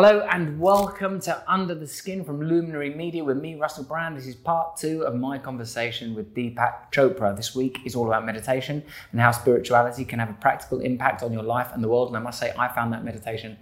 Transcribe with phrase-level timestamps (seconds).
[0.00, 4.16] Hello and welcome to Under the Skin from Luminary Media with me, Russell Brand.
[4.16, 7.34] This is part two of my conversation with Deepak Chopra.
[7.34, 11.32] This week is all about meditation and how spirituality can have a practical impact on
[11.32, 12.06] your life and the world.
[12.06, 13.58] And I must say, I found that meditation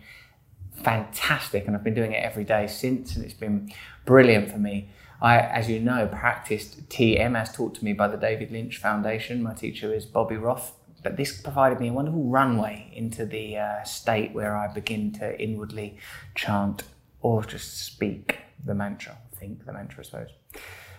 [0.75, 3.73] fantastic and I've been doing it every day since, and it's been
[4.05, 4.91] brilliant for me.
[5.23, 9.43] I, as you know, practiced TM as taught to me by the David Lynch Foundation.
[9.43, 10.75] My teacher is Bobby Roth.
[11.07, 15.41] But this provided me a wonderful runway into the uh, state where I begin to
[15.41, 15.99] inwardly
[16.35, 16.83] chant
[17.21, 20.31] or just speak the mantra, think the mantra, I suppose.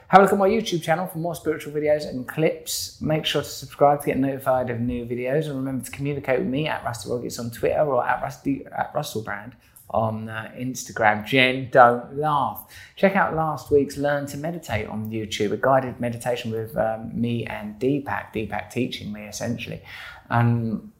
[0.07, 3.01] Have a look at my YouTube channel for more spiritual videos and clips.
[3.01, 6.47] Make sure to subscribe to get notified of new videos and remember to communicate with
[6.47, 9.57] me at Rusty Rockets on Twitter or at, Rusty, at Russell Brand
[9.89, 11.25] on uh, Instagram.
[11.25, 12.65] Jen, don't laugh.
[12.95, 17.45] Check out last week's Learn to Meditate on YouTube, a guided meditation with um, me
[17.45, 19.81] and Deepak, Deepak teaching me essentially.
[20.29, 20.91] And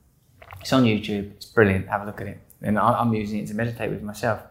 [0.62, 1.32] it's on YouTube.
[1.36, 1.88] It's brilliant.
[1.88, 2.40] Have a look at it.
[2.62, 4.42] And I'm using it to meditate with myself.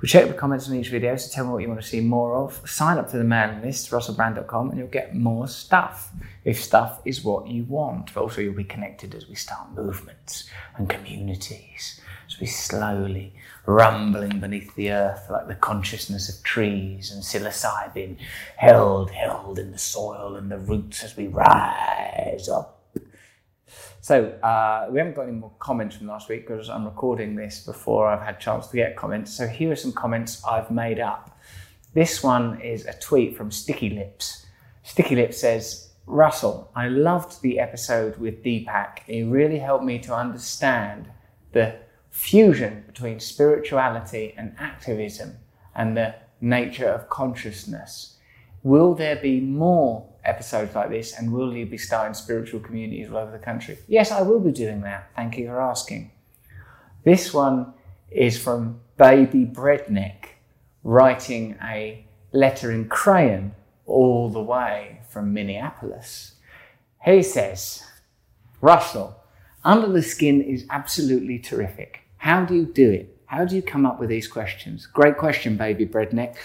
[0.00, 2.00] We check the comments on each video, so tell me what you want to see
[2.00, 2.62] more of.
[2.70, 6.12] Sign up to the mailing list, russellbrand.com, and you'll get more stuff
[6.44, 8.14] if stuff is what you want.
[8.14, 13.34] But also, you'll be connected as we start movements and communities, as we slowly
[13.68, 18.16] rumbling beneath the earth like the consciousness of trees and psilocybin
[18.56, 22.82] held, held in the soil and the roots as we rise up.
[24.00, 27.60] So uh, we haven't got any more comments from last week because I'm recording this
[27.66, 29.36] before I've had a chance to get comments.
[29.36, 31.38] So here are some comments I've made up.
[31.92, 34.46] This one is a tweet from Sticky Lips.
[34.82, 39.00] Sticky Lips says, Russell, I loved the episode with Deepak.
[39.08, 41.10] It really helped me to understand
[41.52, 41.76] the
[42.18, 45.36] fusion between spirituality and activism
[45.76, 48.16] and the nature of consciousness.
[48.64, 53.18] Will there be more episodes like this and will you be starting spiritual communities all
[53.18, 53.78] over the country?
[53.86, 55.10] Yes, I will be doing that.
[55.14, 56.10] Thank you for asking.
[57.04, 57.72] This one
[58.10, 60.30] is from Baby Breadneck
[60.82, 63.54] writing a letter in crayon
[63.86, 66.32] all the way from Minneapolis.
[67.04, 67.84] He says,
[68.60, 69.22] Russell,
[69.64, 72.07] Under the Skin is absolutely terrific.
[72.18, 73.16] How do you do it?
[73.26, 74.86] How do you come up with these questions?
[74.86, 76.36] Great question, baby breadneck.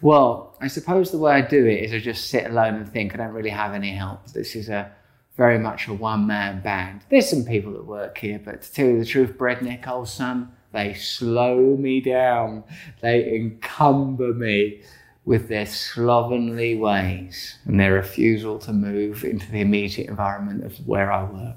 [0.00, 3.14] Well, I suppose the way I do it is I just sit alone and think.
[3.14, 4.26] I don't really have any help.
[4.32, 4.90] This is a
[5.36, 7.02] very much a one man band.
[7.08, 10.52] There's some people that work here, but to tell you the truth, breadneck old son,
[10.72, 12.64] they slow me down.
[13.00, 14.82] They encumber me
[15.24, 21.12] with their slovenly ways and their refusal to move into the immediate environment of where
[21.12, 21.56] I work.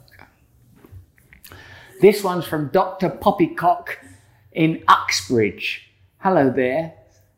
[2.01, 3.09] This one's from Dr.
[3.09, 3.99] Poppycock
[4.51, 5.89] in Uxbridge.
[6.17, 6.93] Hello there.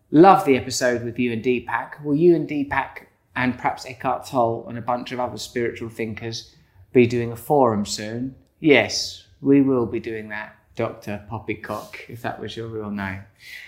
[0.10, 2.04] Love the episode with you and Deepak.
[2.04, 6.56] Will you and Deepak and perhaps Eckhart Tolle and a bunch of other spiritual thinkers
[6.92, 8.34] be doing a forum soon?
[8.60, 11.24] Yes, we will be doing that, Dr.
[11.30, 13.22] Poppycock, if that was your real name.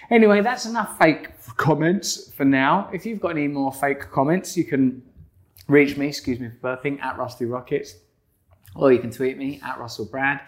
[0.10, 2.90] Anyway, that's enough fake comments for now.
[2.92, 5.04] If you've got any more fake comments, you can
[5.68, 7.96] reach me, excuse me for burping, at Rusty Rockets,
[8.76, 10.40] or you can tweet me at Russell Brand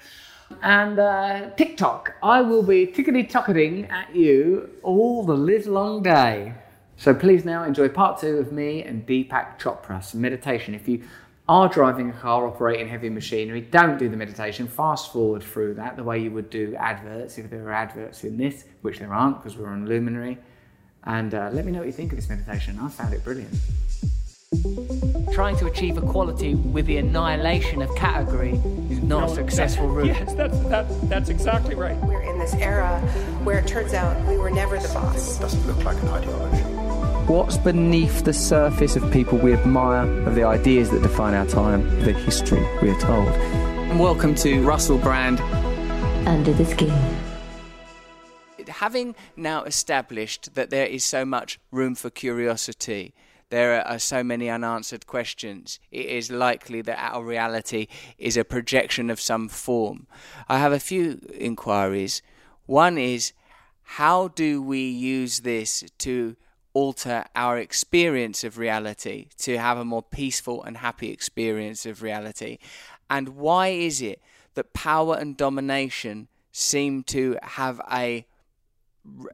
[0.62, 2.16] and uh, TikTok.
[2.22, 6.54] I will be tickety tocketing at you all the live long day.
[6.98, 10.76] So please now enjoy part two of me and Deepak Chopra, some meditation.
[10.76, 11.04] If you
[11.50, 14.68] are driving a car operating heavy machinery, don't do the meditation.
[14.68, 18.38] Fast forward through that the way you would do adverts if there were adverts in
[18.38, 20.38] this, which there aren't because we're on Luminary.
[21.04, 22.78] And uh, let me know what you think of this meditation.
[22.80, 23.58] I found it brilliant
[25.34, 28.52] trying to achieve equality with the annihilation of category
[28.90, 30.08] is not no, a successful that, route.
[30.08, 31.96] Yes, that's, that, that's exactly right.
[31.98, 33.00] We're in this era
[33.44, 35.38] where it turns out we were never the boss.
[35.38, 36.64] It doesn't look like an ideology.
[37.32, 41.88] What's beneath the surface of people we admire, of the ideas that define our time,
[42.02, 43.28] the history we are told?
[43.28, 45.40] And welcome to Russell Brand.
[46.28, 46.92] Under the Skin
[48.82, 53.14] having now established that there is so much room for curiosity,
[53.52, 59.10] there are so many unanswered questions, it is likely that our reality is a projection
[59.10, 60.08] of some form.
[60.48, 62.22] I have a few inquiries.
[62.66, 63.34] One is
[63.84, 66.38] how do we use this to
[66.74, 72.58] alter our experience of reality, to have a more peaceful and happy experience of reality?
[73.10, 74.22] And why is it
[74.54, 78.26] that power and domination seem to have a,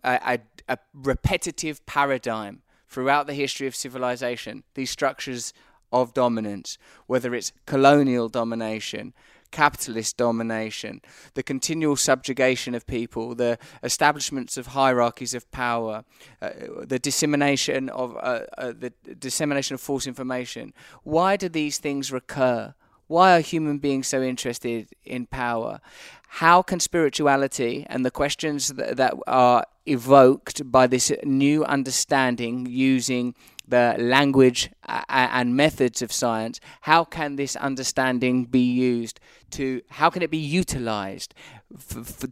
[0.04, 2.64] a, a repetitive paradigm?
[2.88, 5.54] Throughout the history of civilization, these structures
[5.92, 9.14] of dominance, whether it's colonial domination,
[9.52, 11.02] capitalist domination,
[11.34, 16.04] the continual subjugation of people, the establishments of hierarchies of power,
[16.42, 16.50] uh,
[16.82, 20.74] the dissemination of uh, uh, the dissemination of false information.
[21.04, 22.74] Why do these things recur?
[23.08, 25.80] Why are human beings so interested in power?
[26.28, 33.36] How can spirituality and the questions that, that are evoked by this new understanding using
[33.68, 39.20] the language uh, uh, and methods of science, how can this understanding be used
[39.52, 41.34] to, how can it be utilized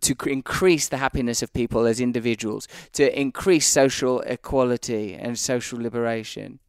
[0.01, 6.59] to increase the happiness of people as individuals, to increase social equality and social liberation?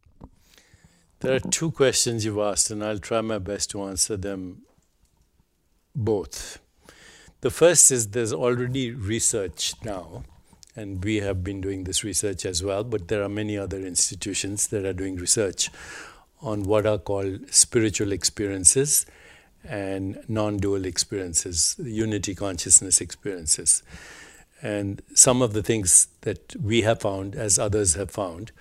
[1.20, 4.62] There are two questions you've asked, and I'll try my best to answer them
[5.94, 6.58] both.
[7.40, 10.24] The first is there's already research now
[10.76, 14.68] and we have been doing this research as well, but there are many other institutions
[14.68, 15.70] that are doing research
[16.42, 19.06] on what are called spiritual experiences
[19.64, 23.82] and non dual experiences, unity consciousness experiences.
[24.62, 28.52] And some of the things that we have found, as others have found,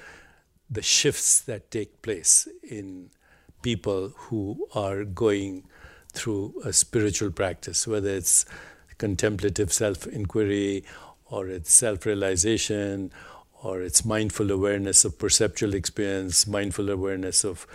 [0.69, 3.11] the shifts that take place in
[3.61, 5.63] people who are going
[6.13, 8.45] through a spiritual practice, whether it's
[8.97, 10.83] contemplative self inquiry
[11.25, 13.12] or it's self realization,
[13.63, 17.66] or it's mindful awareness of perceptual experience, mindful awareness of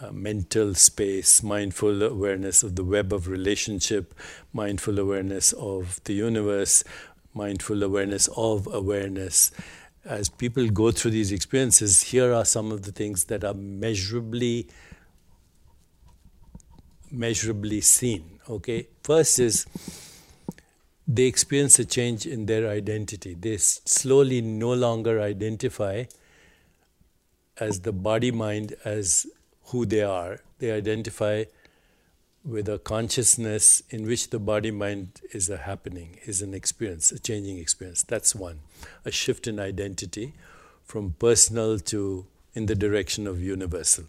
[0.00, 4.14] uh, mental space, mindful awareness of the web of relationship,
[4.52, 6.82] mindful awareness of the universe,
[7.34, 9.50] mindful awareness of awareness.
[10.04, 14.68] As people go through these experiences, here are some of the things that are measurably
[17.10, 18.38] measurably seen.
[18.48, 19.66] Okay, first is
[21.12, 23.34] they experience a change in their identity.
[23.34, 26.04] They slowly no longer identify
[27.58, 29.26] as the body mind as
[29.66, 30.40] who they are.
[30.60, 31.44] They identify
[32.44, 37.18] with a consciousness in which the body mind is a happening, is an experience, a
[37.18, 38.04] changing experience.
[38.04, 38.60] That's one.
[39.04, 40.34] A shift in identity
[40.84, 44.04] from personal to in the direction of universal.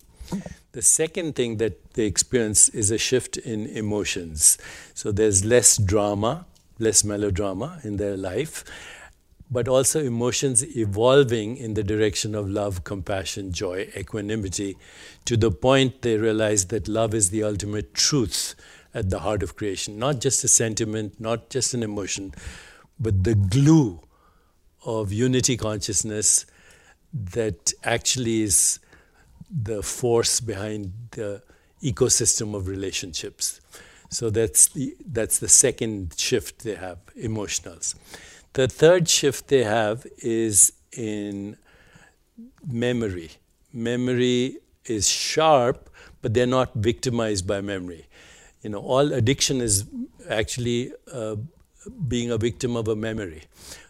[0.71, 4.57] The second thing that they experience is a shift in emotions.
[4.94, 6.45] So there's less drama,
[6.81, 8.63] less melodrama in their life,
[9.49, 14.77] but also emotions evolving in the direction of love, compassion, joy, equanimity,
[15.25, 18.55] to the point they realize that love is the ultimate truth
[18.93, 19.99] at the heart of creation.
[19.99, 22.33] Not just a sentiment, not just an emotion,
[22.99, 24.01] but the glue
[24.85, 26.45] of unity consciousness
[27.13, 28.79] that actually is
[29.49, 31.41] the force behind the
[31.83, 33.59] ecosystem of relationships.
[34.11, 37.95] So that's the, that's the second shift they have, emotionals.
[38.53, 41.55] The third shift they have is in
[42.67, 43.31] memory.
[43.71, 45.89] Memory is sharp,
[46.21, 48.07] but they're not victimized by memory.
[48.61, 49.85] You know, all addiction is
[50.29, 51.37] actually uh,
[52.07, 53.43] being a victim of a memory.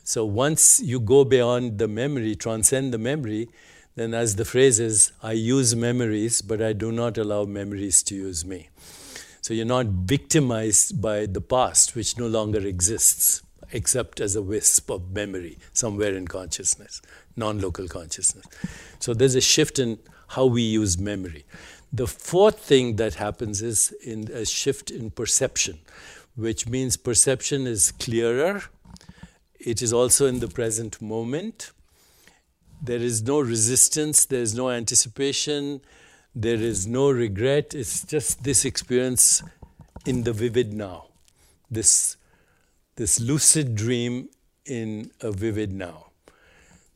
[0.03, 3.49] So once you go beyond the memory, transcend the memory,
[3.95, 8.15] then as the phrase is, I use memories, but I do not allow memories to
[8.15, 8.69] use me.
[9.51, 13.41] So you're not victimized by the past, which no longer exists,
[13.73, 17.01] except as a wisp of memory somewhere in consciousness,
[17.35, 18.45] non local consciousness.
[18.99, 19.99] So there's a shift in
[20.29, 21.43] how we use memory.
[21.91, 25.79] The fourth thing that happens is in a shift in perception,
[26.37, 28.61] which means perception is clearer.
[29.59, 31.71] It is also in the present moment.
[32.81, 35.81] There is no resistance, there is no anticipation,
[36.33, 37.73] there is no regret.
[37.73, 39.43] It's just this experience
[40.05, 41.07] in the vivid now.
[41.69, 42.17] This,
[42.95, 44.29] this lucid dream
[44.65, 46.07] in a vivid now.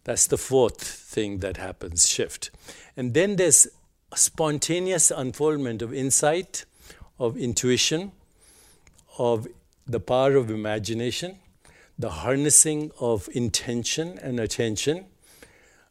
[0.03, 2.51] That's the fourth thing that happens shift.
[2.95, 3.67] And then there's
[4.13, 6.65] spontaneous unfoldment of insight,
[7.19, 8.11] of intuition,
[9.17, 9.47] of
[9.87, 11.39] the power of imagination,
[11.97, 15.05] the harnessing of intention and attention,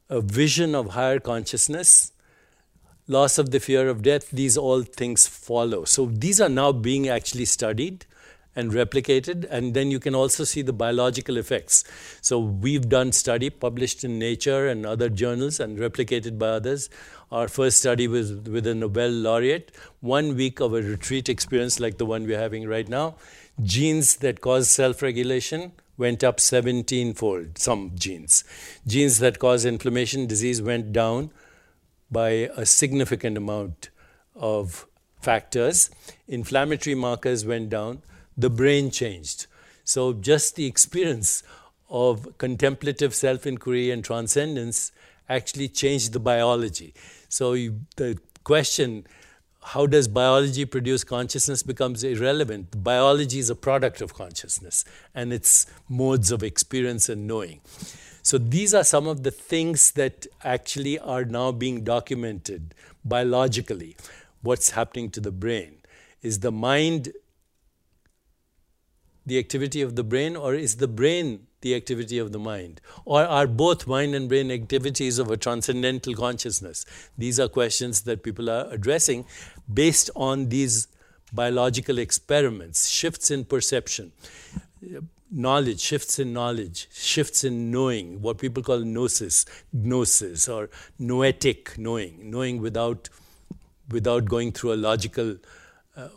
[0.08, 2.12] a vision of higher consciousness,
[3.06, 5.84] loss of the fear of death, these all things follow.
[5.84, 8.06] So these are now being actually studied
[8.56, 11.82] and replicated, and then you can also see the biological effects.
[12.20, 16.88] So we've done study published in Nature and other journals and replicated by others.
[17.32, 21.98] Our first study was with a Nobel laureate, one week of a retreat experience like
[21.98, 23.16] the one we're having right now.
[23.62, 28.44] Genes that cause self-regulation went up 17 fold, some genes.
[28.86, 31.30] Genes that cause inflammation, disease went down
[32.14, 33.90] by a significant amount
[34.34, 34.86] of
[35.20, 35.90] factors.
[36.28, 38.02] Inflammatory markers went down,
[38.36, 39.46] the brain changed.
[39.84, 41.42] So, just the experience
[41.90, 44.92] of contemplative self inquiry and transcendence
[45.28, 46.94] actually changed the biology.
[47.28, 49.06] So, you, the question,
[49.62, 52.82] how does biology produce consciousness becomes irrelevant.
[52.84, 57.60] Biology is a product of consciousness and its modes of experience and knowing.
[58.24, 63.96] So these are some of the things that actually are now being documented biologically,
[64.40, 65.76] what's happening to the brain.
[66.22, 67.12] Is the mind
[69.26, 72.80] the activity of the brain, or is the brain the activity of the mind?
[73.04, 76.86] Or are both mind and brain activities of a transcendental consciousness?
[77.18, 79.26] These are questions that people are addressing
[79.72, 80.88] based on these
[81.30, 84.12] biological experiments, shifts in perception,
[85.34, 92.30] knowledge, shifts in knowledge, shifts in knowing, what people call gnosis, gnosis, or noetic knowing,
[92.30, 93.08] knowing without,
[93.90, 95.36] without going through a logical
[95.96, 96.08] uh,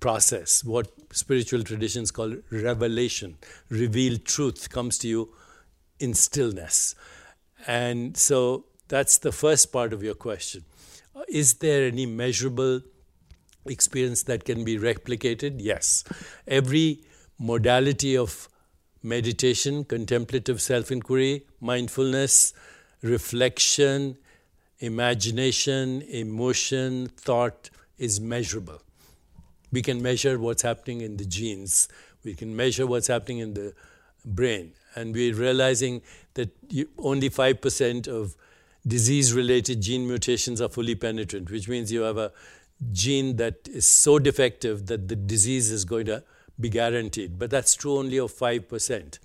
[0.00, 3.36] process, what spiritual traditions call revelation.
[3.68, 5.34] Revealed truth comes to you
[6.00, 6.94] in stillness.
[7.66, 10.64] And so that's the first part of your question.
[11.28, 12.80] Is there any measurable
[13.66, 15.56] experience that can be replicated?
[15.58, 16.04] Yes.
[16.46, 17.04] Every
[17.38, 18.48] modality of
[19.04, 22.54] meditation, contemplative self inquiry, mindfulness,
[23.02, 24.16] reflection,
[24.80, 28.80] imagination, emotion, thought is measurable.
[29.70, 31.88] We can measure what's happening in the genes.
[32.24, 33.74] We can measure what's happening in the
[34.24, 34.72] brain.
[34.94, 36.02] And we're realizing
[36.34, 36.50] that
[36.98, 38.36] only 5% of
[38.86, 42.32] disease related gene mutations are fully penetrant, which means you have a
[42.92, 46.22] gene that is so defective that the disease is going to
[46.58, 47.38] be guaranteed.
[47.38, 49.18] But that's true only of 5%.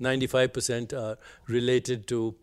[0.00, 2.34] 95% are related to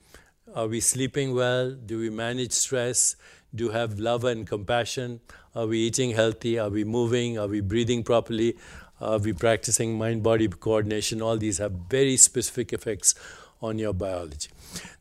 [0.53, 1.71] are we sleeping well?
[1.71, 3.15] Do we manage stress?
[3.55, 5.21] Do we have love and compassion?
[5.55, 6.59] Are we eating healthy?
[6.59, 7.37] Are we moving?
[7.39, 8.57] Are we breathing properly?
[8.99, 11.21] Are we practicing mind body coordination?
[11.21, 13.15] All these have very specific effects
[13.61, 14.49] on your biology.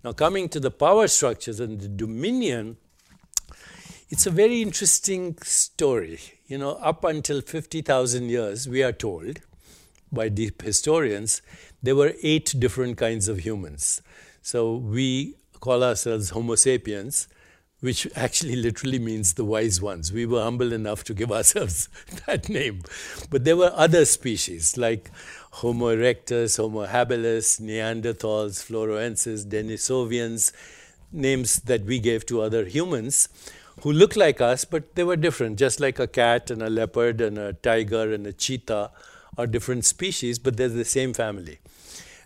[0.05, 2.77] Now, coming to the power structures and the dominion,
[4.11, 6.19] it's a very interesting story.
[6.47, 9.41] You know, up until 50,000 years, we are told
[10.11, 11.43] by deep historians,
[11.81, 14.03] there were eight different kinds of humans.
[14.43, 17.29] So we call ourselves Homo sapiens
[17.81, 20.13] which actually literally means the wise ones.
[20.13, 21.89] We were humble enough to give ourselves
[22.27, 22.83] that name.
[23.31, 25.11] But there were other species like
[25.53, 30.53] Homo erectus, Homo habilis, Neanderthals, Floresiensis, Denisovians,
[31.11, 33.29] names that we gave to other humans
[33.83, 37.21] who look like us, but they were different, just like a cat and a leopard
[37.21, 38.91] and a tiger and a cheetah
[39.39, 41.59] are different species, but they're the same family.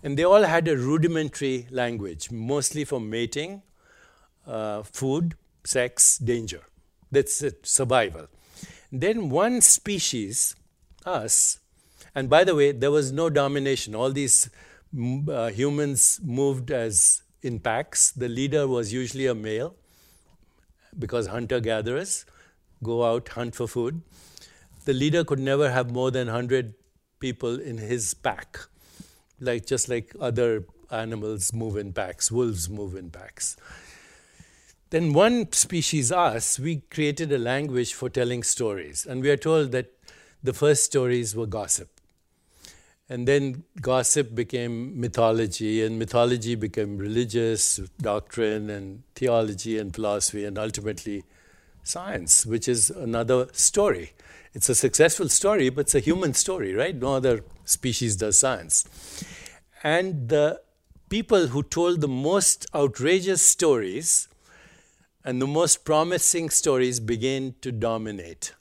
[0.03, 3.61] And they all had a rudimentary language, mostly for mating,
[4.45, 6.61] uh, food, sex, danger.
[7.11, 8.27] That's it, survival.
[8.91, 10.55] Then one species,
[11.05, 11.59] us,
[12.13, 13.95] and by the way, there was no domination.
[13.95, 14.49] All these
[15.29, 18.11] uh, humans moved as in packs.
[18.11, 19.75] The leader was usually a male
[20.97, 22.25] because hunter gatherers
[22.83, 24.01] go out, hunt for food.
[24.85, 26.73] The leader could never have more than 100
[27.19, 28.59] people in his pack,
[29.39, 33.57] like just like other animals move in packs, wolves move in packs.
[34.91, 39.05] Then, one species, us, we created a language for telling stories.
[39.05, 39.91] And we are told that
[40.43, 41.94] the first stories were gossip.
[43.07, 50.57] And then gossip became mythology, and mythology became religious doctrine and theology and philosophy, and
[50.57, 51.23] ultimately
[51.83, 54.13] science, which is another story.
[54.55, 56.95] It's a successful story, but it's a human story, right?
[56.95, 58.85] No other species does science.
[59.83, 60.61] And the
[61.09, 64.27] people who told the most outrageous stories
[65.23, 68.53] and the most promising stories begin to dominate.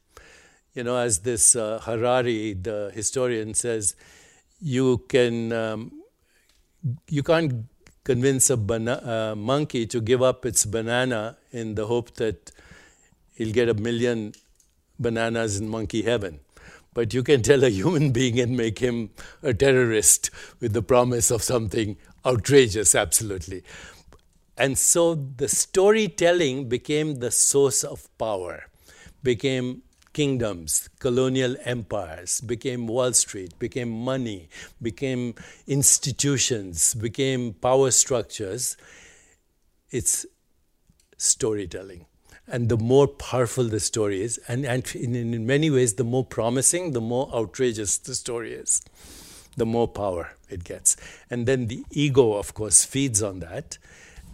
[0.75, 3.95] You know, as this uh, Harari, the historian, says,
[4.65, 5.93] you can um,
[7.09, 7.67] you can't
[8.03, 12.51] convince a monkey to give up its banana in the hope that
[13.35, 14.33] he'll get a million
[14.99, 16.41] bananas in monkey heaven.
[16.95, 19.11] But you can tell a human being and make him
[19.43, 20.31] a terrorist
[20.61, 23.65] with the promise of something outrageous, absolutely.
[24.57, 28.65] And so the storytelling became the source of power,
[29.23, 29.83] became
[30.15, 34.49] kingdoms, colonial empires, became Wall Street, became money,
[34.81, 35.35] became
[35.67, 38.79] institutions, became power structures.
[39.91, 40.25] It's
[41.19, 42.07] storytelling.
[42.47, 46.25] And the more powerful the story is, and, and in, in many ways, the more
[46.25, 48.83] promising, the more outrageous the story is,
[49.57, 50.97] the more power it gets.
[51.31, 53.79] And then the ego, of course, feeds on that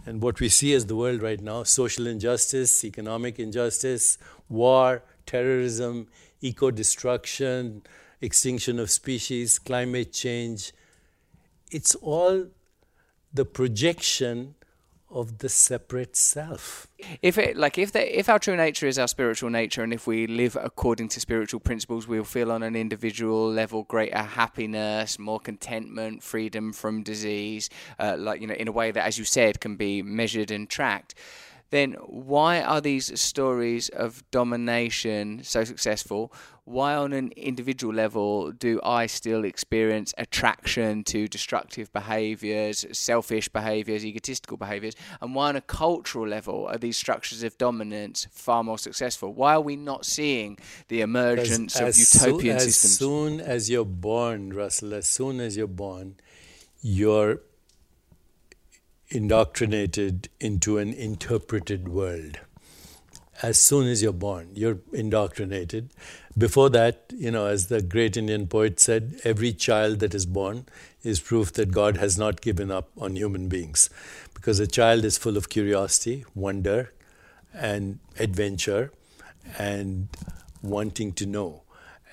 [0.05, 4.17] and what we see as the world right now social injustice, economic injustice,
[4.49, 6.07] war, terrorism,
[6.41, 7.81] eco destruction,
[8.21, 10.73] extinction of species, climate change
[11.71, 12.47] it's all
[13.33, 14.55] the projection
[15.09, 16.87] of the separate self.
[17.21, 20.07] If it like if the, if our true nature is our spiritual nature, and if
[20.07, 25.39] we live according to spiritual principles, we'll feel on an individual level greater happiness, more
[25.39, 27.69] contentment, freedom from disease,
[27.99, 30.69] uh, like you know, in a way that, as you said, can be measured and
[30.69, 31.13] tracked.
[31.71, 36.31] Then why are these stories of domination so successful?
[36.71, 44.05] why on an individual level do I still experience attraction to destructive behaviors, selfish behaviors,
[44.05, 44.95] egotistical behaviors?
[45.21, 49.33] And why on a cultural level are these structures of dominance far more successful?
[49.33, 52.91] Why are we not seeing the emergence as, of as utopian so, systems?
[52.93, 56.15] As soon as you're born, Russell, as soon as you're born,
[56.81, 57.39] you're
[59.11, 62.39] indoctrinated into an interpreted world.
[63.43, 65.89] As soon as you're born, you're indoctrinated.
[66.37, 70.65] Before that, you know, as the great Indian poet said, every child that is born
[71.03, 73.89] is proof that God has not given up on human beings.
[74.33, 76.93] Because a child is full of curiosity, wonder,
[77.53, 78.91] and adventure,
[79.57, 80.07] and
[80.61, 81.63] wanting to know.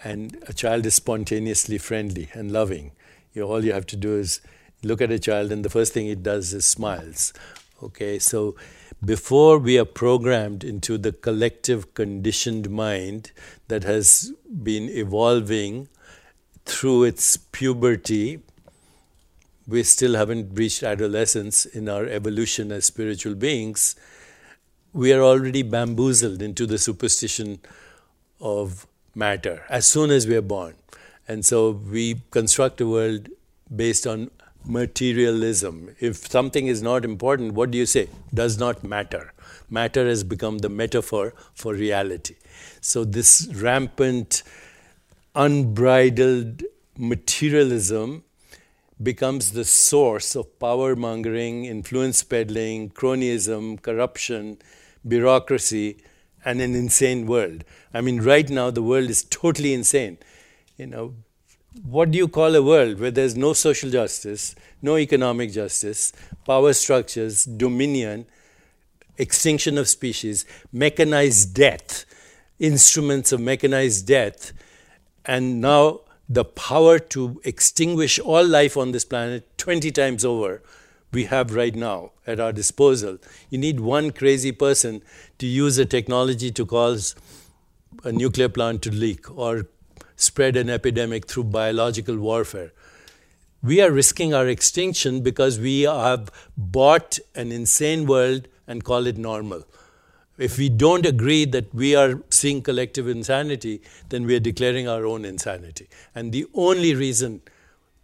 [0.03, 2.93] And a child is spontaneously friendly and loving.
[3.35, 4.41] You know, all you have to do is
[4.83, 7.33] look at a child, and the first thing it does is smiles.
[7.83, 8.57] Okay, so
[9.05, 13.31] before we are programmed into the collective conditioned mind
[13.69, 14.33] that has
[14.63, 15.89] been evolving
[16.65, 18.41] through its puberty,
[19.67, 23.95] we still haven't reached adolescence in our evolution as spiritual beings.
[24.93, 27.61] We are already bamboozled into the superstition
[28.41, 30.75] of matter as soon as we are born.
[31.29, 33.29] And so we construct a world
[33.75, 34.31] based on
[34.69, 35.95] materialism.
[35.99, 38.09] If something is not important, what do you say?
[38.33, 39.33] Does not matter.
[39.71, 42.37] Matter has become the metaphor for reality.
[42.81, 44.43] So, this rampant,
[45.35, 46.63] unbridled
[46.97, 48.25] materialism
[49.03, 54.59] becomes the source of power mongering, influence peddling, cronyism, corruption,
[55.07, 55.99] bureaucracy,
[56.45, 57.65] and an insane world.
[57.95, 60.19] I mean, right now, the world is totally insane.
[60.77, 61.15] You know,
[61.85, 66.13] what do you call a world where there's no social justice, no economic justice,
[66.45, 68.27] power structures, dominion,
[69.17, 72.05] extinction of species, mechanized death,
[72.59, 74.53] instruments of mechanized death,
[75.25, 80.63] and now the power to extinguish all life on this planet 20 times over
[81.13, 83.19] we have right now at our disposal.
[83.51, 85.03] You need one crazy person
[85.39, 87.15] to use a technology to cause
[88.05, 89.67] a nuclear plant to leak or
[90.19, 92.73] spread an epidemic through biological warfare.
[93.63, 99.17] We are risking our extinction because we have bought an insane world and call it
[99.17, 99.65] normal.
[100.37, 105.07] If we don't agree that we are seeing collective insanity, then we are declaring our
[105.07, 105.89] own insanity.
[106.15, 107.41] And the only reason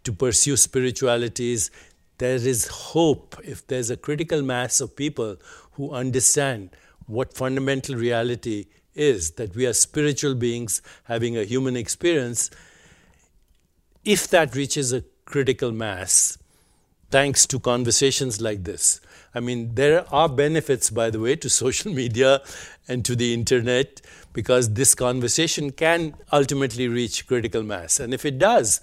[0.03, 1.71] to pursue spirituality is
[2.17, 5.37] there is hope if there's a critical mass of people
[5.73, 6.69] who understand
[7.07, 12.49] what fundamental reality is that we are spiritual beings having a human experience.
[14.03, 16.37] If that reaches a critical mass,
[17.11, 19.01] thanks to conversations like this,
[19.33, 22.41] I mean, there are benefits, by the way, to social media
[22.87, 27.99] and to the internet because this conversation can ultimately reach critical mass.
[27.99, 28.79] And if it does,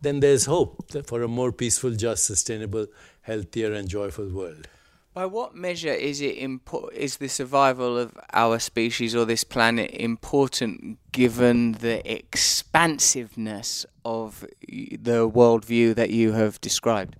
[0.00, 2.88] then there's hope for a more peaceful, just, sustainable,
[3.22, 4.66] healthier, and joyful world.
[5.14, 9.90] By what measure is it impo- is the survival of our species or this planet
[9.90, 17.16] important given the expansiveness of the worldview that you have described?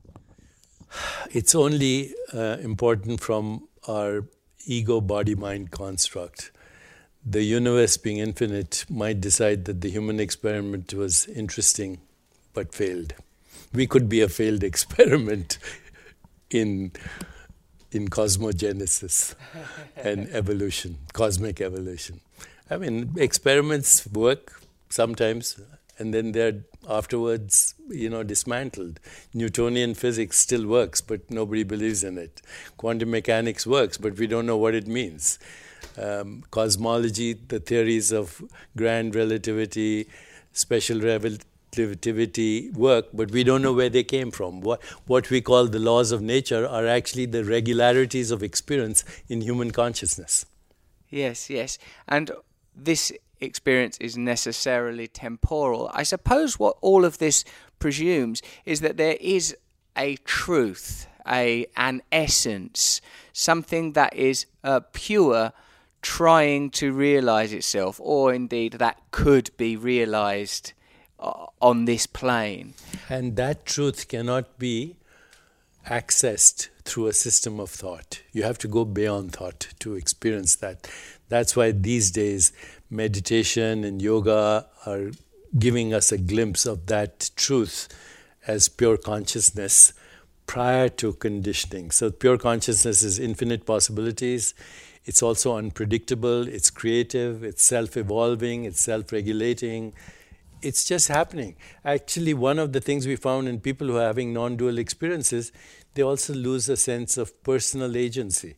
[1.30, 4.24] It's only uh, important from our
[4.64, 6.50] ego body mind construct.
[7.24, 12.00] The universe being infinite might decide that the human experiment was interesting
[12.54, 13.14] but failed.
[13.74, 15.58] We could be a failed experiment
[16.50, 16.92] in
[17.92, 19.34] in cosmogenesis
[19.96, 22.20] and evolution, cosmic evolution.
[22.70, 25.60] I mean, experiments work sometimes,
[25.98, 28.98] and then they're afterwards, you know, dismantled.
[29.34, 32.40] Newtonian physics still works, but nobody believes in it.
[32.76, 35.38] Quantum mechanics works, but we don't know what it means.
[35.98, 38.42] Um, cosmology, the theories of
[38.76, 40.08] grand relativity,
[40.52, 41.00] special
[41.76, 44.60] relativity work, but we don't know where they came from.
[44.60, 49.40] What, what we call the laws of nature are actually the regularities of experience in
[49.40, 50.46] human consciousness.
[51.08, 51.78] Yes, yes.
[52.08, 52.30] And
[52.74, 55.90] this experience is necessarily temporal.
[55.92, 57.44] I suppose what all of this
[57.78, 59.56] presumes is that there is
[59.96, 63.00] a truth, a an essence,
[63.32, 65.52] something that is uh, pure
[66.00, 70.72] trying to realize itself or indeed that could be realized
[71.22, 72.74] Uh, on this plane.
[73.08, 74.96] And that truth cannot be
[75.86, 78.22] accessed through a system of thought.
[78.32, 80.90] You have to go beyond thought to experience that.
[81.28, 82.52] That's why these days
[82.90, 85.12] meditation and yoga are
[85.56, 87.86] giving us a glimpse of that truth
[88.48, 89.92] as pure consciousness
[90.48, 91.92] prior to conditioning.
[91.92, 94.54] So pure consciousness is infinite possibilities.
[95.04, 99.92] It's also unpredictable, it's creative, it's self evolving, it's self regulating.
[100.62, 101.56] It's just happening.
[101.84, 105.52] Actually, one of the things we found in people who are having non dual experiences,
[105.94, 108.56] they also lose a sense of personal agency.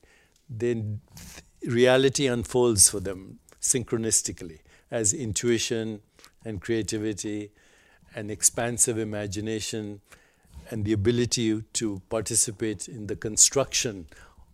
[0.49, 1.01] Then
[1.67, 4.59] reality unfolds for them synchronistically
[4.91, 6.01] as intuition
[6.45, 7.51] and creativity
[8.15, 10.01] and expansive imagination
[10.71, 14.07] and the ability to participate in the construction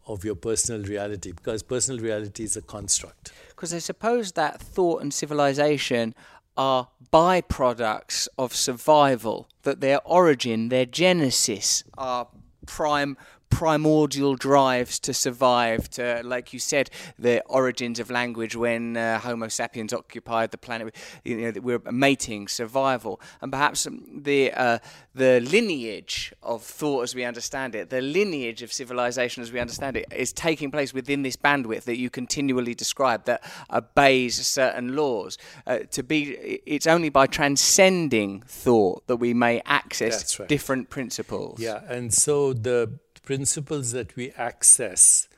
[0.07, 3.33] of your personal reality because personal reality is a construct.
[3.49, 6.15] Because I suppose that thought and civilization
[6.61, 12.29] are byproducts of survival, that their origin, their genesis are
[12.67, 13.17] prime
[13.51, 19.49] primordial drives to survive, to, like you said, the origins of language when uh, Homo
[19.49, 20.95] sapiens occupied the planet.
[21.25, 24.79] You know, we're mating, survival, and perhaps the uh,
[25.15, 29.97] the lineage of thought as we understand it, the lineage of civilization as we understand
[29.97, 35.37] it, is taking place within this bandwidth that you continually describe that obeys certain laws.
[35.67, 40.49] Uh, to be, it's only by transcending thought that we may access right.
[40.49, 41.59] different principles.
[41.61, 45.29] Yeah, and so the principles that we access,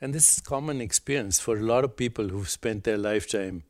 [0.00, 3.62] and this is common experience for a lot of people who've spent their lifetime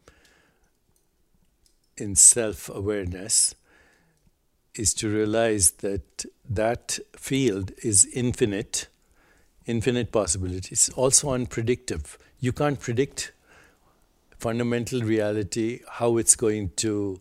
[1.97, 3.55] in self awareness,
[4.75, 8.89] is to realize that that field is infinite,
[9.67, 12.11] infinite possibilities, also unpredictable.
[12.39, 13.33] You can't predict
[14.39, 17.21] fundamental reality, how it's going to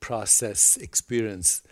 [0.00, 1.62] process experience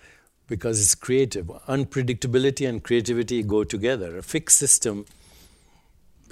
[0.49, 1.47] because it's creative.
[1.69, 4.19] Unpredictability and creativity go together.
[4.19, 5.05] A fixed system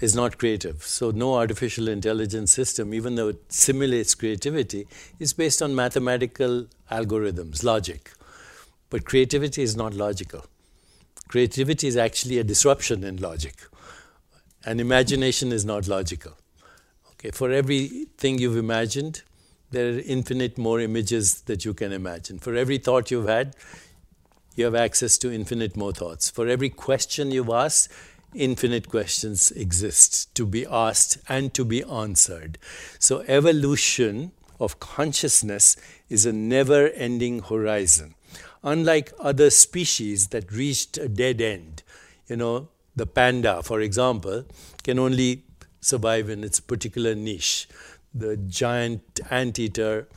[0.02, 0.82] is not creative.
[0.82, 7.62] So, no artificial intelligence system, even though it simulates creativity, is based on mathematical algorithms,
[7.62, 8.10] logic.
[8.90, 10.44] But creativity is not logical.
[11.28, 13.54] Creativity is actually a disruption in logic.
[14.64, 16.32] And imagination is not logical.
[17.12, 19.22] Okay, for everything you've imagined,
[19.70, 22.38] there are infinite more images that you can imagine.
[22.38, 23.56] For every thought you've had,
[24.56, 26.30] you have access to infinite more thoughts.
[26.30, 27.92] For every question you've asked,
[28.34, 32.58] infinite questions exist to be asked and to be answered.
[32.98, 35.76] So, evolution of consciousness
[36.08, 38.14] is a never ending horizon.
[38.64, 41.82] Unlike other species that reached a dead end,
[42.26, 44.44] you know, the panda, for example,
[44.82, 45.44] can only
[45.80, 47.68] survive in its particular niche.
[48.14, 50.08] The giant anteater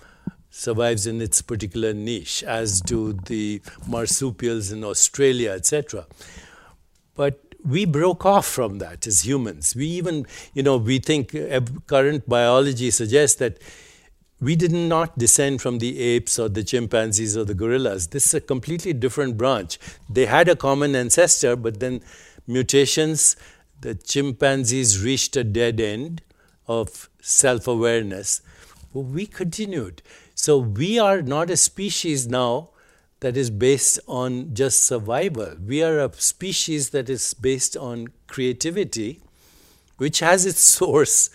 [0.50, 6.06] survives in its particular niche, as do the marsupials in Australia, etc.
[7.16, 9.76] But we broke off from that as humans.
[9.76, 13.60] We even, you know, we think uh, current biology suggests that
[14.42, 18.08] we did not descend from the apes or the chimpanzees or the gorillas.
[18.08, 19.78] This is a completely different branch.
[20.10, 22.02] They had a common ancestor, but then
[22.48, 23.36] mutations,
[23.82, 26.22] the chimpanzees reached a dead end
[26.68, 28.42] of self awareness.
[28.94, 30.02] we continued.
[30.42, 32.70] So we are not a species now
[33.20, 35.58] that is based on just survival.
[35.62, 39.20] We are a species that is based on creativity,
[39.98, 41.30] which has its source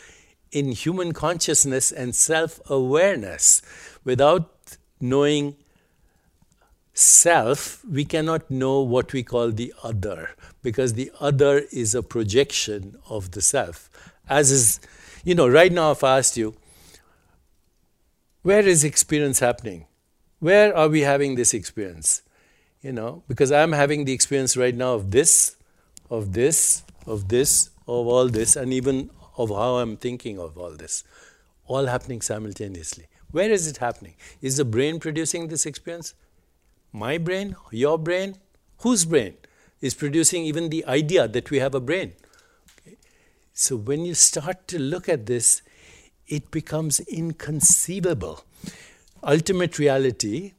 [0.53, 3.61] in human consciousness and self awareness.
[4.05, 4.51] Without
[5.03, 5.57] knowing
[6.95, 10.31] self, we cannot know what we call the other,
[10.63, 13.91] because the other is a projection of the self.
[14.31, 14.81] As is,
[15.25, 16.55] you know, right now, if I asked you,
[18.45, 19.87] where is experience happening?
[20.39, 22.21] Where are we having this experience?
[22.83, 25.57] You know, because I'm having the experience right now of this,
[26.11, 30.77] of this, of this, of all this, and even of how I'm thinking of all
[30.77, 31.05] this,
[31.67, 33.07] all happening simultaneously.
[33.31, 34.15] Where is it happening?
[34.43, 36.13] Is the brain producing this experience?
[36.93, 37.57] My brain?
[37.71, 38.37] Your brain?
[38.81, 39.39] Whose brain
[39.81, 42.13] is producing even the idea that we have a brain?
[42.79, 42.99] Okay.
[43.55, 45.63] So when you start to look at this,
[46.29, 48.45] it becomes inconceivable.
[49.23, 50.53] Ultimate reality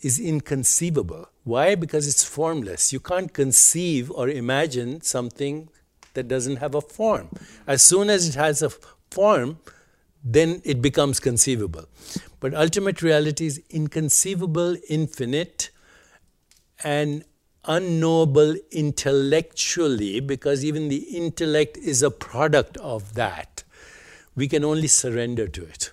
[0.00, 1.28] is inconceivable.
[1.44, 1.74] Why?
[1.74, 2.92] Because it's formless.
[2.92, 5.68] You can't conceive or imagine something
[6.14, 7.28] that doesn't have a form.
[7.66, 8.70] As soon as it has a
[9.10, 9.58] form,
[10.24, 11.86] then it becomes conceivable.
[12.40, 15.70] But ultimate reality is inconceivable, infinite,
[16.84, 17.24] and
[17.64, 23.62] unknowable intellectually because even the intellect is a product of that
[24.34, 25.92] we can only surrender to it.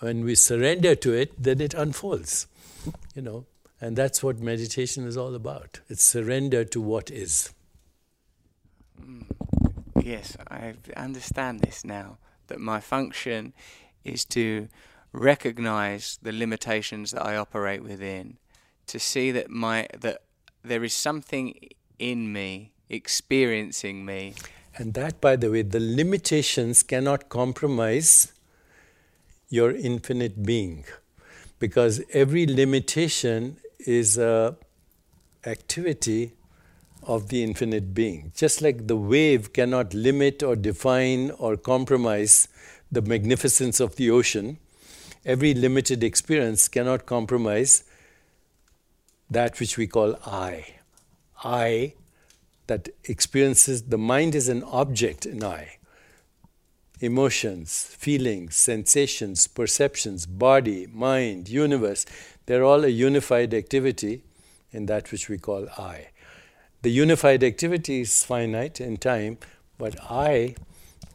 [0.00, 2.46] When we surrender to it, then it unfolds,
[3.14, 3.46] you know,
[3.80, 5.80] and that's what meditation is all about.
[5.88, 7.52] It's surrender to what is.
[9.00, 9.24] Mm.
[10.02, 12.18] Yes, I understand this now.
[12.46, 13.52] That my function
[14.04, 14.68] is to
[15.12, 18.38] recognize the limitations that I operate within,
[18.86, 20.22] to see that my that
[20.62, 21.54] there is something
[21.98, 24.34] in me, experiencing me.
[24.76, 28.32] And that, by the way, the limitations cannot compromise
[29.48, 30.84] your infinite being.
[31.58, 34.56] Because every limitation is a
[35.44, 36.32] activity
[37.02, 38.32] of the infinite being.
[38.34, 42.48] Just like the wave cannot limit or define or compromise
[42.92, 44.58] the magnificence of the ocean
[45.24, 47.84] every limited experience cannot compromise
[49.30, 50.64] that which we call i.
[51.42, 51.94] I
[52.70, 55.76] that experiences the mind is an object in i
[57.00, 62.04] emotions, feelings, sensations, perceptions, body, mind, universe,
[62.44, 64.22] they're all a unified activity
[64.70, 66.08] in that which we call I.
[66.82, 69.38] The unified activity is finite in time,
[69.78, 70.54] but I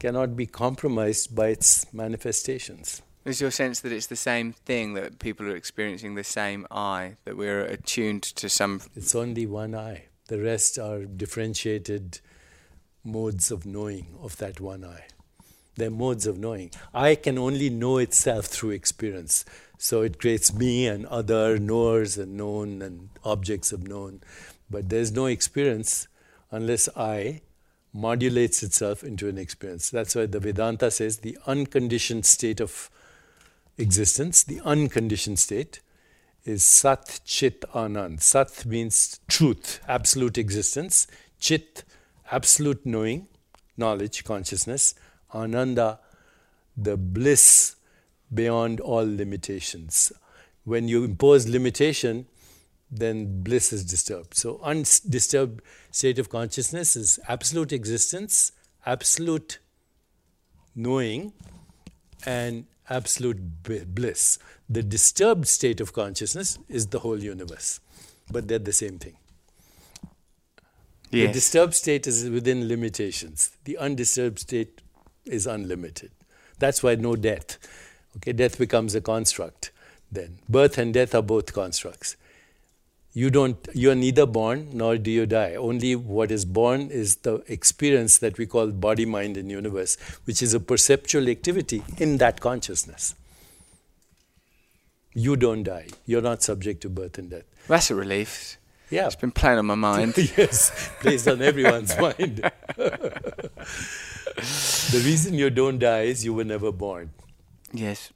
[0.00, 3.00] cannot be compromised by its manifestations.
[3.24, 7.16] Is your sense that it's the same thing, that people are experiencing the same I,
[7.24, 8.82] that we're attuned to some.
[8.96, 10.06] It's only one I.
[10.28, 12.20] The rest are differentiated
[13.04, 15.04] modes of knowing of that one I.
[15.76, 16.70] They're modes of knowing.
[16.94, 19.44] I can only know itself through experience.
[19.78, 24.22] So it creates me and other knowers and known and objects of known.
[24.70, 26.08] But there's no experience
[26.50, 27.42] unless I
[27.92, 29.90] modulates itself into an experience.
[29.90, 32.90] That's why the Vedanta says the unconditioned state of
[33.78, 35.80] existence, the unconditioned state,
[36.46, 38.22] is Sat Chit Anand.
[38.22, 41.06] Sat means truth, absolute existence.
[41.40, 41.84] Chit,
[42.30, 43.28] absolute knowing,
[43.76, 44.94] knowledge, consciousness.
[45.34, 45.98] Ananda,
[46.76, 47.76] the bliss
[48.32, 50.12] beyond all limitations.
[50.64, 52.26] When you impose limitation,
[52.90, 54.36] then bliss is disturbed.
[54.36, 58.52] So, undisturbed state of consciousness is absolute existence,
[58.84, 59.58] absolute
[60.74, 61.32] knowing,
[62.24, 63.38] and absolute
[63.94, 64.38] bliss.
[64.68, 67.80] The disturbed state of consciousness is the whole universe,
[68.30, 69.16] but they're the same thing.
[71.10, 71.28] Yes.
[71.28, 73.52] The disturbed state is within limitations.
[73.64, 74.82] The undisturbed state
[75.24, 76.10] is unlimited.
[76.58, 77.58] That's why no death.
[78.16, 79.72] Okay, death becomes a construct
[80.10, 80.38] then.
[80.48, 82.16] Birth and death are both constructs.
[83.20, 85.54] You don't you are neither born nor do you die.
[85.54, 90.42] Only what is born is the experience that we call body, mind, and universe, which
[90.42, 93.14] is a perceptual activity in that consciousness.
[95.14, 95.86] You don't die.
[96.04, 97.44] You're not subject to birth and death.
[97.68, 98.58] That's a relief.
[98.90, 99.06] Yeah.
[99.06, 100.12] It's been playing on my mind.
[100.36, 102.36] yes, plays on everyone's mind.
[102.76, 103.50] the
[105.06, 107.12] reason you don't die is you were never born.
[107.72, 108.12] yes.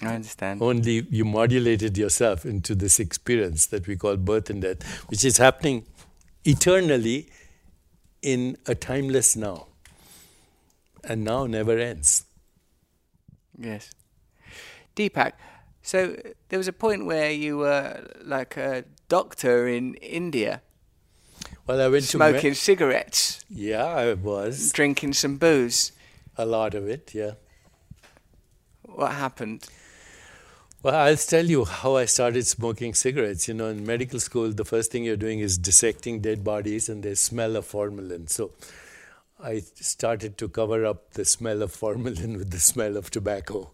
[0.00, 0.62] I understand.
[0.62, 5.36] Only you modulated yourself into this experience that we call birth and death, which is
[5.36, 5.86] happening
[6.44, 7.28] eternally
[8.22, 9.66] in a timeless now.
[11.04, 12.24] And now never ends.
[13.58, 13.90] Yes.
[14.96, 15.32] Deepak,
[15.82, 16.16] so
[16.48, 20.62] there was a point where you were like a doctor in India,
[21.66, 22.48] Well, I went smoking to.
[22.48, 24.70] Me- cigarettes, yeah, I was.
[24.72, 25.92] drinking some booze.
[26.36, 27.32] A lot of it, yeah.
[28.94, 29.66] What happened?
[30.82, 33.46] Well, I'll tell you how I started smoking cigarettes.
[33.46, 37.02] You know, in medical school, the first thing you're doing is dissecting dead bodies and
[37.02, 38.26] they smell of formalin.
[38.26, 38.50] So
[39.42, 43.70] I started to cover up the smell of formalin with the smell of tobacco.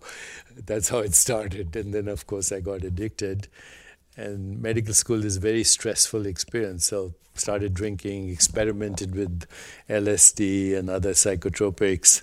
[0.54, 1.74] That's how it started.
[1.74, 3.48] And then, of course, I got addicted.
[4.16, 6.86] And medical school is a very stressful experience.
[6.86, 9.46] So started drinking, experimented with
[9.88, 12.22] LSD and other psychotropics.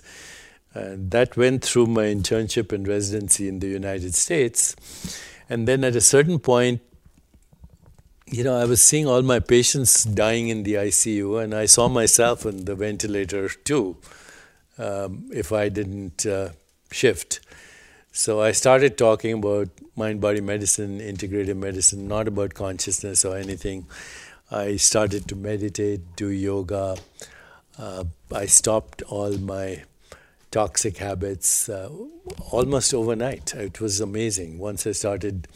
[0.74, 4.76] And that went through my internship and residency in the United States.
[5.48, 6.80] And then at a certain point,
[8.26, 11.88] you know, I was seeing all my patients dying in the ICU, and I saw
[11.88, 13.96] myself on the ventilator too,
[14.78, 16.50] um, if I didn't uh,
[16.90, 17.40] shift.
[18.10, 23.86] So I started talking about mind body medicine, integrative medicine, not about consciousness or anything.
[24.50, 26.96] I started to meditate, do yoga.
[27.78, 29.82] Uh, I stopped all my
[30.50, 31.90] toxic habits uh,
[32.50, 33.54] almost overnight.
[33.54, 34.58] It was amazing.
[34.58, 35.48] Once I started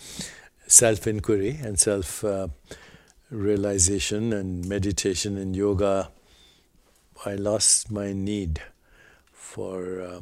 [0.66, 2.48] self inquiry and self uh,
[3.30, 6.10] realization and meditation and yoga,
[7.24, 8.60] I lost my need
[9.32, 10.20] for, uh,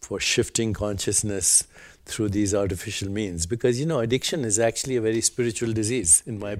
[0.00, 1.66] for shifting consciousness
[2.08, 6.38] through these artificial means because you know addiction is actually a very spiritual disease in
[6.38, 6.56] my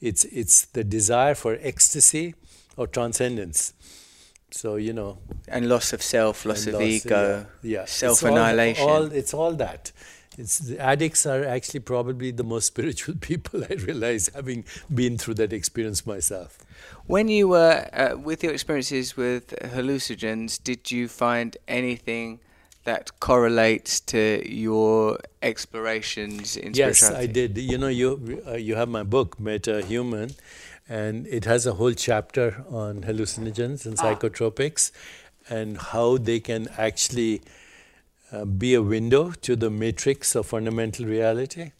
[0.00, 2.34] it's it's the desire for ecstasy
[2.78, 3.74] or transcendence
[4.56, 7.84] so you know And loss of self, loss of loss, ego, yeah, yeah.
[7.84, 8.88] self annihilation.
[8.88, 9.92] All, it's all that.
[10.38, 15.34] It's the addicts are actually probably the most spiritual people I realize, having been through
[15.34, 16.58] that experience myself.
[17.06, 22.40] When you were uh, with your experiences with hallucinogens, did you find anything
[22.84, 27.28] that correlates to your explorations in Yes, spirituality?
[27.28, 27.58] I did.
[27.58, 30.34] You know, you uh, you have my book, Metahuman,
[30.88, 34.92] And it has a whole chapter on hallucinogens and psychotropics
[35.48, 37.42] and how they can actually
[38.32, 41.72] uh, be a window to the matrix of fundamental reality,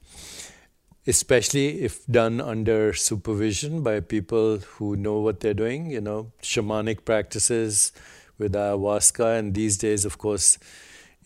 [1.06, 7.04] especially if done under supervision by people who know what they're doing, you know, shamanic
[7.04, 7.92] practices
[8.38, 9.38] with ayahuasca.
[9.38, 10.58] And these days, of course,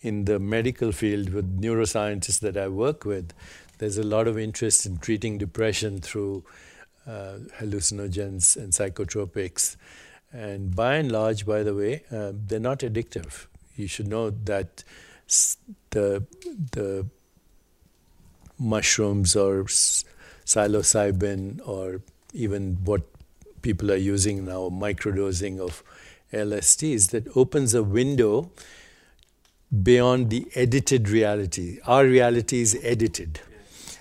[0.01, 3.33] in the medical field with neuroscientists that I work with,
[3.77, 6.43] there's a lot of interest in treating depression through
[7.07, 9.75] uh, hallucinogens and psychotropics.
[10.31, 13.47] And by and large, by the way, uh, they're not addictive.
[13.75, 14.83] You should know that
[15.91, 16.25] the
[16.71, 17.05] the
[18.57, 19.63] mushrooms or
[20.45, 22.01] psilocybin or
[22.33, 23.01] even what
[23.61, 25.83] people are using now, microdosing of
[26.31, 28.51] LSDs, that opens a window
[29.83, 31.79] beyond the edited reality.
[31.85, 33.41] Our reality is edited.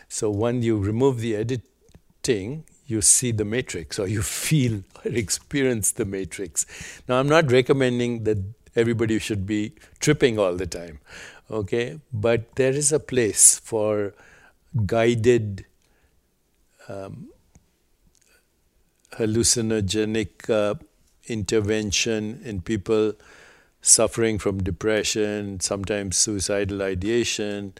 [0.09, 5.93] So when you remove the editing, you see the matrix or you feel or experience
[5.93, 6.67] the matrix.
[7.09, 8.39] Now, I'm not recommending that
[8.77, 11.01] everybody should be tripping all the time,
[11.51, 12.01] okay?
[12.13, 14.15] But there is a place for
[14.87, 15.67] guided
[16.89, 17.29] um,
[19.13, 20.75] hallucinogenic uh,
[21.27, 23.15] intervention in people
[23.83, 27.75] suffering from depression, sometimes suicidal ideation,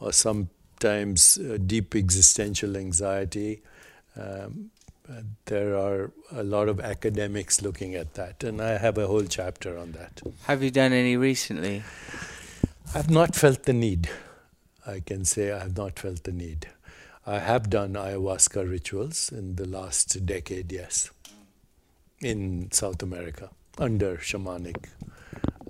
[0.00, 3.62] or sometimes uh, deep existential anxiety.
[4.18, 4.70] Um,
[5.46, 9.78] there are a lot of academics looking at that, and I have a whole chapter
[9.78, 10.20] on that.
[10.44, 11.82] Have you done any recently?
[12.94, 14.10] I've not felt the need.
[14.86, 16.68] I can say I have not felt the need.
[17.26, 21.10] I have done ayahuasca rituals in the last decade, yes,
[22.20, 24.88] in South America under shamanic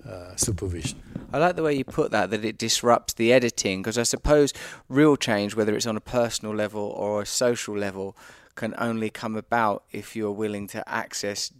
[0.08, 1.00] uh, supervision.
[1.32, 4.52] I like the way you put that, that it disrupts the editing, because I suppose
[4.88, 8.16] real change, whether it's on a personal level or a social level,
[8.58, 11.52] can only come about if you're willing to access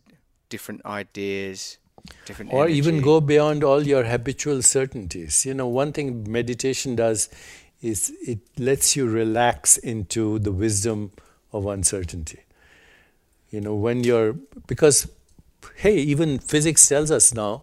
[0.48, 1.78] different ideas,
[2.26, 2.78] different or energy.
[2.78, 5.46] even go beyond all your habitual certainties.
[5.46, 7.28] You know, one thing meditation does
[7.80, 11.12] is it lets you relax into the wisdom
[11.52, 12.40] of uncertainty.
[13.50, 14.32] You know, when you're
[14.66, 15.08] because
[15.76, 17.62] hey, even physics tells us now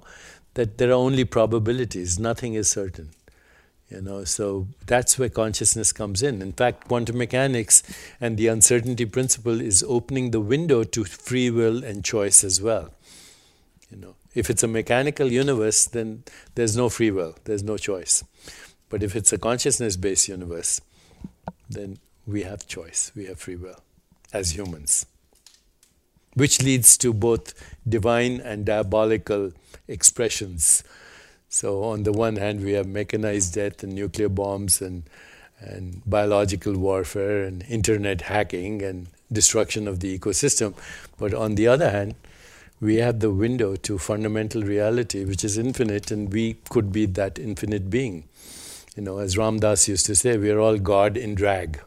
[0.53, 3.09] that there are only probabilities, nothing is certain.
[3.89, 6.41] You know, so that's where consciousness comes in.
[6.41, 7.83] In fact, quantum mechanics
[8.19, 12.91] and the uncertainty principle is opening the window to free will and choice as well.
[13.91, 16.23] You know, if it's a mechanical universe, then
[16.55, 18.23] there's no free will, there's no choice.
[18.89, 20.81] But if it's a consciousness-based universe,
[21.69, 23.79] then we have choice, we have free will
[24.33, 25.05] as humans.
[26.33, 27.53] Which leads to both
[27.87, 29.53] divine and diabolical
[29.87, 30.83] expressions
[31.55, 35.03] so on the one hand, we have mechanized death and nuclear bombs and
[35.57, 40.73] and biological warfare and internet hacking and destruction of the ecosystem.
[41.17, 42.15] But on the other hand,
[42.81, 47.39] we have the window to fundamental reality, which is infinite, and we could be that
[47.39, 48.25] infinite being.
[48.97, 51.79] You know, as Ram Dass used to say, we are all God in drag.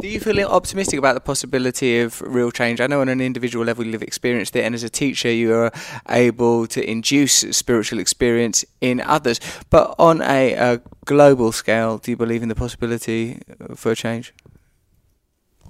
[0.00, 2.80] Do you feel optimistic about the possibility of real change?
[2.80, 5.72] I know on an individual level you've experienced it, and as a teacher, you are
[6.08, 9.40] able to induce spiritual experience in others.
[9.68, 13.40] But on a, a global scale, do you believe in the possibility
[13.74, 14.32] for change?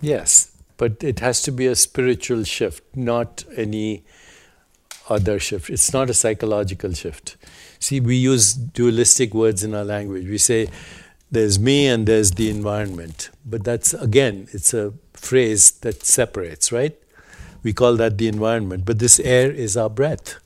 [0.00, 4.04] Yes, but it has to be a spiritual shift, not any
[5.08, 5.68] other shift.
[5.68, 7.36] It's not a psychological shift.
[7.80, 10.26] See, we use dualistic words in our language.
[10.28, 10.68] We say,
[11.30, 13.30] there's me and there's the environment.
[13.44, 16.96] But that's, again, it's a phrase that separates, right?
[17.62, 18.84] We call that the environment.
[18.84, 20.36] But this air is our breath.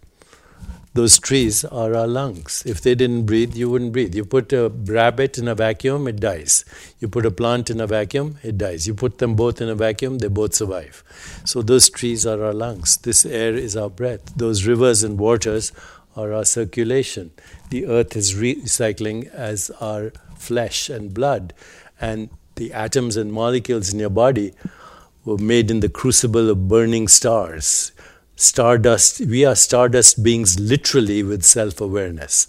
[0.94, 2.62] Those trees are our lungs.
[2.64, 4.14] If they didn't breathe, you wouldn't breathe.
[4.14, 6.64] You put a rabbit in a vacuum, it dies.
[7.00, 8.86] You put a plant in a vacuum, it dies.
[8.86, 11.02] You put them both in a vacuum, they both survive.
[11.44, 12.98] So those trees are our lungs.
[12.98, 14.36] This air is our breath.
[14.36, 15.72] Those rivers and waters
[16.14, 17.32] are our circulation.
[17.70, 21.54] The earth is recycling as our flesh and blood.
[22.00, 24.52] And the atoms and molecules in your body
[25.24, 27.92] were made in the crucible of burning stars.
[28.36, 32.48] Stardust, we are stardust beings literally with self awareness.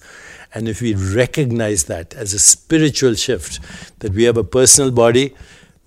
[0.54, 3.60] And if we recognize that as a spiritual shift,
[4.00, 5.36] that we have a personal body,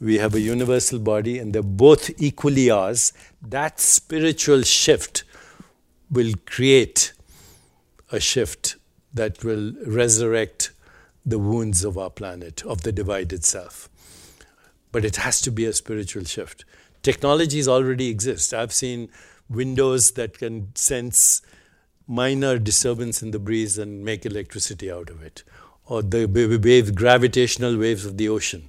[0.00, 5.24] we have a universal body, and they're both equally ours, that spiritual shift
[6.10, 7.12] will create
[8.12, 8.76] a shift
[9.12, 10.70] that will resurrect
[11.30, 13.88] the wounds of our planet, of the divided self.
[14.92, 16.64] But it has to be a spiritual shift.
[17.02, 18.54] Technologies already exist.
[18.54, 19.08] I've seen
[19.48, 21.42] windows that can sense
[22.06, 25.42] minor disturbance in the breeze and make electricity out of it,
[25.86, 28.68] or the wave, gravitational waves of the ocean,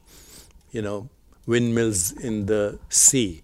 [0.72, 1.10] you know,
[1.46, 3.42] windmills in the sea.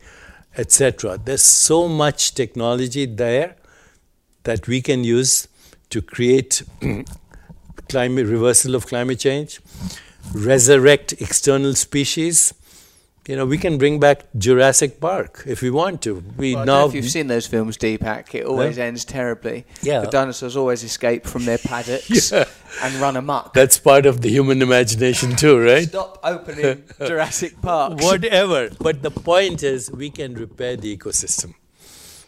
[0.57, 1.17] etc.
[1.23, 3.55] There's so much technology there
[4.43, 5.47] that we can use
[5.89, 6.63] to create
[7.95, 9.51] climate reversal of climate change,
[10.33, 12.53] resurrect external species.
[13.27, 16.11] You know, we can bring back Jurassic Park if we want to.
[16.37, 19.65] We Well, now know if you've seen those films, Deepak, it always ends terribly.
[19.81, 20.01] Yeah.
[20.01, 22.45] The dinosaurs always escape from their paddocks Yeah.
[22.83, 23.53] and run amok.
[23.53, 25.87] that's part of the human imagination too, right?
[25.87, 27.99] Stop opening Jurassic Park.
[28.09, 28.69] Whatever.
[28.87, 31.49] But the point is, we can repair the ecosystem.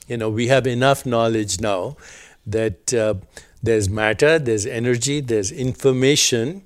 [0.07, 1.97] You know, we have enough knowledge now
[2.57, 3.15] that uh,
[3.67, 6.63] there's matter, there's energy, there's information,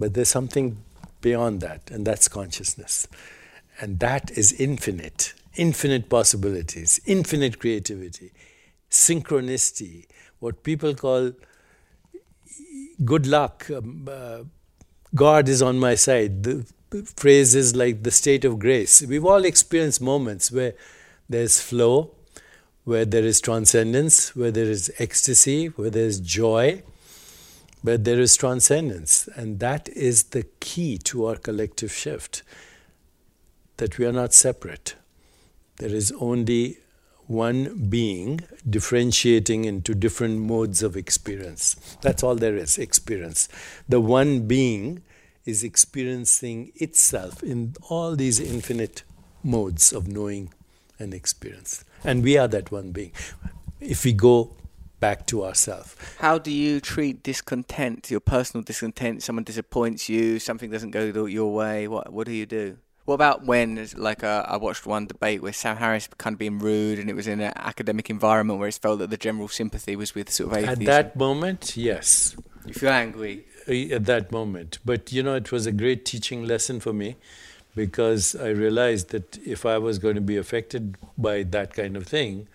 [0.00, 0.82] but there's something
[1.20, 3.06] beyond that, and that's consciousness.
[3.80, 8.32] And that is infinite, infinite possibilities, infinite creativity,
[8.90, 10.06] synchronicity,
[10.38, 11.32] what people call
[13.04, 13.70] good luck.
[13.70, 14.38] Um, uh,
[15.14, 16.42] God is on my side.
[16.44, 16.66] The
[17.16, 19.02] phrase is like the state of grace.
[19.02, 20.72] We've all experienced moments where
[21.28, 22.14] there's flow,
[22.88, 26.82] where there is transcendence, where there is ecstasy, where there is joy,
[27.82, 29.28] where there is transcendence.
[29.36, 32.42] And that is the key to our collective shift
[33.76, 34.94] that we are not separate.
[35.76, 36.78] There is only
[37.26, 41.76] one being differentiating into different modes of experience.
[42.00, 43.50] That's all there is experience.
[43.86, 45.02] The one being
[45.44, 49.02] is experiencing itself in all these infinite
[49.44, 50.54] modes of knowing
[50.98, 51.84] and experience.
[52.04, 53.12] And we are that one being.
[53.80, 54.56] If we go
[55.00, 59.22] back to ourselves, How do you treat discontent, your personal discontent?
[59.22, 61.88] Someone disappoints you, something doesn't go your way.
[61.88, 62.78] What what do you do?
[63.04, 66.58] What about when, like, uh, I watched one debate where Sam Harris kind of being
[66.58, 69.96] rude, and it was in an academic environment where it felt that the general sympathy
[69.96, 70.82] was with sort of atheism.
[70.82, 72.36] at that moment, yes,
[72.66, 73.46] you feel angry.
[73.66, 74.78] uh, at that moment.
[74.84, 77.16] But you know, it was a great teaching lesson for me
[77.78, 82.08] because I realized that if I was going to be affected by that kind of
[82.08, 82.48] thing,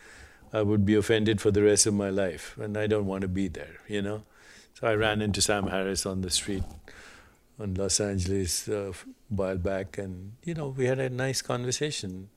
[0.52, 3.30] I would be offended for the rest of my life, and I don't want to
[3.30, 4.24] be there, you know.
[4.74, 6.64] So I ran into Sam Harris on the street
[7.58, 8.94] in Los Angeles uh, a
[9.30, 12.28] while back, and you know, we had a nice conversation.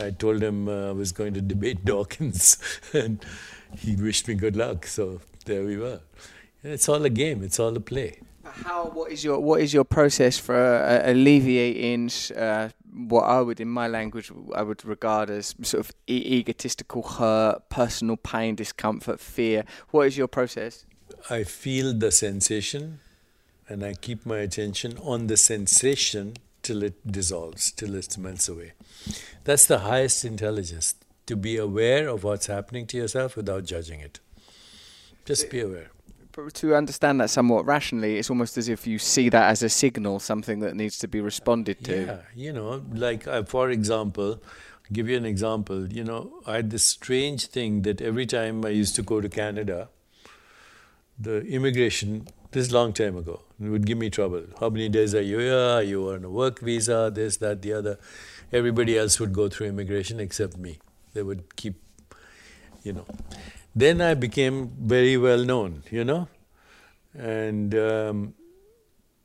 [0.00, 2.58] I told him uh, I was going to debate Dawkins,
[2.92, 3.24] and
[3.78, 4.86] he wished me good luck.
[4.86, 6.00] So there we were.
[6.64, 7.44] It's all a game.
[7.44, 8.23] It's all a play.
[8.62, 8.86] How?
[8.86, 13.68] What is your What is your process for uh, alleviating uh, what I would, in
[13.68, 19.64] my language, I would regard as sort of e- egotistical hurt, personal pain, discomfort, fear?
[19.90, 20.86] What is your process?
[21.28, 23.00] I feel the sensation,
[23.68, 28.72] and I keep my attention on the sensation till it dissolves, till it melts away.
[29.44, 30.94] That's the highest intelligence.
[31.26, 34.20] To be aware of what's happening to yourself without judging it.
[35.24, 35.90] Just be aware.
[36.34, 40.18] To understand that somewhat rationally, it's almost as if you see that as a signal,
[40.18, 42.06] something that needs to be responded to.
[42.06, 45.86] Yeah, you know, like uh, for example, I'll give you an example.
[45.92, 49.28] You know, I had this strange thing that every time I used to go to
[49.28, 49.90] Canada,
[51.16, 54.42] the immigration, this long time ago, it would give me trouble.
[54.58, 55.56] How many days are you here?
[55.56, 57.12] Are you on a work visa?
[57.14, 57.98] This, that, the other.
[58.52, 60.80] Everybody else would go through immigration except me.
[61.12, 61.80] They would keep,
[62.82, 63.06] you know.
[63.74, 66.28] Then I became very well known, you know,
[67.18, 68.34] and um,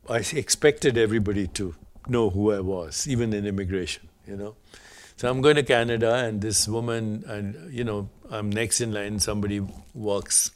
[0.09, 1.75] I expected everybody to
[2.07, 4.55] know who I was, even in immigration, you know.
[5.17, 9.19] So I'm going to Canada, and this woman, and you know, I'm next in line.
[9.19, 9.61] Somebody
[9.93, 10.51] walks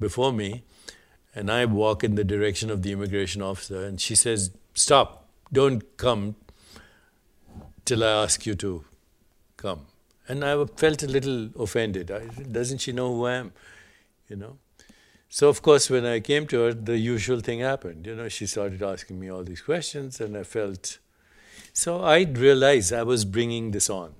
[0.00, 0.62] before me,
[1.34, 5.28] and I walk in the direction of the immigration officer, and she says, "Stop!
[5.52, 6.36] Don't come
[7.84, 8.84] till I ask you to
[9.56, 9.86] come."
[10.28, 12.10] And I felt a little offended.
[12.10, 13.52] I, doesn't she know who I am?
[14.28, 14.58] You know.
[15.30, 18.06] So of course, when I came to her, the usual thing happened.
[18.06, 20.98] You know, she started asking me all these questions, and I felt.
[21.72, 24.14] So I realized I was bringing this on.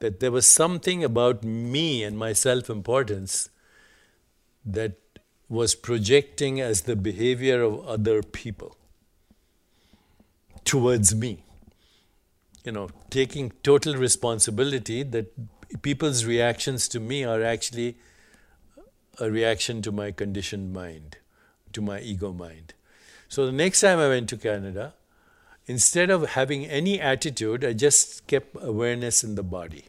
[0.00, 3.48] That there was something about me and my self-importance
[4.66, 4.96] that
[5.48, 8.76] was projecting as the behavior of other people
[10.64, 11.43] towards me.
[12.64, 17.98] You know, taking total responsibility that people's reactions to me are actually
[19.20, 21.18] a reaction to my conditioned mind,
[21.74, 22.72] to my ego mind.
[23.28, 24.94] So the next time I went to Canada,
[25.66, 29.84] instead of having any attitude, I just kept awareness in the body.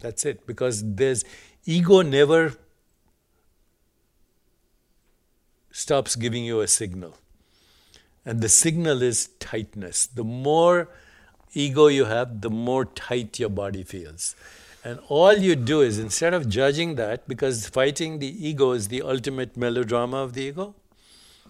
[0.00, 0.46] That's it.
[0.46, 1.24] Because there's
[1.66, 2.54] ego never
[5.70, 7.18] stops giving you a signal.
[8.24, 10.06] And the signal is tightness.
[10.06, 10.88] The more
[11.54, 14.34] ego you have, the more tight your body feels.
[14.84, 19.00] And all you do is instead of judging that, because fighting the ego is the
[19.02, 20.74] ultimate melodrama of the ego.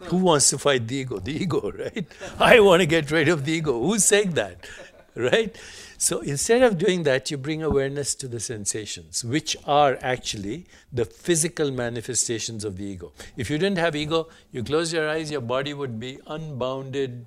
[0.04, 1.18] Who wants to fight the ego?
[1.18, 2.06] The ego, right?
[2.38, 3.80] I want to get rid of the ego.
[3.80, 4.68] Who's saying that?
[5.16, 5.56] Right?
[5.96, 11.04] So instead of doing that, you bring awareness to the sensations, which are actually the
[11.04, 13.12] physical manifestations of the ego.
[13.36, 17.26] If you didn't have ego, you close your eyes, your body would be unbounded,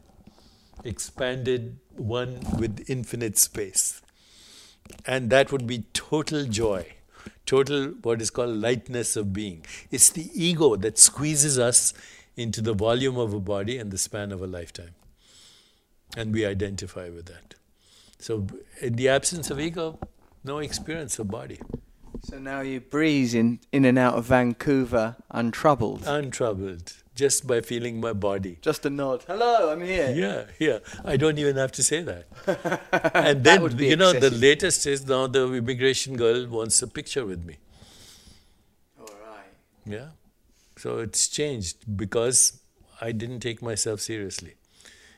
[0.83, 4.01] expanded, one with infinite space.
[5.05, 6.93] And that would be total joy,
[7.45, 9.65] total what is called lightness of being.
[9.91, 11.93] It's the ego that squeezes us
[12.35, 14.95] into the volume of a body and the span of a lifetime.
[16.15, 17.55] And we identify with that.
[18.19, 18.47] So,
[18.81, 19.99] in the absence of ego,
[20.43, 21.59] no experience of body.
[22.23, 26.03] So now you breeze in, in and out of Vancouver untroubled.
[26.05, 28.57] Untroubled, just by feeling my body.
[28.61, 29.23] Just a nod.
[29.27, 30.13] Hello, I'm here.
[30.15, 30.79] Yeah, yeah.
[31.03, 32.27] I don't even have to say that.
[33.13, 34.33] and then, be you know, excessive.
[34.33, 37.57] the latest is now the immigration girl wants a picture with me.
[38.99, 39.53] All right.
[39.85, 40.09] Yeah.
[40.77, 42.59] So it's changed because
[43.01, 44.53] I didn't take myself seriously.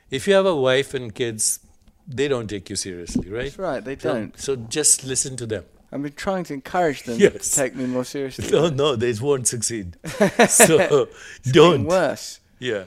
[0.10, 1.60] If you have a wife and kids,
[2.08, 3.44] they don't take you seriously, right?
[3.44, 4.40] That's right, they So- don't.
[4.40, 5.66] So, just listen to them.
[5.92, 7.50] I've been trying to encourage them Yes.
[7.52, 8.50] to take me more seriously.
[8.52, 9.98] No, no, they won't succeed.
[10.48, 11.08] so
[11.44, 11.86] don't.
[11.86, 12.40] worse.
[12.60, 12.84] Yeah.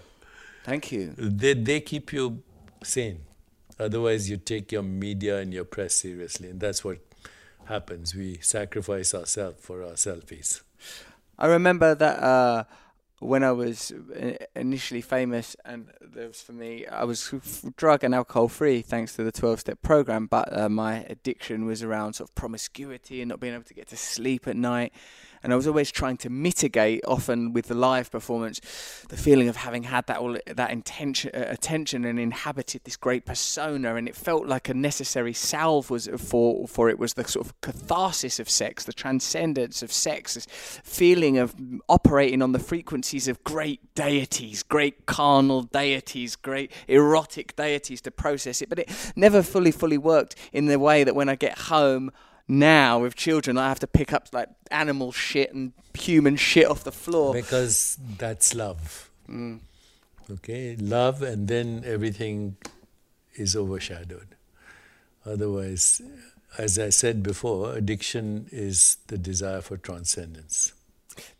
[0.64, 1.14] Thank you.
[1.16, 2.42] They, they keep you
[2.84, 3.20] sane.
[3.80, 6.50] Otherwise, you take your media and your press seriously.
[6.50, 6.98] And that's what
[7.64, 8.14] happens.
[8.14, 10.60] We sacrifice ourselves for our selfies.
[11.38, 12.64] I remember that uh,
[13.22, 13.92] when I was
[14.56, 17.32] initially famous, and there was for me, I was
[17.76, 21.82] drug and alcohol free thanks to the 12 step program, but uh, my addiction was
[21.82, 24.92] around sort of promiscuity and not being able to get to sleep at night.
[25.42, 28.60] And I was always trying to mitigate, often with the live performance,
[29.08, 33.24] the feeling of having had that all that intention, uh, attention, and inhabited this great
[33.24, 33.96] persona.
[33.96, 37.60] And it felt like a necessary salve was for for it was the sort of
[37.60, 40.46] catharsis of sex, the transcendence of sex, this
[40.84, 41.54] feeling of
[41.88, 48.62] operating on the frequencies of great deities, great carnal deities, great erotic deities to process
[48.62, 48.68] it.
[48.68, 52.10] But it never fully, fully worked in the way that when I get home
[52.48, 56.84] now with children, I have to pick up like animal shit and human shit off
[56.84, 57.32] the floor.
[57.32, 59.10] Because that's love.
[60.30, 60.76] Okay?
[60.76, 62.56] Love, and then everything
[63.34, 64.36] is overshadowed.
[65.24, 66.02] Otherwise,
[66.58, 70.72] as I said before, addiction is the desire for transcendence.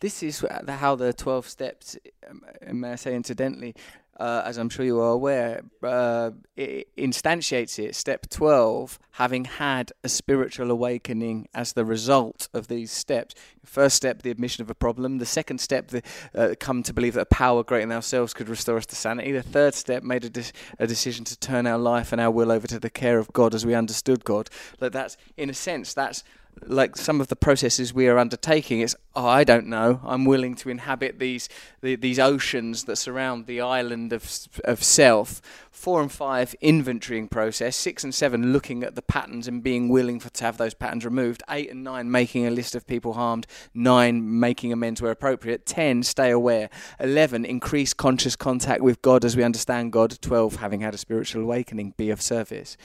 [0.01, 1.97] This is how the 12 steps,
[2.29, 2.43] um,
[2.73, 3.75] may I say incidentally,
[4.21, 7.95] uh, as I'm sure you are aware, uh, it instantiates it.
[7.95, 13.35] Step 12, having had a spiritual awakening as the result of these steps.
[13.65, 15.19] First step, the admission of a problem.
[15.19, 16.03] The second step, the
[16.35, 19.33] uh, come to believe that a power greater than ourselves could restore us to sanity.
[19.33, 22.53] The third step, made a, de- a decision to turn our life and our will
[22.53, 24.51] over to the care of God as we understood God.
[24.81, 26.23] Like that's, in a sense, that's
[26.67, 30.01] like some of the processes we are undertaking it's oh, I don't know.
[30.05, 31.49] I'm willing to inhabit these
[31.83, 35.41] the, these oceans that surround the island of of self.
[35.71, 37.77] Four and five inventorying process.
[37.77, 41.05] Six and seven looking at the patterns and being willing for to have those patterns
[41.05, 41.43] removed.
[41.51, 43.47] Eight and nine making a list of people harmed.
[43.75, 45.67] Nine making amends where appropriate.
[45.67, 46.71] 10 stay aware.
[47.01, 50.17] 11 increase conscious contact with God as we understand God.
[50.21, 52.77] 12 having had a spiritual awakening be of service.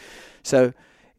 [0.42, 0.74] So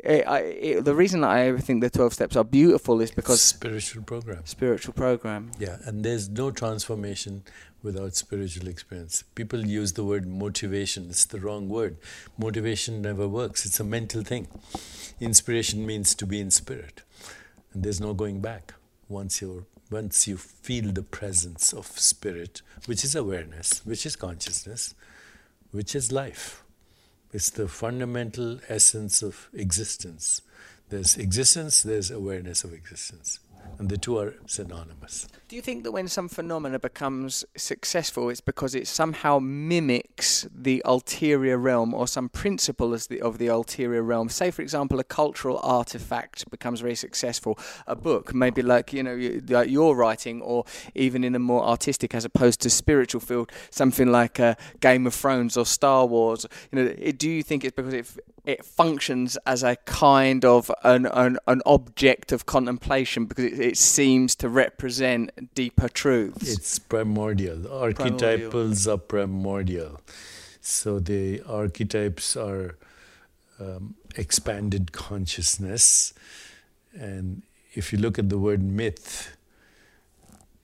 [0.05, 4.03] eh, I, I, the reason I think the 12 steps are beautiful is because spiritual
[4.03, 4.45] program.
[4.45, 5.53] spiritual program.
[5.59, 7.45] Yeah, and there's no transformation
[7.83, 9.23] without spiritual experience.
[9.35, 11.97] People use the word motivation, it's the wrong word.
[12.37, 14.49] Motivation never works, it's a mental thing.
[15.21, 17.03] Inspiration means to be in spirit,
[17.73, 18.75] and there's no going back.
[19.09, 24.95] Once you're once you feel the presence of spirit, which is awareness, which is consciousness,
[25.71, 26.63] which is life.
[27.33, 30.41] It's the fundamental essence of existence.
[30.89, 33.41] There's existence, there's awareness of existence.
[33.79, 35.29] And the two are synonymous.
[35.49, 40.83] Do you think that when some phenomena becomes successful, it's because it somehow mimics the
[40.85, 44.29] ulterior realm or some principle the, of the ulterior realm?
[44.29, 47.59] Say, for example, a cultural artifact becomes very successful.
[47.87, 50.65] A book, maybe like you know, you- like your writing, or
[50.95, 55.15] even in a more artistic as opposed to spiritual field, something like uh, Game of
[55.15, 56.45] Thrones or Star Wars.
[56.73, 58.07] You know, it, do you think it's because it
[58.49, 63.77] it functions as a kind of an an, an object of contemplation because it, it
[63.77, 66.51] seems to represent deeper truths?
[66.51, 67.59] It's primordial.
[67.59, 70.01] Archetypals are primordial.
[70.63, 72.77] So the archetypes are
[73.61, 76.15] um, expanded consciousness.
[76.99, 77.43] And
[77.75, 79.37] if you look at the word myth,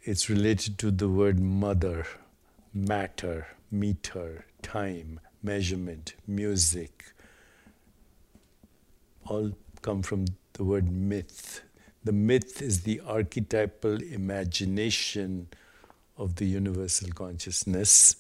[0.03, 2.07] it's related to the word mother,
[2.73, 7.14] matter, meter, time, measurement, music.
[9.27, 11.63] All come from the word myth.
[12.05, 15.49] The myth is the archetypal imagination
[16.19, 18.17] of the universal consciousness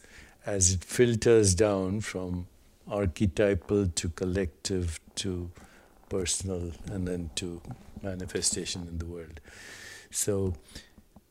[0.47, 2.47] as it filters down from
[2.89, 5.51] archetypal to collective to
[6.09, 7.61] personal and then to
[8.03, 9.41] manifestation in the world.
[10.11, 10.55] So,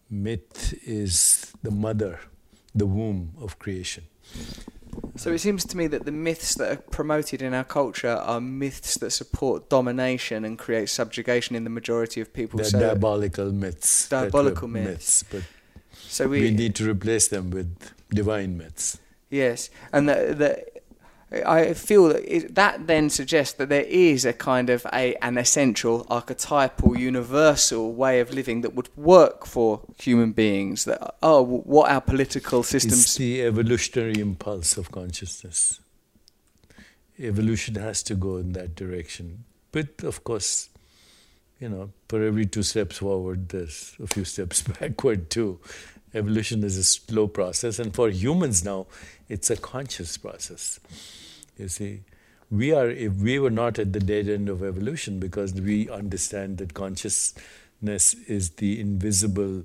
[0.09, 2.19] myth is the mother,
[2.75, 4.05] the womb of creation.
[5.15, 8.41] So it seems to me that the myths that are promoted in our culture are
[8.41, 12.57] myths that support domination and create subjugation in the majority of people.
[12.57, 14.09] They're so diabolical myths.
[14.09, 15.23] Diabolical myths.
[15.23, 15.43] But
[15.91, 18.99] so we, need to replace them with divine myths.
[19.29, 20.72] Yes, and that that
[21.45, 25.37] I feel that it, that then suggests that there is a kind of a an
[25.37, 30.85] essential archetypal universal way of living that would work for human beings.
[30.85, 33.03] That oh, what our political systems.
[33.03, 35.79] It's the evolutionary impulse of consciousness.
[37.19, 40.69] Evolution has to go in that direction, but of course,
[41.59, 45.59] you know, for every two steps forward, there's a few steps backward too.
[46.13, 48.85] Evolution is a slow process, and for humans now,
[49.29, 50.79] it's a conscious process.
[51.57, 52.01] You see,
[52.51, 56.59] we are, if we were not at the dead end of evolution because we understand
[56.59, 59.63] that consciousness is the invisible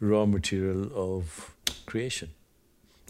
[0.00, 2.30] raw material of creation.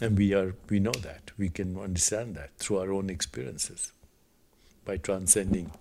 [0.01, 1.31] And we are we know that.
[1.37, 3.93] We can understand that through our own experiences
[4.83, 5.71] by transcending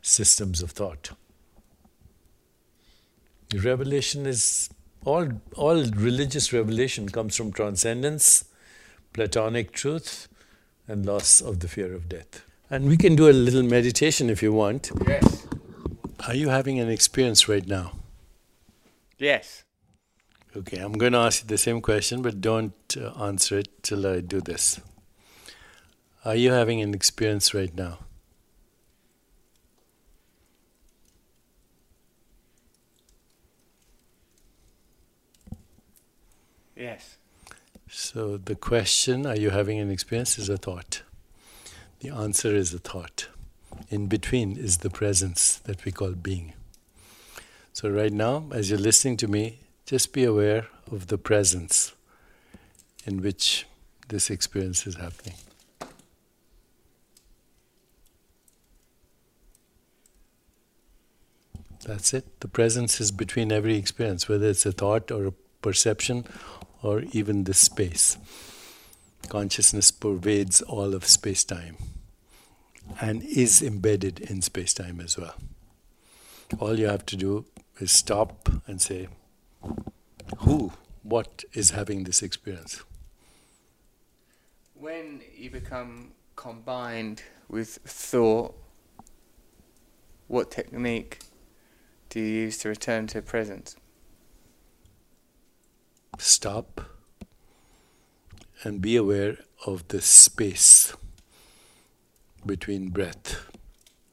[0.00, 1.10] systems of thought.
[3.52, 4.70] Revelation is
[5.04, 8.44] all all religious revelation comes from transcendence,
[9.12, 10.28] Platonic truth,
[10.88, 12.42] and loss of the fear of death.
[12.70, 14.90] And we can do a little meditation if you want.
[15.06, 15.46] Yes.
[16.26, 17.92] Are you having an experience right now?
[19.18, 19.64] Yes.
[20.56, 24.06] Okay, I'm going to ask you the same question, but don't uh, answer it till
[24.06, 24.80] I do this.
[26.24, 27.98] Are you having an experience right now?
[36.84, 37.16] Yes.
[37.88, 41.00] So the question, are you having an experience, is a thought.
[42.00, 43.28] The answer is a thought.
[43.88, 46.52] In between is the presence that we call being.
[47.72, 51.94] So, right now, as you're listening to me, just be aware of the presence
[53.06, 53.66] in which
[54.08, 55.36] this experience is happening.
[61.86, 62.40] That's it.
[62.40, 65.32] The presence is between every experience, whether it's a thought or a
[65.64, 66.26] perception
[66.84, 68.18] or even this space.
[69.28, 71.76] Consciousness pervades all of space time
[73.00, 75.34] and is embedded in space time as well.
[76.60, 77.46] All you have to do
[77.80, 79.08] is stop and say,
[80.40, 80.72] Who,
[81.02, 82.84] what is having this experience?
[84.74, 88.54] When you become combined with thought,
[90.28, 91.20] what technique
[92.10, 93.76] do you use to return to presence?
[96.18, 96.80] Stop
[98.62, 100.94] and be aware of the space
[102.46, 103.46] between breath,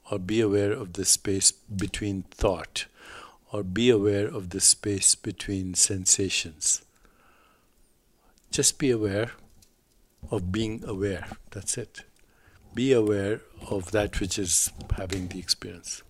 [0.10, 2.86] or be aware of the space between thought,
[3.52, 6.82] or be aware of the space between sensations.
[8.52, 9.32] Just be aware
[10.30, 11.28] of being aware.
[11.52, 12.02] That's it.
[12.74, 16.04] Be aware of that which is having the experience.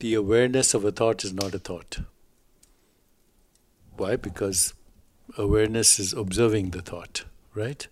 [0.00, 1.98] The awareness of a thought is not a thought.
[3.96, 4.16] Why?
[4.16, 4.74] Because
[5.38, 7.24] awareness is observing the thought,
[7.54, 7.86] right?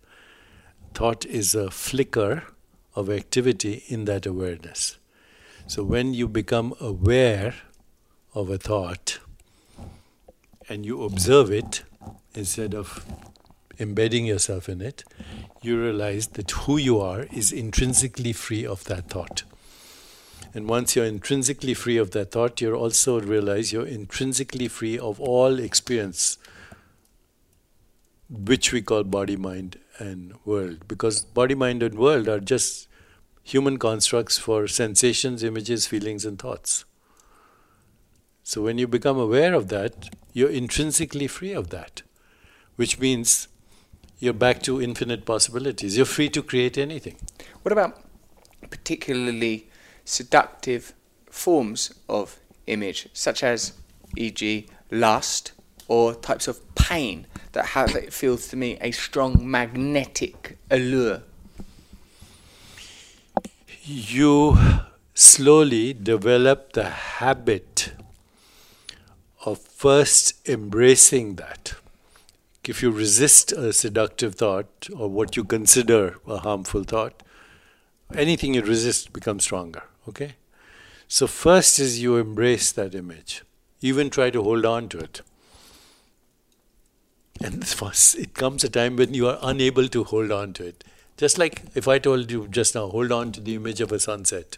[0.95, 2.45] Thought is a flicker
[2.95, 4.99] of activity in that awareness.
[5.67, 7.55] So when you become aware
[8.35, 9.21] of a thought
[10.69, 11.85] and you observe it
[12.35, 13.05] instead of
[13.79, 15.05] embedding yourself in it,
[15.63, 19.45] you realize that who you are is intrinsically free of that thought.
[20.55, 25.19] And once you're intrinsically free of that thought, you also realize you're intrinsically free of
[25.21, 26.37] all experience,
[28.29, 30.87] which we call body, mind, and world.
[30.89, 32.87] Because body, mind, and world are just
[33.43, 36.85] human constructs for sensations, images, feelings, and thoughts.
[38.43, 42.03] So when you become aware of that, you're intrinsically free of that,
[42.77, 43.49] which means
[44.19, 45.97] you're back to infinite possibilities.
[45.97, 47.17] You're free to create anything.
[47.63, 48.03] What about
[48.71, 49.69] particularly
[50.05, 50.93] seductive
[51.31, 53.73] forms of image, such as,
[54.17, 55.53] e.g., lust
[55.89, 61.23] or types of pain that have, it feels to me, a strong magnetic allure?
[63.85, 64.57] You
[65.15, 67.93] slowly develop the habit
[69.45, 71.75] of first embracing that.
[72.65, 77.23] If you resist a seductive thought or what you consider a harmful thought,
[78.15, 79.83] anything you resist becomes stronger.
[80.09, 80.35] Okay?
[81.09, 83.43] So, first is you embrace that image,
[83.81, 85.21] even try to hold on to it.
[87.41, 90.85] And first, it comes a time when you are unable to hold on to it.
[91.17, 94.01] Just like if I told you just now, hold on to the image of a
[94.01, 94.57] sunset.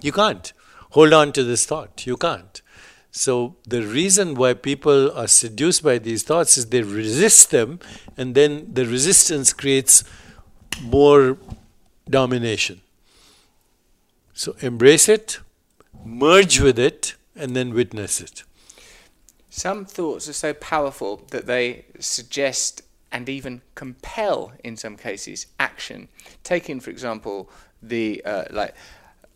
[0.00, 0.52] You can't
[0.90, 2.06] hold on to this thought.
[2.06, 2.62] You can't.
[3.10, 7.80] So the reason why people are seduced by these thoughts is they resist them,
[8.16, 10.04] and then the resistance creates
[10.82, 11.38] more
[12.08, 12.82] domination.
[14.36, 15.40] So embrace it,
[16.04, 18.44] merge with it, and then witness it.
[19.48, 26.08] Some thoughts are so powerful that they suggest and even compel, in some cases, action.
[26.44, 27.48] Taking, for example,
[27.82, 28.74] the uh, like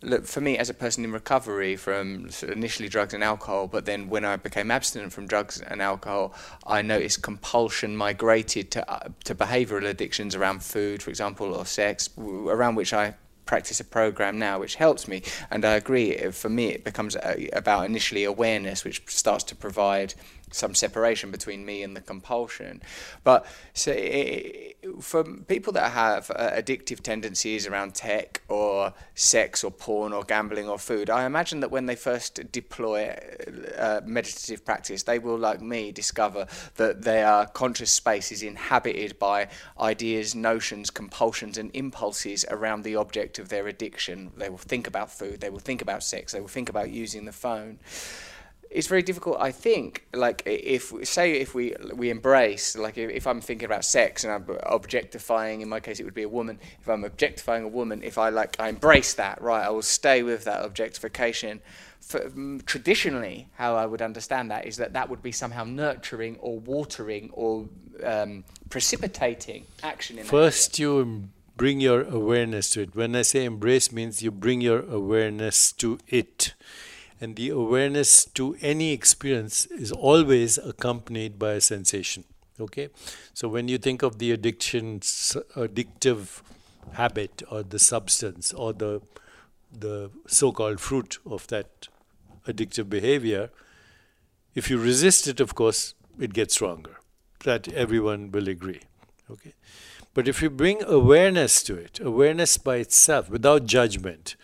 [0.03, 4.09] look for me as a person in recovery from initially drugs and alcohol but then
[4.09, 6.35] when i became abstinent from drugs and alcohol
[6.67, 12.09] i noticed compulsion migrated to uh, to behavioral addictions around food for example or sex
[12.19, 13.15] around which i
[13.51, 15.23] practice a program now which helps me.
[15.51, 16.11] And i agree
[16.43, 20.15] for me it becomes uh, about initially awareness which starts to provide
[20.51, 22.83] some separation between me and the compulsion.
[23.25, 29.71] But so it, for people that have uh, addictive tendencies around tech or sex or
[29.71, 33.17] porn or gambling or food, I imagine that when they first deploy
[33.77, 36.47] uh, meditative practice, they will, like me, discover
[36.77, 39.49] that their conscious space is inhabited by
[39.79, 44.33] ideas, notions, compulsions, and impulses around the object of their addiction.
[44.37, 47.25] They will think about food, they will think about sex, they will think about using
[47.25, 47.79] the phone
[48.71, 49.37] it's very difficult.
[49.41, 54.23] I think, like, if say if we we embrace, like, if, I'm thinking about sex
[54.23, 56.61] and I'm objectifying, in my case, it would be a woman.
[56.81, 59.67] If I'm objectifying a woman, if I like, I embrace that, right?
[59.67, 61.61] I will stay with that objectification.
[62.01, 66.37] For, um, traditionally, how I would understand that is that that would be somehow nurturing
[66.39, 67.69] or watering or
[68.05, 70.19] um, precipitating action.
[70.19, 72.95] In First, you bring your awareness to it.
[72.95, 76.55] When I say embrace, means you bring your awareness to it
[77.21, 82.25] and the awareness to any experience is always accompanied by a sensation.
[82.59, 82.89] Okay?
[83.35, 86.43] So when you think of the addiction, addictive
[86.93, 89.03] habit or the substance or the,
[89.73, 91.89] the so called fruit of that
[92.47, 93.51] addictive behavior,
[94.55, 96.97] if you resist it, of course, it gets stronger.
[97.45, 98.81] That everyone will agree.
[99.31, 99.55] Okay?
[100.13, 104.35] But if you bring awareness to it, awareness by itself, without judgment,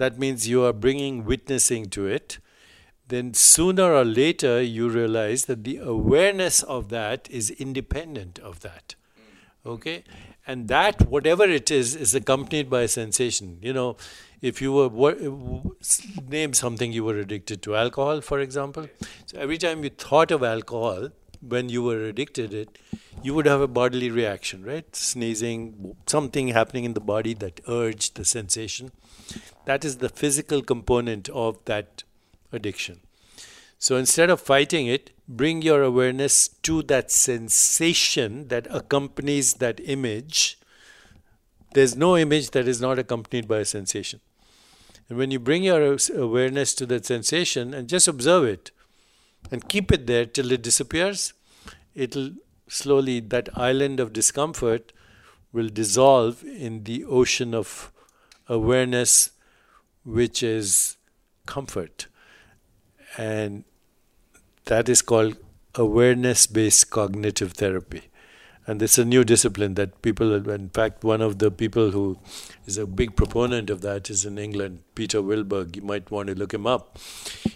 [0.00, 2.38] that means you are bringing witnessing to it,
[3.08, 8.94] then sooner or later you realize that the awareness of that is independent of that.
[9.66, 10.04] Okay?
[10.46, 13.58] And that, whatever it is, is accompanied by a sensation.
[13.60, 13.96] You know,
[14.40, 15.16] if you were,
[16.28, 18.88] name something you were addicted to, alcohol, for example.
[19.26, 21.10] So every time you thought of alcohol,
[21.46, 22.78] when you were addicted it,
[23.22, 24.96] you would have a bodily reaction, right?
[24.96, 28.92] Sneezing, something happening in the body that urged the sensation.
[29.64, 32.04] That is the physical component of that
[32.52, 33.00] addiction.
[33.78, 40.58] So instead of fighting it, bring your awareness to that sensation that accompanies that image.
[41.72, 44.20] There's no image that is not accompanied by a sensation.
[45.08, 48.70] And when you bring your awareness to that sensation and just observe it
[49.50, 51.32] and keep it there till it disappears,
[51.94, 52.32] it'll
[52.68, 54.92] slowly, that island of discomfort
[55.52, 57.92] will dissolve in the ocean of
[58.48, 59.30] awareness
[60.04, 60.96] which is
[61.46, 62.06] comfort.
[63.16, 63.64] And
[64.66, 65.36] that is called
[65.74, 68.04] awareness based cognitive therapy.
[68.66, 72.18] And it's a new discipline that people, in fact, one of the people who
[72.66, 75.74] is a big proponent of that is in England, Peter Wilberg.
[75.76, 76.98] You might want to look him up.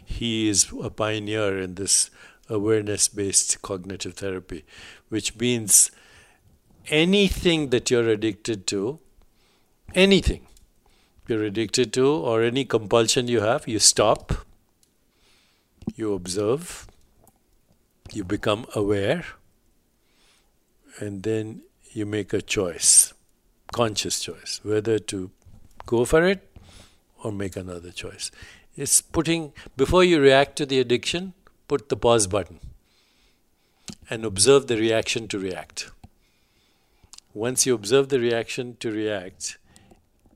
[0.05, 2.11] He is a pioneer in this
[2.49, 4.65] awareness based cognitive therapy,
[5.09, 5.91] which means
[6.89, 8.99] anything that you're addicted to,
[9.95, 10.47] anything,
[11.29, 14.33] you're addicted to or any compulsion you have, you stop,
[15.97, 16.87] you observe,
[18.13, 19.25] you become aware,
[20.99, 21.63] and then
[21.93, 23.13] you make a choice,
[23.73, 25.31] conscious choice, whether to
[25.87, 26.51] go for it
[27.23, 28.31] or make another choice.
[28.77, 31.33] It's putting, before you react to the addiction,
[31.69, 32.61] put the pause button
[34.11, 35.91] and observe the reaction to react.
[37.33, 39.59] Once you observe the reaction to react,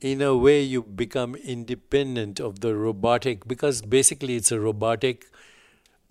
[0.01, 5.27] in a way you become independent of the robotic because basically it's a robotic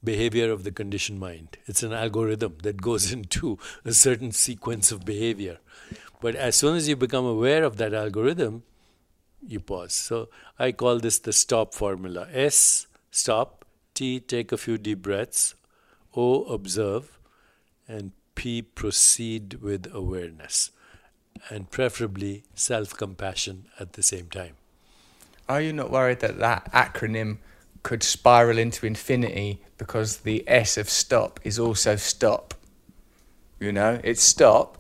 [0.03, 1.57] behavior of the conditioned mind.
[1.67, 5.59] It's an algorithm that goes into a certain sequence of behavior.
[6.21, 8.63] But as soon as you become aware of that algorithm
[9.47, 9.95] you pause.
[9.95, 10.29] So
[10.59, 12.27] i call this the stop formula.
[12.33, 13.65] S stop
[13.95, 15.55] t take a few deep breaths
[16.15, 17.19] o observe
[17.87, 20.71] and p proceed with awareness
[21.49, 24.55] and preferably self compassion at the same time.
[25.49, 27.39] Are you not worried that that acronym
[27.83, 32.55] could spiral into infinity because the S of stop is also stop?
[33.59, 34.79] You know, it's stop,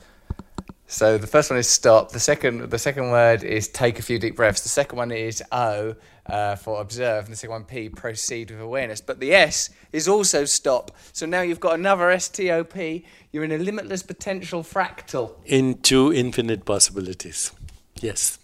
[0.90, 2.12] So the first one is stop.
[2.12, 4.62] The second, the second word is take a few deep breaths.
[4.62, 5.94] The second one is O
[6.28, 9.00] uh, for observe, and the second one P proceed with awareness.
[9.00, 10.90] But the S is also stop.
[11.12, 13.04] So now you've got another S T O P.
[13.32, 15.34] You're in a limitless potential fractal.
[15.46, 17.52] Into infinite possibilities.
[18.00, 18.38] Yes,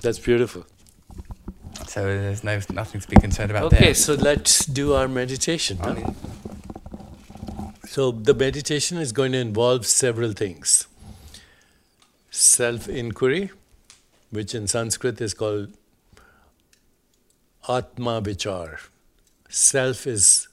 [0.00, 0.66] that's beautiful.
[1.86, 3.94] So there's no nothing to be concerned about Okay, there.
[3.94, 5.78] so let's do our meditation.
[5.78, 5.94] huh?
[7.86, 10.86] So the meditation is going to involve several things.
[12.30, 13.50] Self inquiry,
[14.30, 15.72] which in Sanskrit is called
[17.68, 18.78] Atma Vichar.
[19.48, 20.48] Self is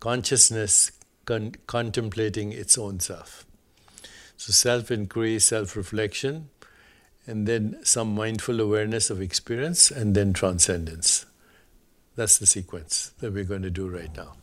[0.00, 0.92] consciousness
[1.26, 3.44] con- contemplating its own self.
[4.36, 6.48] So self inquiry, self reflection,
[7.26, 11.26] and then some mindful awareness of experience, and then transcendence.
[12.16, 14.34] That's the sequence that we're going to do right now.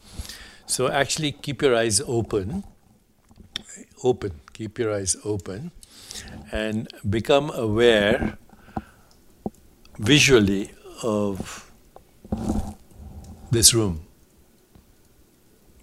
[0.67, 2.63] So actually keep your eyes open.
[4.03, 4.39] Open.
[4.53, 5.71] Keep your eyes open
[6.51, 8.37] and become aware
[9.99, 10.71] visually
[11.03, 11.66] of
[13.51, 14.01] this room.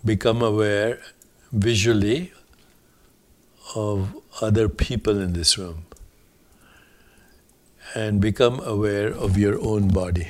[0.05, 1.01] Become aware
[1.53, 2.33] visually
[3.75, 5.87] of other people in this room.
[7.95, 10.29] And become aware of your own body.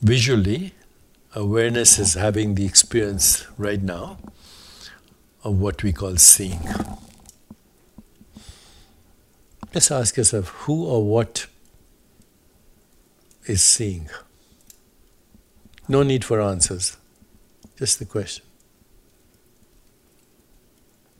[0.00, 0.72] Visually,
[1.34, 4.18] awareness is having the experience right now
[5.44, 6.60] of what we call seeing.
[9.72, 11.46] Just ask yourself who or what
[13.48, 14.08] is seeing?
[15.88, 16.96] No need for answers,
[17.76, 18.44] just the question.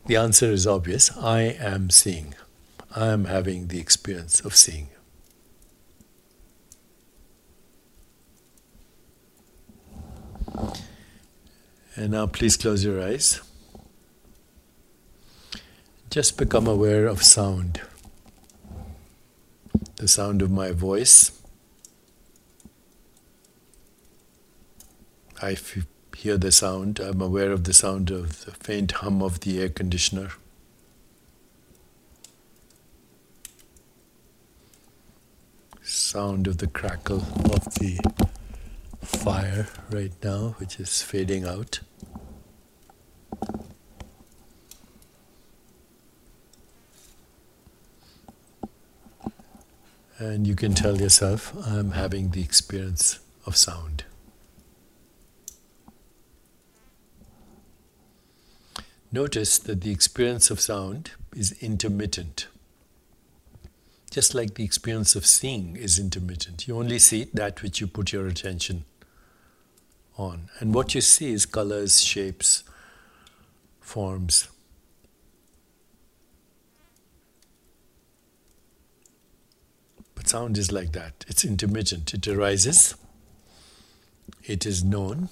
[0.06, 2.34] The answer is obvious I am seeing.
[2.94, 4.88] I am having the experience of seeing.
[11.94, 13.40] And now please close your eyes.
[16.10, 17.80] Just become aware of sound.
[19.96, 21.32] The sound of my voice.
[25.40, 25.86] I f-
[26.16, 26.98] hear the sound.
[26.98, 30.30] I'm aware of the sound of the faint hum of the air conditioner.
[35.82, 38.00] Sound of the crackle of the
[39.00, 41.80] fire right now, which is fading out.
[50.18, 54.02] And you can tell yourself, I'm having the experience of sound.
[59.10, 62.46] Notice that the experience of sound is intermittent.
[64.10, 66.68] Just like the experience of seeing is intermittent.
[66.68, 68.84] You only see that which you put your attention
[70.18, 70.50] on.
[70.58, 72.64] And what you see is colors, shapes,
[73.80, 74.48] forms.
[80.14, 82.12] But sound is like that it's intermittent.
[82.12, 82.94] It arises,
[84.44, 85.30] it is known,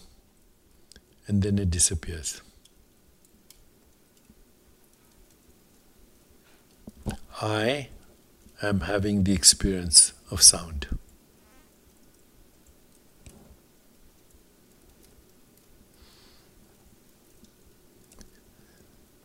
[1.27, 2.41] and then it disappears.
[7.41, 7.89] I
[8.63, 10.89] am having the experience of sound.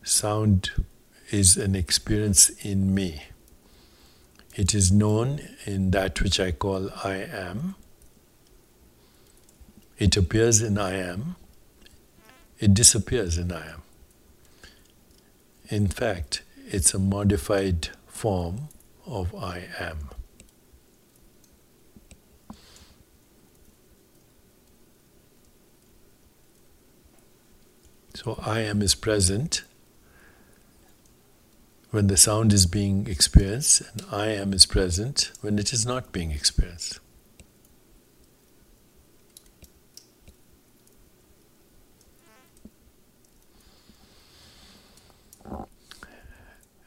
[0.03, 0.71] Sound
[1.29, 3.21] is an experience in me.
[4.55, 7.75] It is known in that which I call I am.
[9.97, 11.37] It appears in I am.
[12.59, 13.81] It disappears in I am.
[15.69, 17.89] In fact, it's a modified
[18.21, 18.69] form
[19.07, 19.97] of I am.
[28.13, 29.63] So I am is present
[31.89, 36.11] when the sound is being experienced, and I am is present when it is not
[36.11, 36.99] being experienced.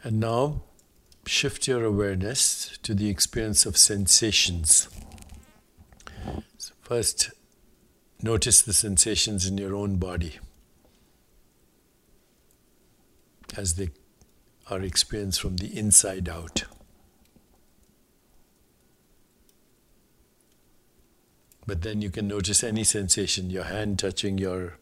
[0.04, 0.62] And now
[1.26, 4.88] shift your awareness to the experience of sensations.
[6.58, 7.30] So first,
[8.22, 10.38] notice the sensations in your own body
[13.56, 13.90] as they
[14.70, 16.64] are experienced from the inside out.
[21.66, 24.78] But then you can notice any sensation, your hand touching your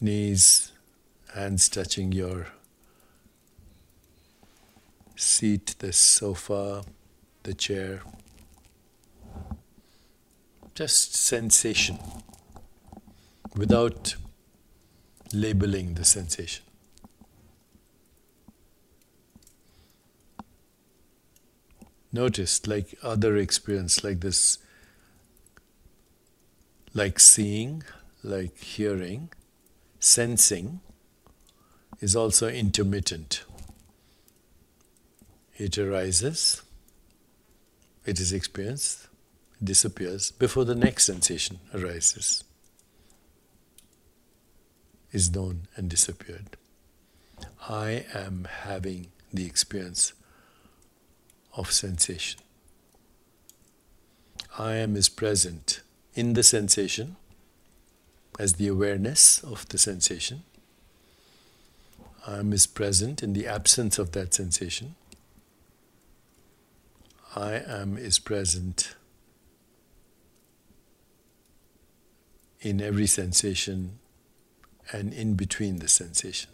[0.00, 0.72] knees,
[1.34, 2.48] hands touching your
[5.18, 6.84] seat, the sofa,
[7.42, 8.02] the chair.
[10.74, 11.98] Just sensation
[13.56, 14.14] without
[15.32, 16.64] labeling the sensation.
[22.12, 24.58] Notice, like other experience, like this,
[26.94, 27.82] like seeing,
[28.22, 29.30] like hearing,
[29.98, 30.80] sensing,
[32.00, 33.44] is also intermittent.
[35.58, 36.62] It arises,
[38.06, 39.08] it is experienced,
[39.62, 42.44] disappears before the next sensation arises,
[45.10, 46.56] is known and disappeared.
[47.68, 50.12] I am having the experience
[51.56, 52.40] of sensation.
[54.56, 55.80] I am is present
[56.14, 57.16] in the sensation
[58.38, 60.44] as the awareness of the sensation.
[62.24, 64.94] I am is present in the absence of that sensation.
[67.38, 68.96] I am is present
[72.60, 74.00] in every sensation
[74.92, 76.50] and in between the sensation.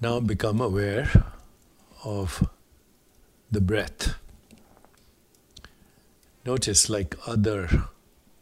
[0.00, 1.10] Now become aware
[2.04, 2.48] of
[3.50, 4.14] the breath.
[6.48, 7.68] Notice, like other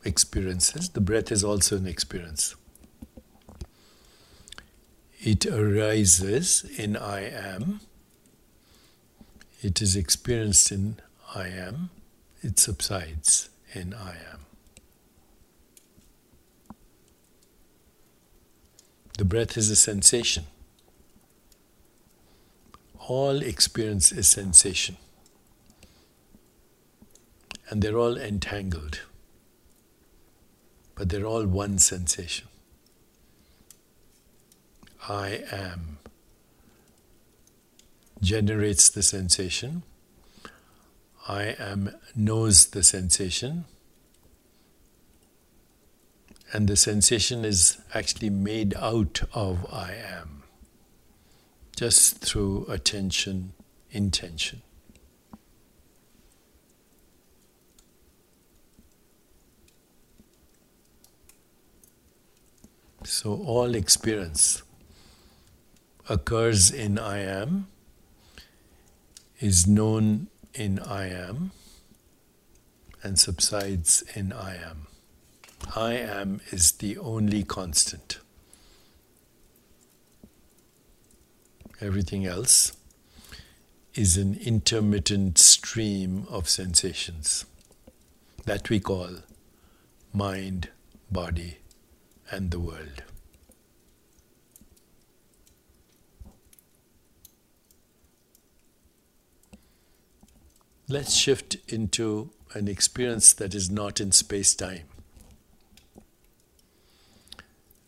[0.05, 2.55] experiences, the breath is also an experience.
[5.19, 7.81] It arises in I am,
[9.61, 11.01] it is experienced in
[11.35, 11.91] I am,
[12.43, 14.41] it subsides in I am.
[19.19, 20.45] The breath is a sensation.
[23.09, 24.97] All experience is sensation.
[27.69, 29.01] And they're all entangled.
[30.95, 32.49] But they're all one sensation.
[35.09, 35.99] I am
[38.21, 39.83] generates the sensation.
[41.29, 43.64] I am knows the sensation.
[46.53, 50.45] And the sensation is actually made out of I am,
[51.77, 53.53] just through attention,
[53.91, 54.62] intention.
[63.09, 64.65] So, all experience
[66.09, 67.69] occurs in I am,
[69.39, 71.53] is known in I am,
[73.05, 74.89] and subsides in I am.
[75.77, 78.19] I am is the only constant.
[81.81, 82.77] Everything else
[83.95, 87.45] is an intermittent stream of sensations
[88.47, 89.19] that we call
[90.13, 90.71] mind,
[91.09, 91.59] body,
[92.31, 93.03] and the world.
[100.89, 104.85] Let's shift into an experience that is not in space time.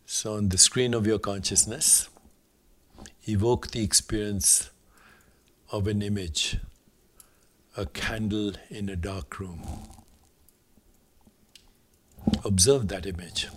[0.04, 2.08] So, on the screen of your consciousness,
[3.28, 4.70] evoke the experience
[5.70, 6.58] of an image,
[7.76, 9.62] a candle in a dark room.
[12.44, 13.48] Observe that image.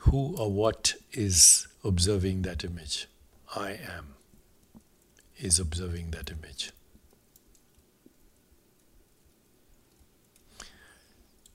[0.00, 3.06] Who or what is observing that image?
[3.54, 4.14] I am
[5.38, 6.72] is observing that image.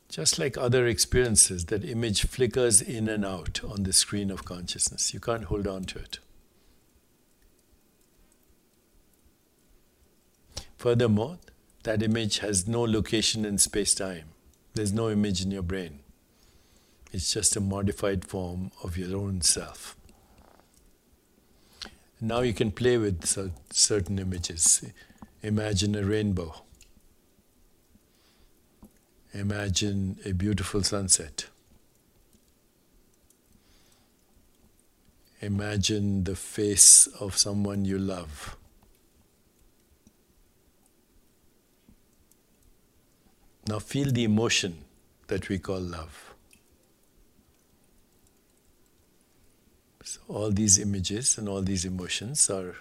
[0.10, 5.14] Just like other experiences, that image flickers in and out on the screen of consciousness.
[5.14, 6.20] You can't hold on to it.
[10.78, 11.40] Furthermore,
[11.84, 14.30] that image has no location in space time.
[14.76, 16.03] There's no image in your brain.
[17.14, 19.96] It's just a modified form of your own self.
[22.20, 23.24] Now you can play with
[23.72, 24.84] certain images.
[25.44, 26.56] Imagine a rainbow.
[29.32, 31.46] Imagine a beautiful sunset.
[35.40, 38.58] Imagine the face of someone you love.
[43.68, 44.86] Now feel the emotion
[45.28, 46.33] that we call love.
[50.28, 52.76] All these images and all these emotions are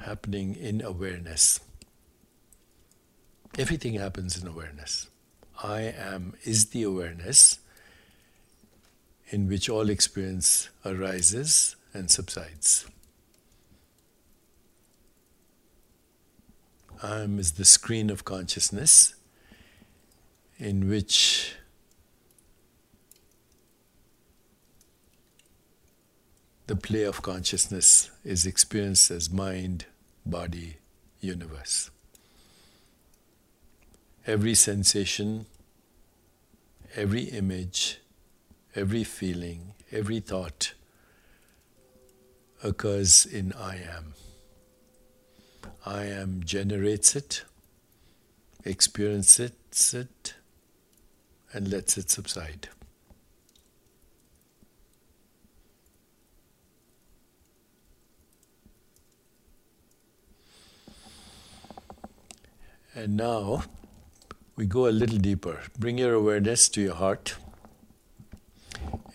[0.00, 1.60] happening in awareness.
[3.58, 5.08] Everything happens in awareness.
[5.62, 7.58] I am is the awareness
[9.28, 12.86] in which all experience arises and subsides.
[17.02, 19.14] I am is the screen of consciousness
[20.58, 21.54] in which
[26.66, 29.86] the play of consciousness is experienced as mind,
[30.24, 30.78] body,
[31.20, 31.90] universe.
[34.26, 35.46] Every sensation,
[36.96, 38.00] every image,
[38.74, 40.74] every feeling, every thought
[42.64, 44.14] occurs in I am.
[45.84, 47.44] I am generates it,
[48.64, 49.52] experiences
[49.94, 50.34] it,
[51.52, 52.68] and lets it subside.
[62.96, 63.62] And now
[64.56, 65.60] we go a little deeper.
[65.78, 67.36] Bring your awareness to your heart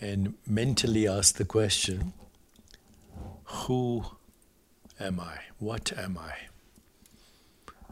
[0.00, 2.12] and mentally ask the question
[3.44, 4.04] Who
[5.00, 5.38] am I?
[5.58, 6.32] What am I?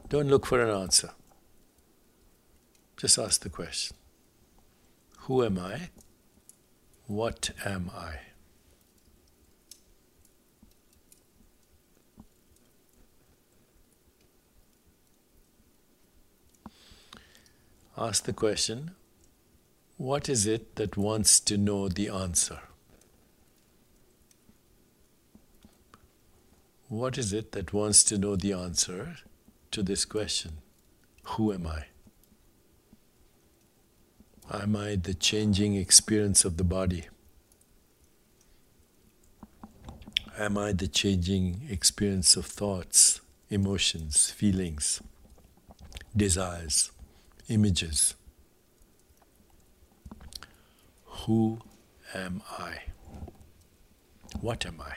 [0.08, 1.10] Don't look for an answer.
[2.96, 3.96] Just ask the question
[5.22, 5.90] Who am I?
[7.08, 8.29] What am I?
[18.00, 18.92] Ask the question
[19.98, 22.60] what is it that wants to know the answer?
[26.88, 29.16] What is it that wants to know the answer
[29.72, 30.52] to this question?
[31.34, 31.84] Who am I?
[34.50, 37.04] Am I the changing experience of the body?
[40.38, 43.20] Am I the changing experience of thoughts,
[43.50, 45.02] emotions, feelings,
[46.16, 46.90] desires?
[47.50, 48.14] Images.
[51.04, 51.58] Who
[52.14, 52.82] am I?
[54.40, 54.96] What am I?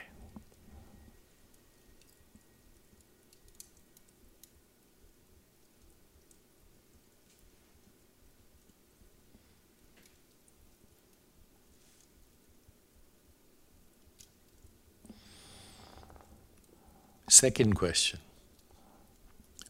[17.28, 18.20] Second question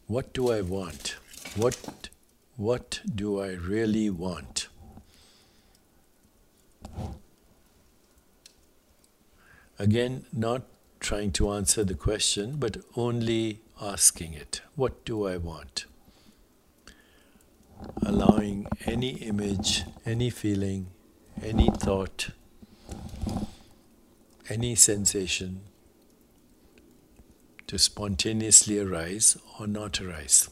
[0.07, 1.17] What do I want?
[1.57, 2.11] What
[2.57, 4.69] what do I really want?
[9.79, 10.63] Again, not
[11.01, 14.61] trying to answer the question, but only asking it.
[14.77, 15.87] What do I want?
[18.03, 20.87] Allowing any image, any feeling,
[21.43, 22.31] any thought,
[24.49, 25.63] any sensation
[27.67, 30.49] to spontaneously arise or not arise.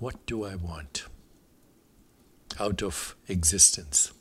[0.00, 1.04] What do I want
[2.58, 4.12] out of existence?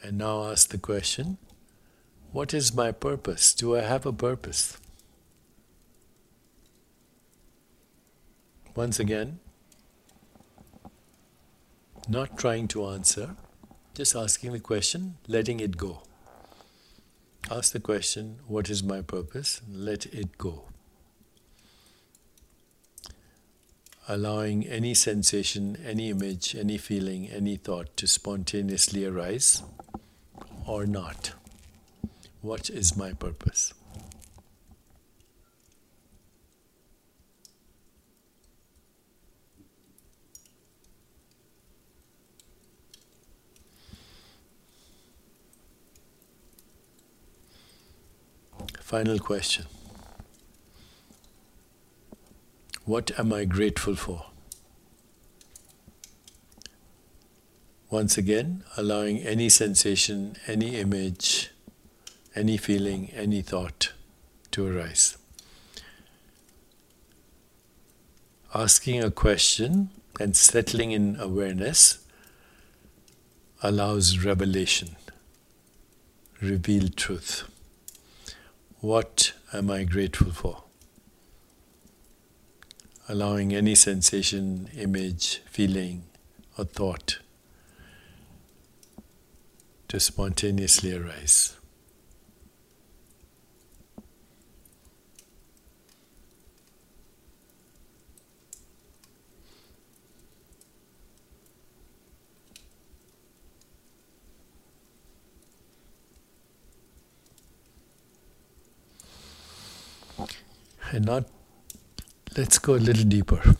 [0.00, 1.38] And now ask the question
[2.30, 3.52] what is my purpose?
[3.52, 4.79] Do I have a purpose?
[8.80, 9.38] Once again,
[12.08, 13.36] not trying to answer,
[13.94, 16.02] just asking the question, letting it go.
[17.50, 19.60] Ask the question, What is my purpose?
[19.70, 20.64] Let it go.
[24.08, 29.62] Allowing any sensation, any image, any feeling, any thought to spontaneously arise
[30.66, 31.34] or not.
[32.40, 33.74] What is my purpose?
[48.90, 49.66] Final question
[52.84, 54.26] What am I grateful for?
[57.88, 61.52] Once again, allowing any sensation, any image,
[62.34, 63.92] any feeling, any thought
[64.50, 65.16] to arise.
[68.52, 72.04] Asking a question and settling in awareness
[73.62, 74.96] allows revelation,
[76.40, 77.49] revealed truth.
[78.80, 80.64] What am I grateful for?
[83.10, 86.04] Allowing any sensation, image, feeling,
[86.56, 87.18] or thought
[89.88, 91.59] to spontaneously arise.
[110.90, 111.24] And not
[112.36, 113.56] let's go a little deeper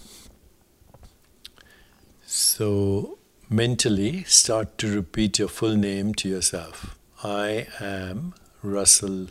[2.25, 6.97] so mentally start to repeat your full name to yourself.
[7.25, 9.27] I am Russell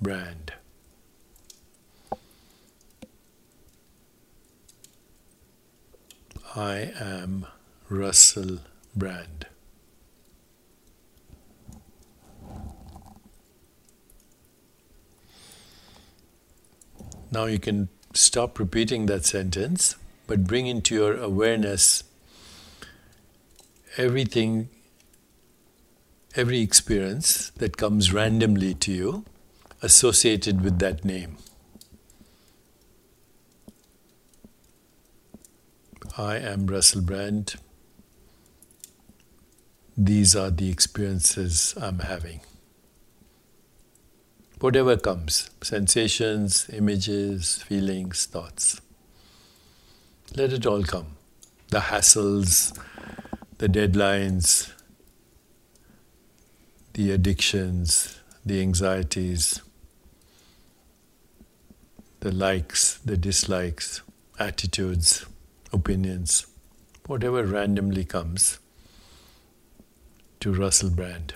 [0.00, 0.54] Brand.
[6.56, 7.46] I am
[7.90, 8.60] Russell
[8.96, 9.46] Brand.
[17.34, 19.96] Now you can stop repeating that sentence,
[20.28, 22.04] but bring into your awareness
[23.96, 24.68] everything,
[26.36, 29.24] every experience that comes randomly to you
[29.82, 31.38] associated with that name.
[36.16, 37.56] I am Russell Brand.
[39.96, 42.42] These are the experiences I'm having.
[44.60, 48.80] Whatever comes sensations, images, feelings, thoughts.
[50.36, 51.16] Let it all come.
[51.68, 52.78] The hassles,
[53.58, 54.72] the deadlines,
[56.94, 59.60] the addictions, the anxieties,
[62.20, 64.02] the likes, the dislikes,
[64.38, 65.26] attitudes,
[65.72, 66.46] opinions,
[67.06, 68.58] whatever randomly comes
[70.40, 71.34] to Russell Brand.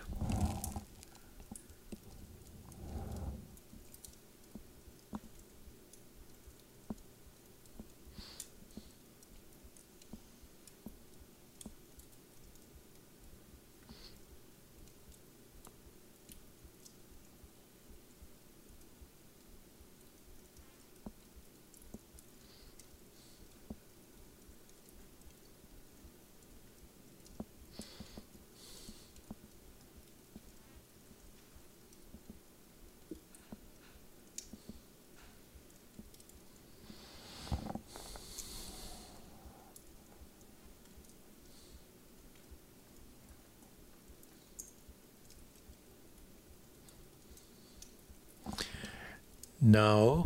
[49.70, 50.24] Now,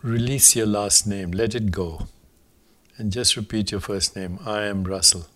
[0.00, 2.06] release your last name, let it go,
[2.96, 4.38] and just repeat your first name.
[4.46, 5.26] I am Russell.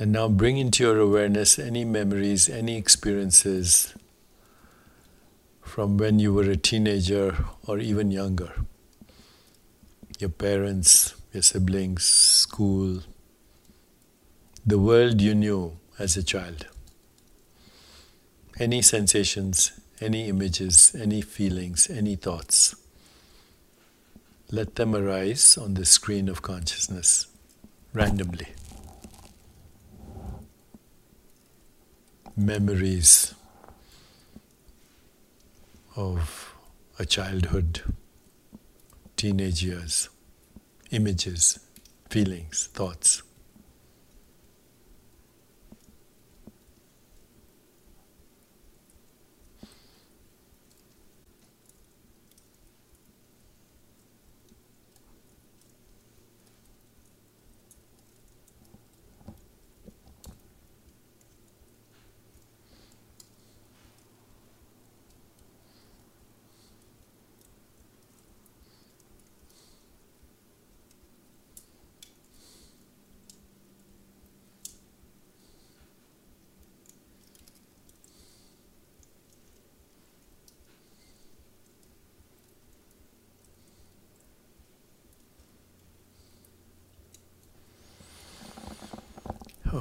[0.00, 3.94] And now bring into your awareness any memories, any experiences
[5.62, 8.54] from when you were a teenager or even younger
[10.18, 13.00] your parents, your siblings, school,
[14.66, 16.66] the world you knew as a child.
[18.58, 22.74] Any sensations, any images, any feelings, any thoughts.
[24.50, 27.28] Let them arise on the screen of consciousness
[27.92, 28.48] randomly.
[32.36, 33.34] Memories
[35.96, 36.54] of
[36.98, 37.82] a childhood
[39.18, 40.08] teenage years,
[40.92, 41.58] images,
[42.08, 43.24] feelings, thoughts.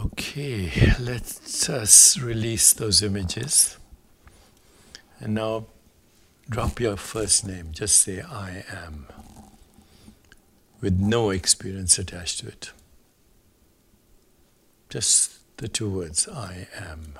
[0.05, 1.69] Okay, let us
[2.19, 3.77] uh, release those images.
[5.19, 5.65] And now
[6.47, 7.69] drop your first name.
[7.71, 9.07] Just say, I am,
[10.81, 12.71] with no experience attached to it.
[14.87, 17.13] Just the two words, I am.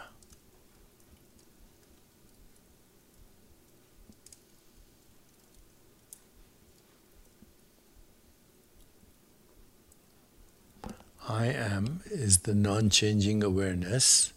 [11.27, 14.33] I am is the non changing awareness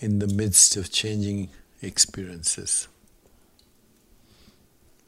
[0.00, 1.48] in the midst of changing
[1.80, 2.88] experiences.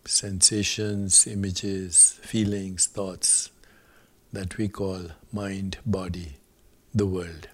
[0.06, 3.50] Sensations, images, feelings, thoughts
[4.32, 6.38] that we call mind, body,
[6.94, 7.48] the world.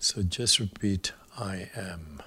[0.00, 2.22] So just repeat I am.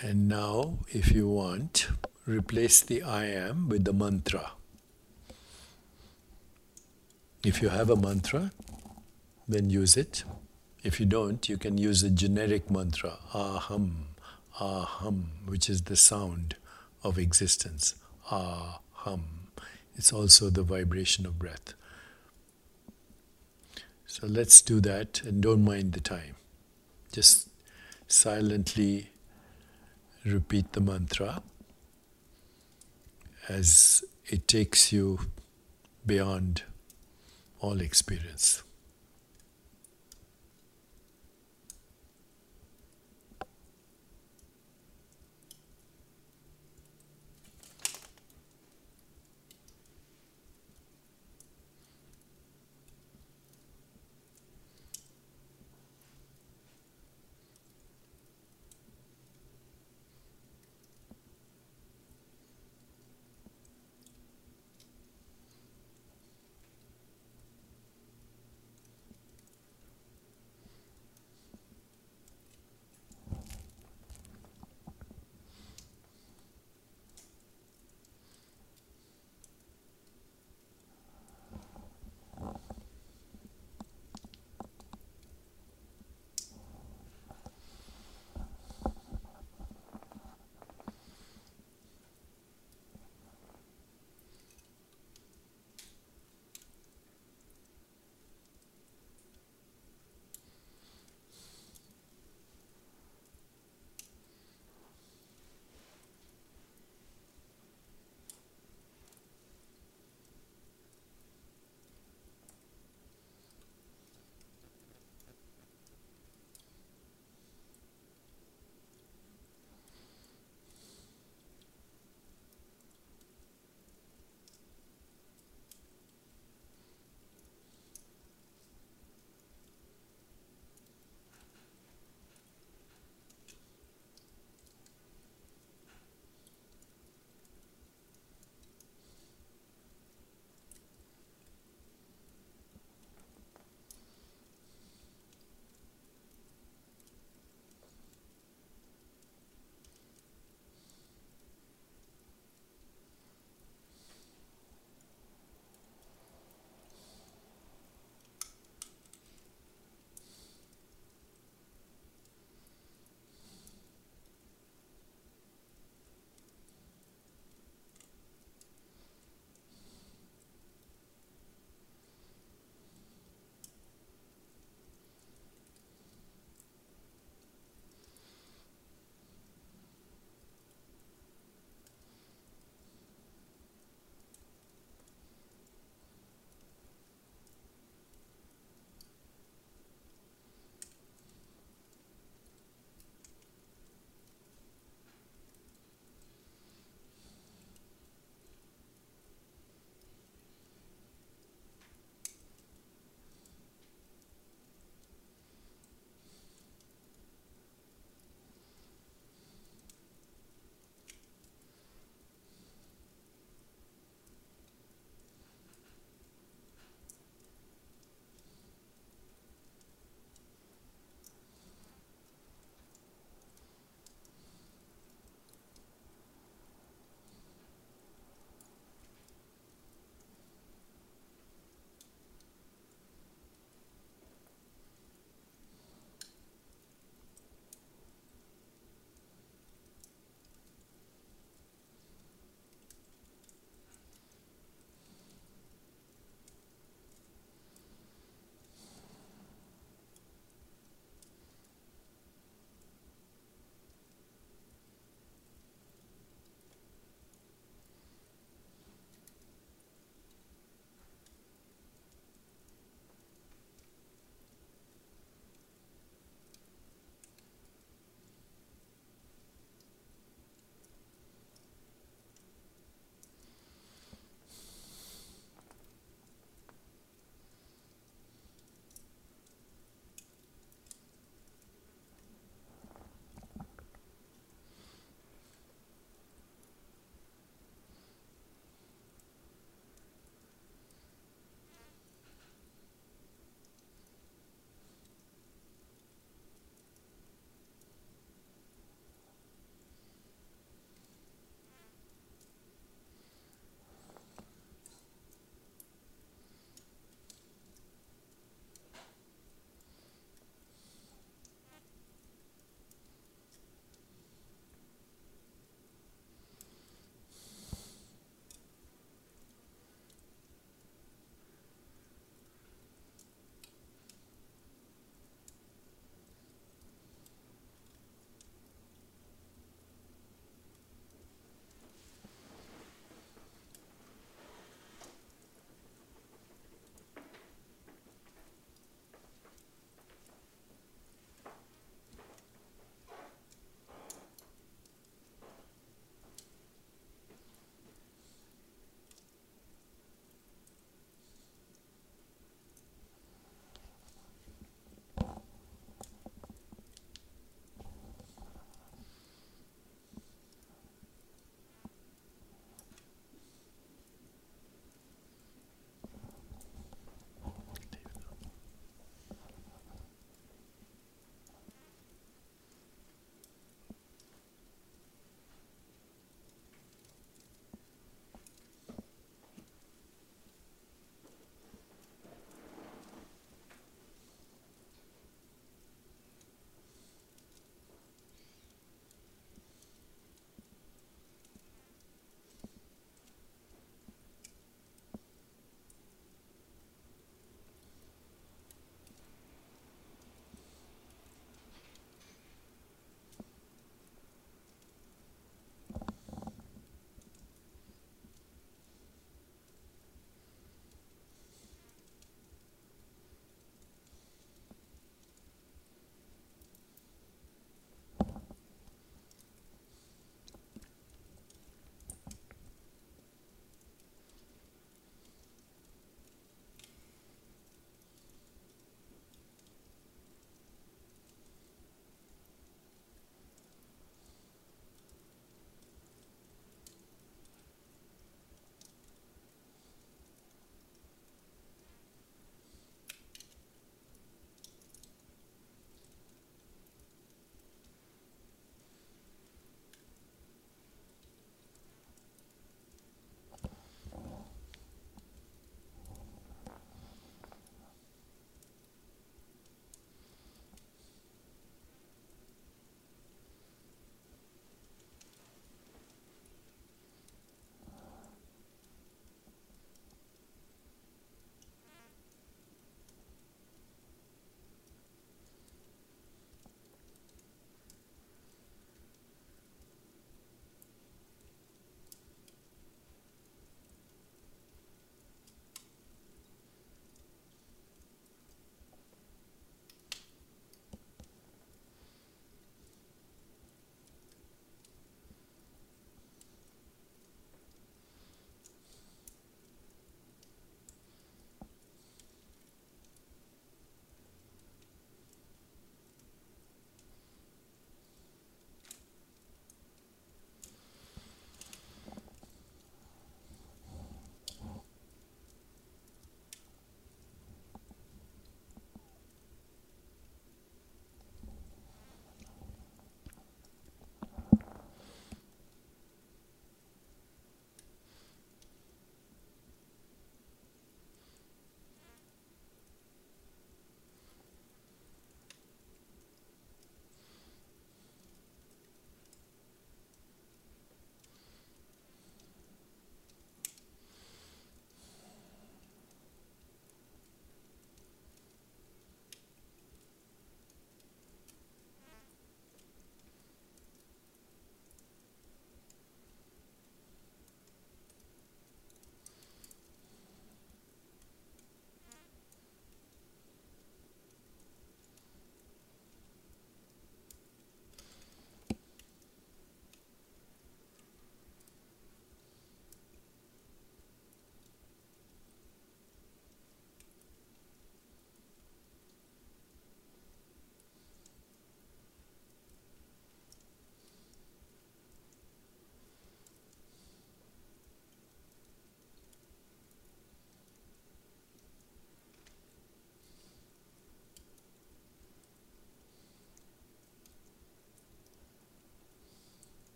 [0.00, 1.88] And now, if you want,
[2.24, 4.52] replace the I am with the mantra.
[7.44, 8.52] If you have a mantra,
[9.48, 10.22] then use it.
[10.84, 14.06] If you don't, you can use a generic mantra, aham,
[14.60, 16.54] aham, which is the sound
[17.02, 17.96] of existence.
[18.30, 19.24] Aham.
[19.96, 21.74] It's also the vibration of breath.
[24.06, 26.36] So let's do that and don't mind the time.
[27.10, 27.48] Just
[28.06, 29.10] silently
[30.28, 31.42] repeat the mantra
[33.48, 35.18] as it takes you
[36.04, 36.62] beyond
[37.60, 38.62] all experience.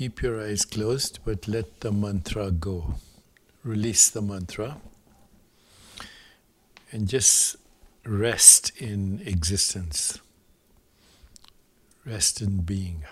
[0.00, 2.94] Keep your eyes closed, but let the mantra go.
[3.62, 4.78] Release the mantra
[6.90, 7.56] and just
[8.06, 10.18] rest in existence,
[12.06, 13.04] rest in being,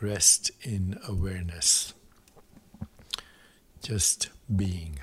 [0.00, 1.92] rest in awareness,
[3.82, 4.98] just being.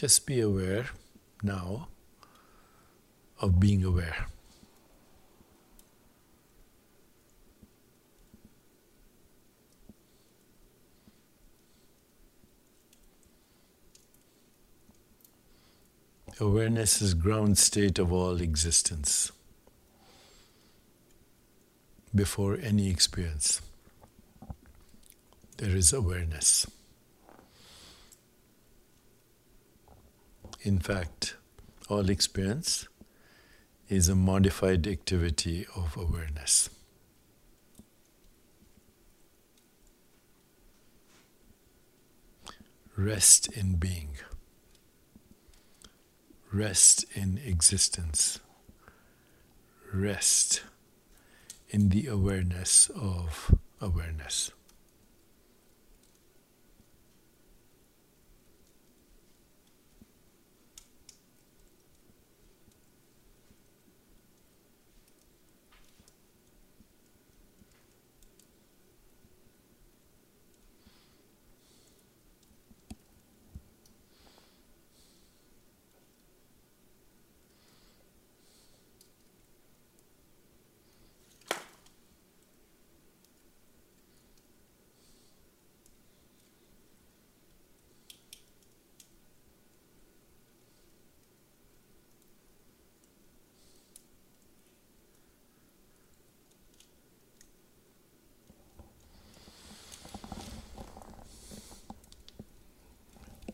[0.00, 0.86] Just be aware
[1.42, 1.88] now
[3.38, 4.28] of being aware.
[16.40, 19.30] Awareness is ground state of all existence
[22.14, 23.60] before any experience.
[25.58, 26.66] There is awareness.
[30.62, 31.36] In fact,
[31.88, 32.86] all experience
[33.88, 36.68] is a modified activity of awareness.
[42.94, 44.18] Rest in being,
[46.52, 48.40] rest in existence,
[49.94, 50.62] rest
[51.70, 54.50] in the awareness of awareness.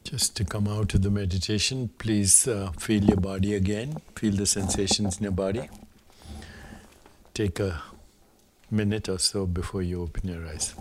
[0.06, 3.96] Just to come out of the meditation, please uh, feel your body again.
[4.14, 5.68] Feel the sensations in your body.
[7.34, 7.82] Take a
[8.70, 10.76] minute or so before you open your eyes.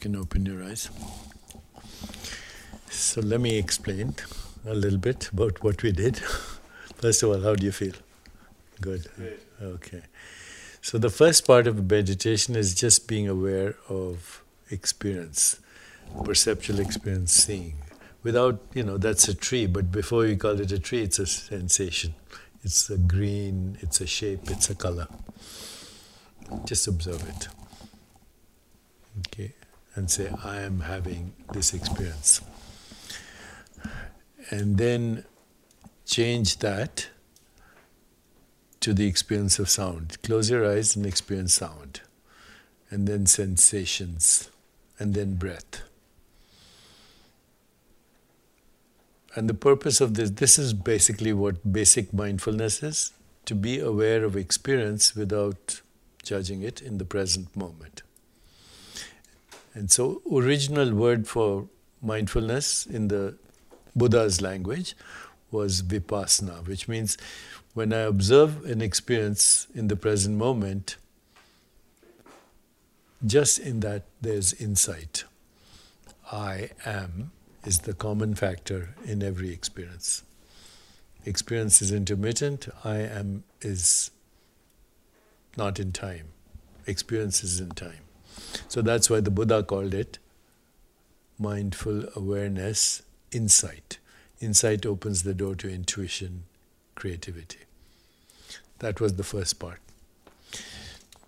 [0.00, 0.90] Can open your eyes.
[2.88, 4.14] So let me explain
[4.66, 6.16] a little bit about what we did.
[6.96, 7.92] First of all, how do you feel?
[8.80, 9.06] Good.
[9.16, 9.40] Good.
[9.62, 10.02] Okay.
[10.82, 15.60] So the first part of meditation is just being aware of experience,
[16.24, 17.74] perceptual experience, seeing.
[18.22, 21.26] Without, you know, that's a tree, but before we call it a tree, it's a
[21.26, 22.14] sensation.
[22.64, 25.08] It's a green, it's a shape, it's a color.
[26.64, 27.48] Just observe it.
[29.28, 29.52] Okay
[29.94, 32.40] and say, I am having this experience.
[34.50, 35.24] And then
[36.04, 37.08] change that
[38.80, 40.20] to the experience of sound.
[40.22, 42.00] Close your eyes and experience sound.
[42.90, 44.50] And then sensations.
[44.98, 45.82] And then breath.
[49.34, 53.12] And the purpose of this, this is basically what basic mindfulness is
[53.44, 55.80] to be aware of experience without
[56.22, 58.02] judging it in the present moment.
[59.74, 61.68] And so, original word for
[62.02, 63.36] mindfulness in the
[63.94, 64.94] Buddha's language
[65.50, 67.16] was vipassana, which means
[67.74, 70.96] when I observe an experience in the present moment,
[73.24, 75.24] just in that there's insight.
[76.32, 77.32] I am
[77.64, 80.22] is the common factor in every experience.
[81.26, 84.10] Experience is intermittent, I am is
[85.56, 86.28] not in time.
[86.86, 88.09] Experience is in time.
[88.68, 90.18] So that's why the Buddha called it
[91.38, 93.02] mindful awareness
[93.32, 93.98] insight.
[94.40, 96.44] Insight opens the door to intuition,
[96.94, 97.60] creativity.
[98.78, 99.80] That was the first part.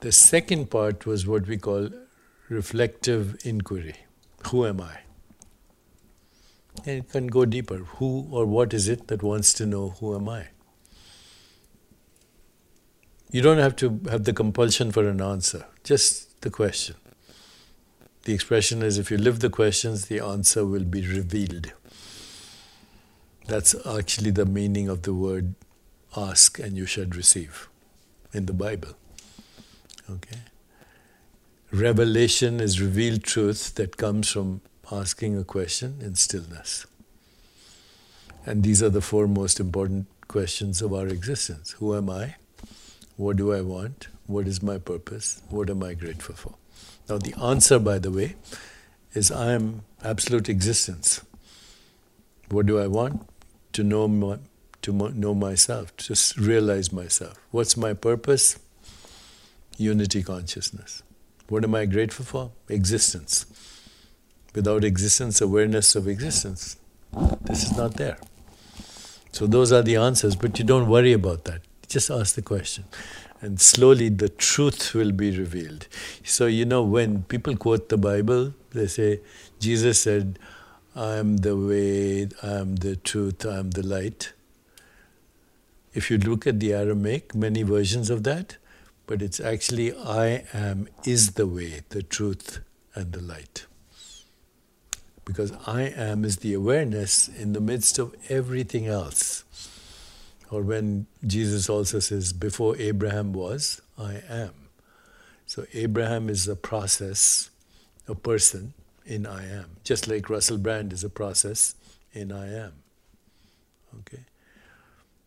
[0.01, 1.90] The second part was what we call
[2.48, 3.97] reflective inquiry.
[4.48, 4.98] Who am I?
[6.84, 7.76] And it can go deeper.
[7.76, 10.48] Who or what is it that wants to know who am I?
[13.30, 16.97] You don't have to have the compulsion for an answer, just the question.
[18.24, 21.72] The expression is if you live the questions, the answer will be revealed.
[23.46, 25.54] That's actually the meaning of the word
[26.16, 27.68] ask and you shall receive
[28.32, 28.90] in the Bible.
[30.08, 30.38] Okay?
[31.72, 34.60] Revelation is revealed truth that comes from
[34.92, 36.86] asking a question in stillness.
[38.44, 42.36] And these are the four most important questions of our existence Who am I?
[43.16, 44.08] What do I want?
[44.26, 45.42] What is my purpose?
[45.48, 46.54] What am I grateful for?
[47.08, 48.36] Now, the answer, by the way,
[49.12, 51.22] is I am absolute existence.
[52.48, 53.28] What do I want?
[53.74, 54.38] To know, my,
[54.82, 57.38] to know myself, to just realize myself.
[57.50, 58.58] What's my purpose?
[59.78, 61.02] Unity consciousness.
[61.48, 62.50] What am I grateful for?
[62.68, 63.46] Existence.
[64.54, 66.76] Without existence, awareness of existence.
[67.42, 68.18] This is not there.
[69.32, 71.62] So, those are the answers, but you don't worry about that.
[71.88, 72.84] Just ask the question
[73.43, 75.89] and slowly the truth will be revealed.
[76.24, 79.20] So, you know, when people quote the Bible, they say,
[79.59, 80.39] Jesus said,
[80.94, 84.32] I am the way, I am the truth, I am the light.
[85.93, 88.56] If you look at the Aramaic, many versions of that,
[89.06, 92.60] but it's actually I am is the way, the truth,
[92.94, 93.66] and the light.
[95.24, 99.44] Because I am is the awareness in the midst of everything else.
[100.52, 104.52] Or when Jesus also says, Before Abraham was, I am.
[105.46, 107.48] So Abraham is a process,
[108.06, 108.74] a person
[109.06, 109.76] in I am.
[109.82, 111.74] Just like Russell Brand is a process
[112.12, 112.72] in I am.
[114.00, 114.24] Okay?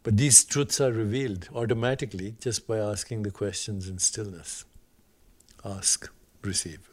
[0.03, 4.63] But these truths are revealed automatically just by asking the questions in stillness.
[5.65, 6.07] Ask,
[6.43, 6.87] receive.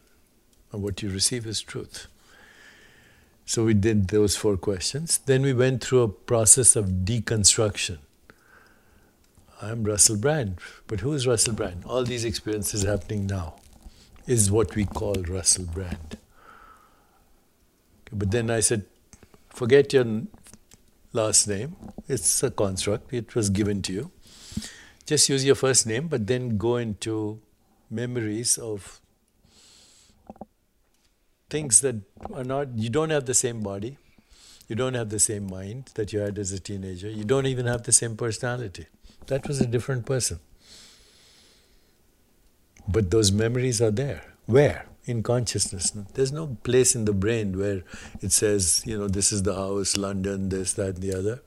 [0.72, 2.06] And what you receive is truth.
[3.44, 5.18] So we did those four questions.
[5.18, 7.98] Then we went through a process of deconstruction.
[9.62, 10.59] I'm Russell Brand.
[10.89, 11.84] But who is Russell Brand?
[11.86, 13.55] All these experiences happening now
[14.26, 16.18] is what we call Russell Brand.
[18.12, 18.84] But then I said,
[19.51, 20.22] forget your
[21.12, 21.76] last name.
[22.09, 24.10] It's a construct, it was given to you.
[25.06, 27.40] Just use your first name, but then go into
[27.89, 29.01] memories of
[31.48, 31.97] things that
[32.34, 33.98] are not, you don't have the same body,
[34.68, 37.66] you don't have the same mind that you had as a teenager, you don't even
[37.66, 38.86] have the same personality.
[39.27, 40.40] That was a different person.
[42.89, 44.23] But those memories are there.
[44.47, 44.86] Where?
[45.05, 45.90] In consciousness.
[45.90, 47.82] There's no place in the brain where
[48.20, 51.43] it says, you know, this is the house, London, this, that, the other.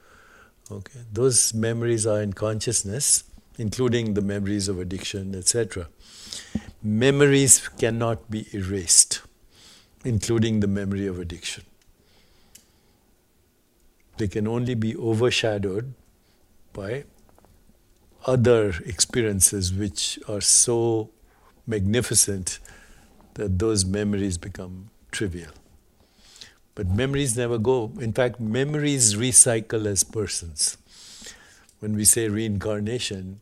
[0.72, 1.00] Okay.
[1.12, 3.24] Those memories are in consciousness,
[3.58, 5.88] including the memories of addiction, etc.
[6.82, 9.22] Memories cannot be erased,
[10.04, 11.64] including the memory of addiction.
[14.18, 15.94] They can only be overshadowed
[16.74, 17.04] by
[18.26, 21.12] other experiences which are so
[21.68, 22.60] magnificent
[23.36, 25.52] that those memories become trivial.
[26.74, 27.94] But memories never go.
[28.02, 30.78] In fact, memories recycle as persons.
[31.80, 33.42] When we say reincarnation,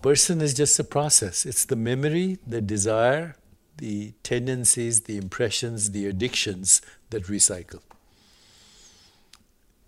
[0.00, 1.44] person is just a process.
[1.44, 3.36] It's the memory, the desire,
[3.78, 6.80] the tendencies, the impressions, the addictions
[7.10, 7.80] that recycle.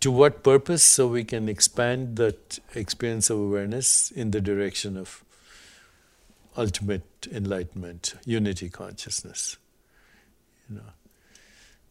[0.00, 0.82] To what purpose?
[0.82, 5.22] So we can expand that experience of awareness in the direction of
[6.56, 9.58] ultimate enlightenment, unity consciousness.
[10.68, 10.92] You know.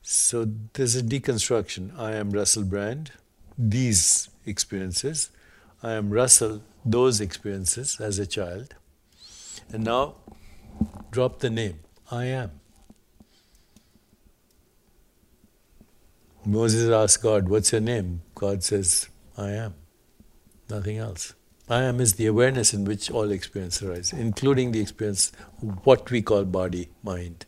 [0.02, 1.98] So there's a deconstruction.
[2.00, 3.12] I am Russell Brand,
[3.58, 5.30] these experiences.
[5.84, 8.74] I am Russell, those experiences as a child.
[9.72, 10.16] And now
[11.12, 11.80] drop the name.
[12.10, 12.60] I am.
[16.50, 18.22] Moses asked God, What's your name?
[18.34, 19.08] God says,
[19.38, 19.76] I am.
[20.68, 21.36] Nothing else.
[21.70, 25.32] I am is the awareness in which all experience arises, including the experience,
[25.84, 27.46] what we call body, mind,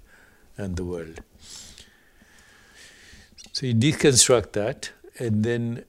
[0.56, 1.22] and the world.
[3.54, 5.86] So you deconstruct that, and then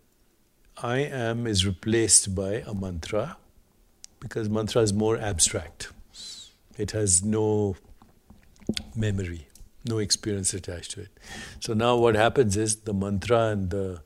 [0.83, 3.37] I am is replaced by a mantra,
[4.21, 5.93] because mantra is more abstract.
[6.79, 7.77] It has no
[8.97, 9.49] memory
[9.85, 11.11] no experience attached to it.
[11.61, 14.03] So now what happens is the mantra and the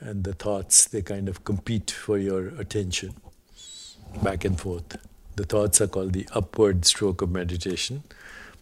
[0.00, 3.14] And the thoughts, they kind of compete for your attention
[4.22, 4.96] back and forth.
[5.36, 8.02] The thoughts are called the upward stroke of meditation,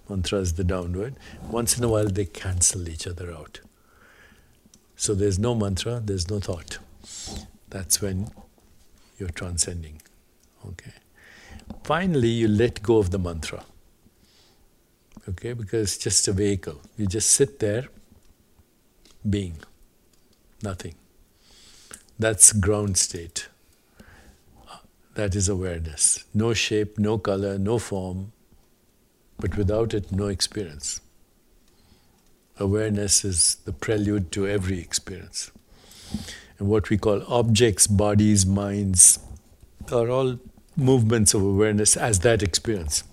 [0.08, 1.14] Mantra is the downward.
[1.50, 3.60] Once in a while, they cancel each other out.
[4.96, 6.78] So there's no mantra, there's no thought.
[7.70, 8.30] That's when
[9.18, 10.02] you're transcending.
[10.66, 10.92] Okay.
[11.84, 13.64] Finally, you let go of the mantra.
[15.28, 16.80] Okay, because it's just a vehicle.
[16.96, 17.84] You just sit there,
[19.28, 19.58] being,
[20.62, 20.94] nothing.
[22.18, 23.48] That's ground state.
[25.14, 26.24] That is awareness.
[26.34, 28.32] No shape, no color, no form,
[29.38, 31.00] but without it, no experience.
[32.58, 35.50] Awareness is the prelude to every experience.
[36.58, 39.18] And what we call objects, bodies, minds
[39.90, 40.38] are all
[40.76, 43.04] movements of awareness as that experience.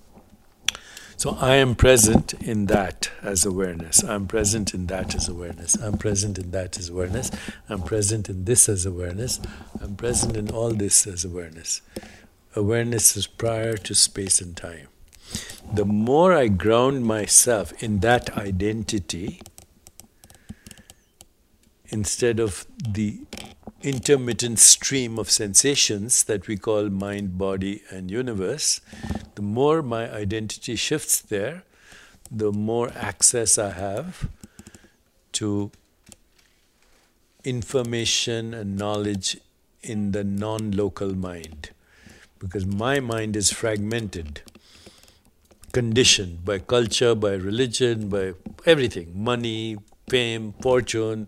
[1.20, 4.06] So I am present in that as awareness.
[4.06, 5.76] I'm present in that as awareness.
[5.76, 7.30] I'm present in that as awareness.
[7.68, 9.42] I'm present in this as awareness.
[9.82, 11.82] I'm present in all this as awareness.
[12.56, 14.88] Awareness is prior to space and time.
[15.74, 19.42] The more I ground myself in that identity,
[21.90, 23.20] instead of the
[23.82, 28.82] intermittent stream of sensations that we call mind, body, and universe,
[29.36, 31.64] the more my identity shifts there,
[32.32, 34.30] the more access I have
[35.34, 35.72] to
[37.44, 39.38] information and knowledge
[39.82, 41.72] in the non local mind.
[42.38, 44.42] Because my mind is fragmented,
[45.74, 48.34] conditioned by culture, by religion, by
[48.66, 51.28] everything money, fame, fortune,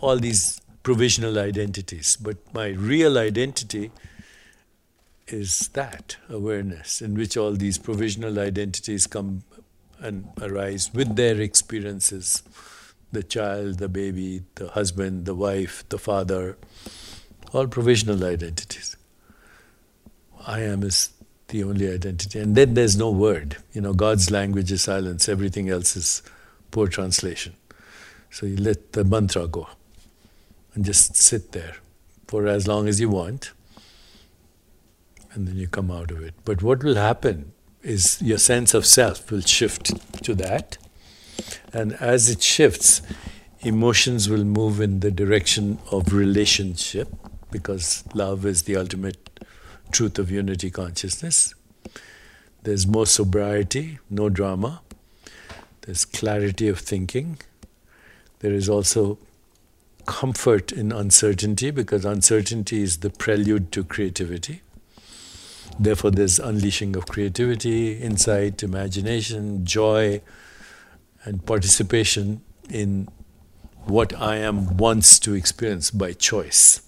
[0.00, 2.16] all these provisional identities.
[2.16, 3.90] But my real identity
[5.26, 9.42] is that awareness in which all these provisional identities come
[10.00, 12.42] and arise with their experiences
[13.10, 16.58] the child, the baby, the husband, the wife, the father,
[17.52, 18.96] all provisional identities.
[20.46, 21.10] I am is
[21.48, 22.38] the only identity.
[22.38, 23.56] And then there's no word.
[23.72, 26.22] You know, God's language is silence, everything else is
[26.70, 27.54] poor translation.
[28.30, 29.68] So you let the mantra go
[30.78, 31.74] and just sit there
[32.28, 33.50] for as long as you want,
[35.32, 36.34] and then you come out of it.
[36.44, 37.50] But what will happen
[37.82, 39.90] is your sense of self will shift
[40.22, 40.78] to that,
[41.72, 43.02] and as it shifts,
[43.58, 47.08] emotions will move in the direction of relationship
[47.50, 49.44] because love is the ultimate
[49.90, 51.56] truth of unity consciousness.
[52.62, 54.82] There's more sobriety, no drama.
[55.80, 57.38] There's clarity of thinking.
[58.38, 59.18] There is also
[60.08, 64.62] comfort in uncertainty because uncertainty is the prelude to creativity.
[65.78, 70.22] Therefore, there's unleashing of creativity, insight, imagination, joy,
[71.24, 72.40] and participation
[72.70, 73.08] in
[73.84, 76.80] what I am wants to experience by choice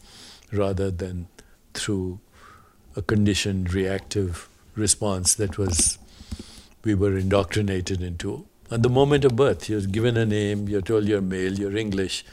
[0.51, 1.29] rather than
[1.75, 2.21] through
[2.97, 5.99] a conditioned reactive response that was
[6.85, 8.47] we were indoctrinated into.
[8.71, 12.25] At the moment of birth, you're given a name, you're told you're male, you're English,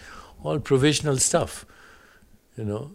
[0.48, 1.66] all provisional stuff.
[2.58, 2.92] You know,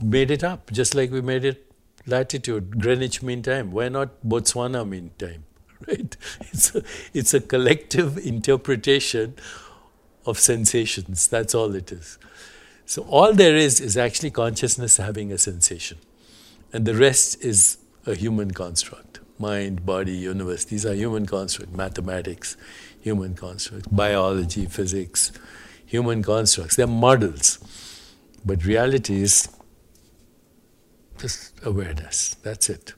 [0.00, 1.66] made it up, just like we made it
[2.06, 3.72] latitude, Greenwich Mean Time.
[3.72, 5.44] Why not Botswana Mean Time?
[5.88, 6.16] Right?
[6.52, 9.34] It's a, it's a collective interpretation
[10.24, 11.26] of sensations.
[11.26, 12.18] That's all it is.
[12.86, 15.98] So all there is is actually consciousness having a sensation,
[16.72, 19.18] and the rest is a human construct.
[19.40, 20.64] Mind, body, universe.
[20.66, 21.74] These are human constructs.
[21.74, 22.56] Mathematics,
[23.00, 23.88] human constructs.
[23.88, 25.32] Biology, physics
[25.92, 26.76] human constructs.
[26.76, 27.58] They're models.
[28.46, 29.48] But reality is
[31.18, 32.34] just awareness.
[32.42, 32.94] That's it.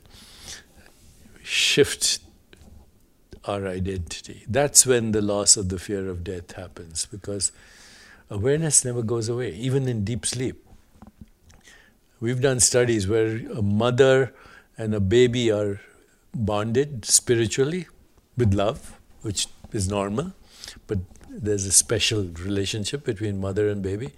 [1.42, 2.20] Shift
[3.44, 4.44] our identity.
[4.48, 7.50] That's when the loss of the fear of death happens because
[8.30, 10.64] awareness never goes away, even in deep sleep.
[12.20, 14.32] We've done studies where a mother
[14.78, 15.80] and a baby are
[16.32, 17.88] bonded spiritually
[18.36, 20.32] with love, which is normal,
[21.42, 24.12] there's a special relationship between mother and baby.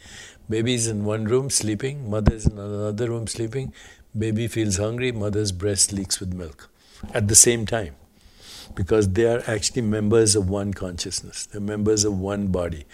[0.48, 3.72] Baby's in one room sleeping, mother's in another room sleeping.
[4.16, 6.68] Baby feels hungry, mother's breast leaks with milk
[7.12, 7.94] at the same time.
[8.74, 12.84] Because they are actually members of one consciousness, they're members of one body,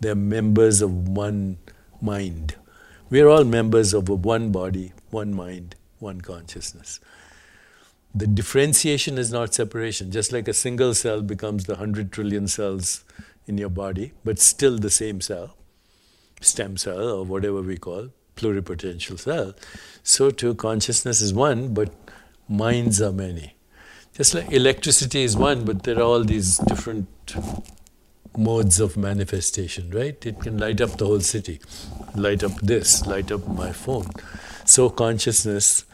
[0.00, 1.58] they're members of one
[2.00, 2.54] mind.
[3.10, 7.00] We are all members of one body, one mind, one consciousness.
[8.14, 10.10] The differentiation is not separation.
[10.10, 13.04] Just like a single cell becomes the 100 trillion cells
[13.46, 15.56] in your body, but still the same cell,
[16.40, 19.54] stem cell or whatever we call pluripotential cell.
[20.02, 21.92] So too, consciousness is one, but
[22.48, 23.54] minds are many.
[24.14, 27.08] Just like electricity is one, but there are all these different
[28.36, 30.24] modes of manifestation, right?
[30.24, 31.60] It can light up the whole city,
[32.14, 34.06] light up this, light up my phone.
[34.64, 35.84] So consciousness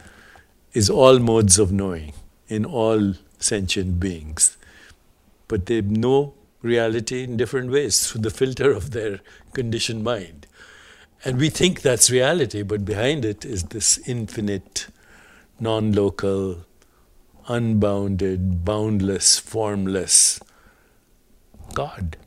[0.73, 2.13] is all modes of knowing
[2.47, 4.57] in all sentient beings.
[5.47, 9.19] But they know reality in different ways through the filter of their
[9.53, 10.47] conditioned mind.
[11.23, 14.87] And we think that's reality, but behind it is this infinite,
[15.59, 16.65] non local,
[17.47, 20.39] unbounded, boundless, formless
[21.73, 22.17] God,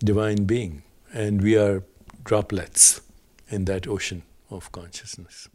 [0.00, 0.82] divine being.
[1.12, 1.82] And we are
[2.24, 3.00] droplets
[3.48, 5.48] in that ocean of consciousness.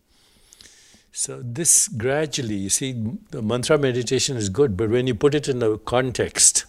[1.12, 5.50] So, this gradually, you see, the mantra meditation is good, but when you put it
[5.50, 6.66] in a context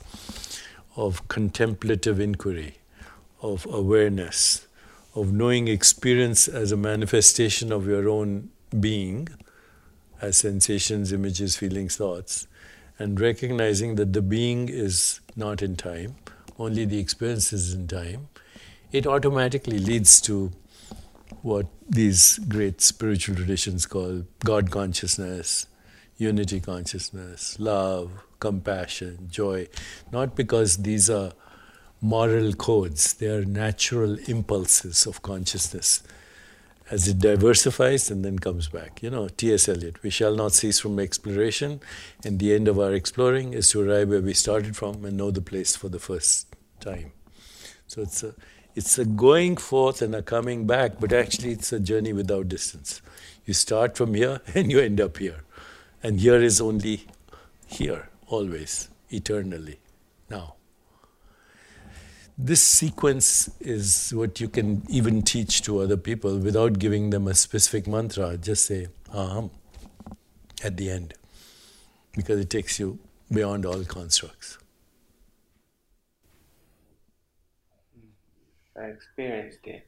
[0.96, 2.78] of contemplative inquiry,
[3.42, 4.66] of awareness,
[5.14, 9.28] of knowing experience as a manifestation of your own being,
[10.20, 12.46] as sensations, images, feelings, thoughts,
[12.98, 16.16] and recognizing that the being is not in time,
[16.58, 18.28] only the experience is in time,
[18.92, 20.52] it automatically leads to
[21.42, 25.66] what these great spiritual traditions call God consciousness,
[26.18, 28.10] unity consciousness, love,
[28.40, 29.68] compassion, joy.
[30.10, 31.32] Not because these are
[32.00, 36.02] moral codes, they are natural impulses of consciousness
[36.90, 39.02] as it diversifies and then comes back.
[39.02, 39.68] You know, T.S.
[39.68, 41.80] Eliot, we shall not cease from exploration,
[42.24, 45.30] and the end of our exploring is to arrive where we started from and know
[45.30, 46.48] the place for the first
[46.80, 47.12] time.
[47.86, 48.34] So it's a
[48.74, 53.02] it's a going forth and a coming back, but actually it's a journey without distance.
[53.44, 55.42] You start from here and you end up here.
[56.02, 57.06] And here is only
[57.66, 59.78] here, always, eternally,
[60.31, 60.55] now.
[62.39, 67.35] This sequence is what you can even teach to other people without giving them a
[67.35, 68.39] specific mantra.
[68.39, 69.51] Just say aham
[70.65, 71.12] at the end,
[72.16, 72.98] because it takes you
[73.31, 74.57] beyond all constructs.
[78.74, 79.86] I experienced it.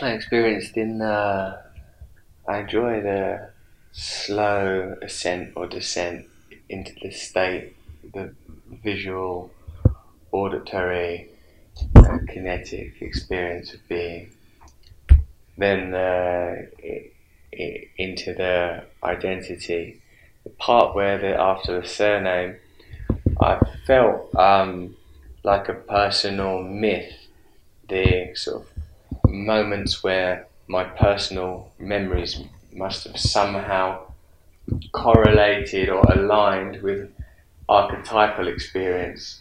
[0.00, 1.02] I experienced in.
[1.02, 1.60] Uh,
[2.48, 3.50] I enjoy the
[3.96, 6.26] slow ascent or descent
[6.68, 7.74] into the state,
[8.12, 8.34] the
[8.84, 9.50] visual,
[10.32, 11.28] auditory,
[11.96, 14.30] uh, kinetic experience of being.
[15.56, 17.14] Then uh, it,
[17.50, 20.02] it, into the identity,
[20.44, 22.56] the part where the after the surname,
[23.40, 24.34] I felt.
[24.36, 24.96] Um,
[25.46, 27.14] like a personal myth,
[27.88, 28.62] the sort
[29.24, 32.42] of moments where my personal memories
[32.76, 34.02] must have somehow
[34.92, 37.10] correlated or aligned with
[37.68, 39.40] archetypal experience.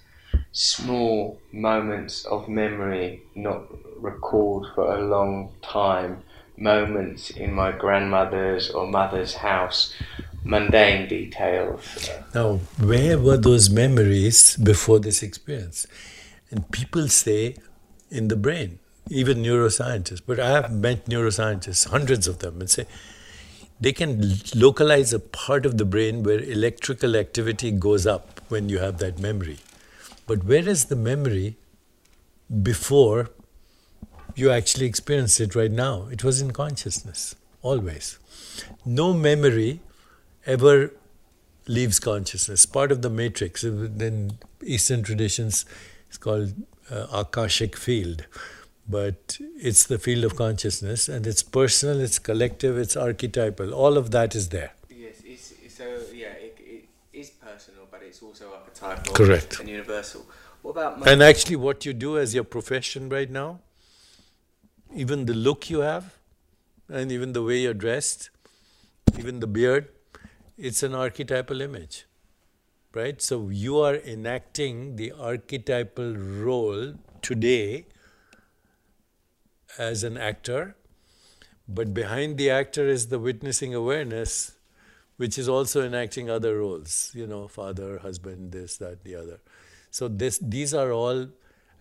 [0.52, 3.64] Small moments of memory not
[3.98, 6.24] recalled for a long time,
[6.58, 9.94] moments in my grandmother's or mother's house
[10.44, 12.10] mundane details.
[12.34, 15.88] Now, where were those memories before this experience?
[16.52, 17.56] And people say
[18.10, 18.80] in the brain,
[19.10, 22.86] even neuroscientists, but I have met neuroscientists, hundreds of them, and say
[23.80, 28.80] they can localize a part of the brain where electrical activity goes up when you
[28.80, 29.60] have that memory.
[30.28, 31.58] But where is the memory
[32.64, 33.30] before
[34.36, 36.08] you actually experience it right now?
[36.12, 38.18] It was in consciousness, always.
[38.86, 39.82] No memory
[40.46, 40.92] ever
[41.68, 42.66] leaves consciousness.
[42.66, 43.64] Part of the matrix.
[43.64, 45.66] In Eastern traditions,
[46.08, 46.54] it's called
[46.90, 48.26] uh, Akashic field.
[48.88, 53.74] But it's the field of consciousness, and it's personal, it's collective, it's archetypal.
[53.74, 54.74] All of that is there.
[54.90, 59.60] Yes, it's, so yeah, it, it is personal, but it's also archetypal Correct.
[59.60, 60.26] and universal.
[60.62, 63.60] What about and actually, what you do as your profession right now,
[64.94, 66.16] even the look you have,
[66.88, 68.30] and even the way you're dressed,
[69.18, 69.90] even the beard,
[70.58, 72.06] it's an archetypal image,
[72.94, 73.20] right?
[73.22, 77.86] So you are enacting the archetypal role today
[79.78, 80.76] as an actor,
[81.68, 84.56] but behind the actor is the witnessing awareness,
[85.18, 89.40] which is also enacting other roles, you know, father, husband, this, that, the other.
[89.90, 91.28] So this, these are all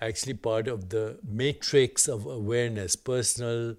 [0.01, 3.77] actually part of the matrix of awareness, personal,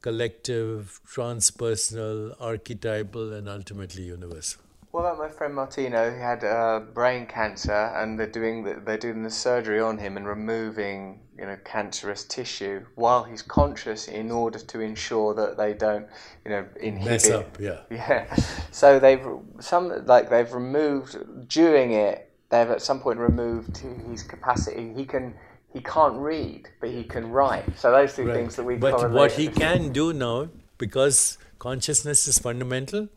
[0.00, 4.63] collective, transpersonal, archetypal, and ultimately universal.
[4.94, 8.96] What about my friend Martino, who had uh, brain cancer, and they're doing the, they're
[8.96, 14.30] doing the surgery on him and removing you know cancerous tissue while he's conscious in
[14.30, 16.06] order to ensure that they don't
[16.44, 17.10] you know inhibit.
[17.10, 17.80] Mess up, yeah.
[17.90, 18.32] Yeah.
[18.70, 19.26] So they've
[19.58, 22.30] some like they've removed during it.
[22.50, 24.94] They've at some point removed his capacity.
[24.94, 25.34] He can
[25.72, 27.64] he can't read, but he can write.
[27.76, 28.34] So those two right.
[28.36, 28.76] things that we.
[28.76, 33.08] But what he can do now, because consciousness is fundamental,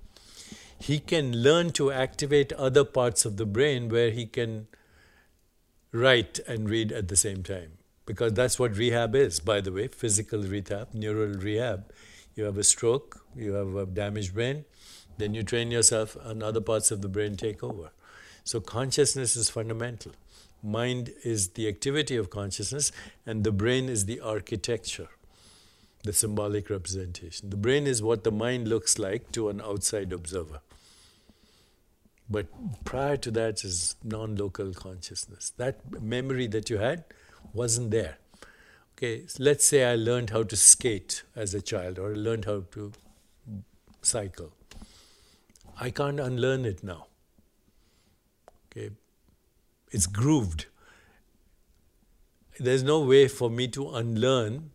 [0.80, 4.68] he can learn to activate other parts of the brain where he can
[5.92, 7.74] write and read at the same time.
[8.06, 11.92] Because that's what rehab is, by the way physical rehab, neural rehab.
[12.36, 14.66] You have a stroke, you have a damaged brain,
[15.18, 17.90] then you train yourself, and other parts of the brain take over.
[18.44, 20.14] So, consciousness is fundamental.
[20.64, 22.92] Mind is the activity of consciousness,
[23.26, 25.10] and the brain is the architecture,
[26.04, 27.50] the symbolic representation.
[27.50, 30.62] The brain is what the mind looks like to an outside observer.
[32.30, 32.48] But
[32.84, 35.54] prior to that is non local consciousness.
[35.58, 37.06] That memory that you had
[37.54, 38.18] wasn't there.
[38.98, 42.92] Okay, let's say I learned how to skate as a child or learned how to
[44.02, 44.54] cycle.
[45.80, 47.08] I can't unlearn it now.
[48.66, 48.90] Okay,
[49.92, 50.66] it's grooved.
[52.60, 54.72] There's no way for me to unlearn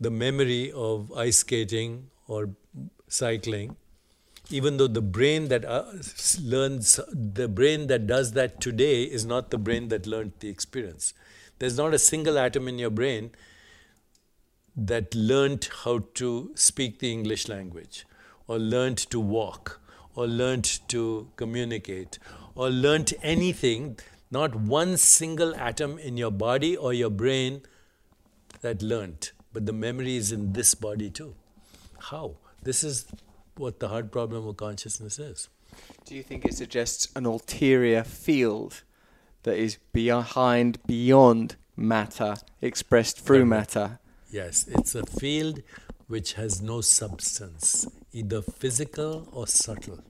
[0.00, 2.48] the memory of ice skating or
[3.08, 3.76] cycling
[4.52, 5.84] even though the brain that uh,
[6.40, 11.14] learns the brain that does that today is not the brain that learned the experience.
[11.58, 13.30] There's not a single atom in your brain
[14.76, 18.06] that learned how to speak the english language
[18.46, 19.80] or learned to walk
[20.14, 22.18] or learned to communicate
[22.54, 23.98] or learned anything.
[24.30, 27.62] Not one single atom in your body or your brain
[28.62, 31.34] that learned but the memory is in this body too.
[31.98, 32.36] How?
[32.62, 33.06] This is
[33.56, 35.48] what the hard problem of consciousness is.
[36.04, 38.82] Do you think it suggests an ulterior field
[39.42, 43.98] that is behind, beyond matter, expressed through matter?
[44.30, 45.62] Yes, it's a field
[46.06, 50.00] which has no substance, either physical or subtle.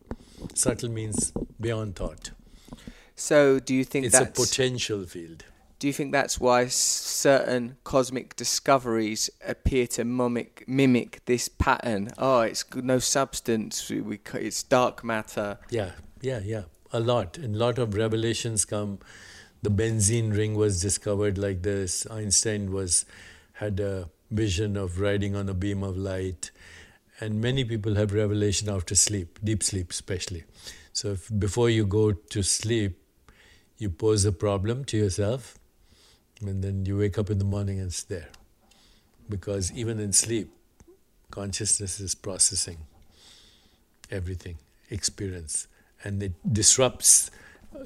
[0.54, 2.30] Subtle means beyond thought.
[3.14, 5.44] So, do you think it's that's a potential field?
[5.82, 12.10] Do you think that's why certain cosmic discoveries appear to mimic, mimic this pattern?
[12.18, 13.90] Oh, it's no substance.
[13.90, 15.58] We, it's dark matter.
[15.70, 15.90] Yeah,
[16.20, 16.62] yeah, yeah.
[16.92, 17.36] A lot.
[17.36, 19.00] A lot of revelations come.
[19.62, 22.06] The benzene ring was discovered like this.
[22.08, 23.04] Einstein was
[23.54, 26.52] had a vision of riding on a beam of light.
[27.18, 30.44] And many people have revelation after sleep, deep sleep especially.
[30.92, 33.02] So if, before you go to sleep,
[33.78, 35.58] you pose a problem to yourself
[36.48, 38.28] and then you wake up in the morning and it's there.
[39.28, 40.50] Because even in sleep,
[41.30, 42.78] consciousness is processing
[44.10, 44.58] everything,
[44.90, 45.66] experience,
[46.04, 47.30] and it disrupts.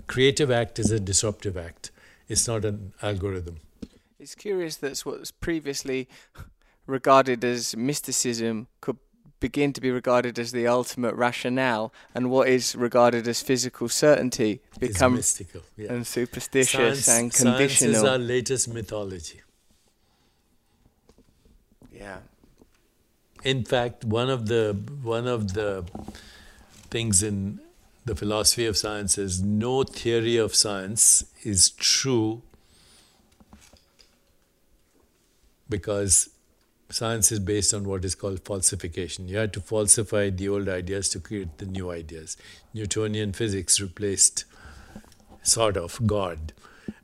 [0.06, 1.90] Creative act is a disruptive act.
[2.28, 3.58] It's not an algorithm.
[4.18, 6.08] It's curious that what's previously
[6.86, 8.98] regarded as mysticism could
[9.40, 14.60] begin to be regarded as the ultimate rationale, and what is regarded as physical certainty
[14.78, 15.92] becomes mystical yeah.
[15.92, 17.94] and superstitious science, and conditional.
[17.94, 19.42] Science is our latest mythology.
[21.92, 22.18] Yeah.
[23.44, 25.84] In fact, one of the one of the
[26.90, 27.60] things in
[28.04, 32.42] the philosophy of science is no theory of science is true
[35.68, 36.30] because
[36.90, 39.28] science is based on what is called falsification.
[39.28, 42.36] You had to falsify the old ideas to create the new ideas.
[42.72, 44.44] Newtonian physics replaced,
[45.42, 46.52] sort of, God.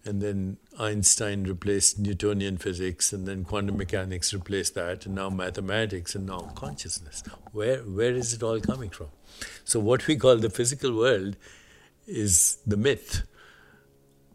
[0.04, 6.14] And then Einstein replaced Newtonian physics, and then quantum mechanics replaced that, and now mathematics,
[6.14, 7.22] and now consciousness.
[7.52, 9.08] Where, where is it all coming from?
[9.64, 11.36] So, what we call the physical world
[12.06, 13.22] is the myth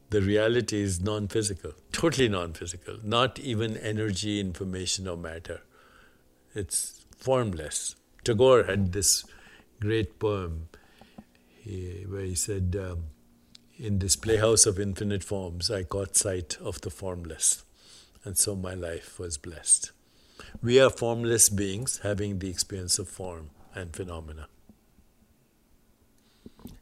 [0.09, 5.61] the reality is non physical, totally non physical, not even energy, information, or matter.
[6.55, 7.95] It's formless.
[8.23, 9.25] Tagore had this
[9.79, 10.69] great poem
[11.61, 13.03] he, where he said, um,
[13.77, 17.63] In this playhouse of infinite forms, I caught sight of the formless,
[18.23, 19.91] and so my life was blessed.
[20.61, 24.47] We are formless beings having the experience of form and phenomena.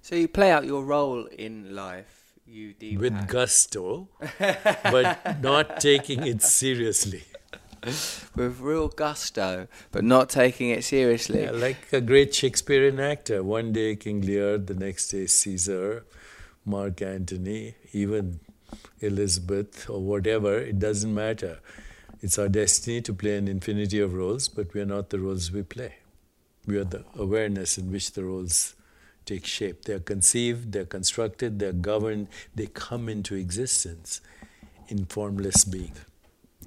[0.01, 4.09] So you play out your role in life you with gusto,
[4.39, 7.23] but not taking it seriously.
[8.35, 11.43] With real gusto, but not taking it seriously.
[11.43, 13.43] Yeah, like a great Shakespearean actor.
[13.43, 16.05] One day King Lear, the next day Caesar,
[16.65, 18.39] Mark Antony, even
[18.99, 21.59] Elizabeth or whatever, it doesn't matter.
[22.21, 25.51] It's our destiny to play an infinity of roles, but we are not the roles
[25.51, 25.95] we play.
[26.65, 28.74] We are the awareness in which the roles
[29.25, 29.85] take shape.
[29.85, 34.21] They're conceived, they're constructed, they're governed, they come into existence
[34.87, 35.93] in formless being.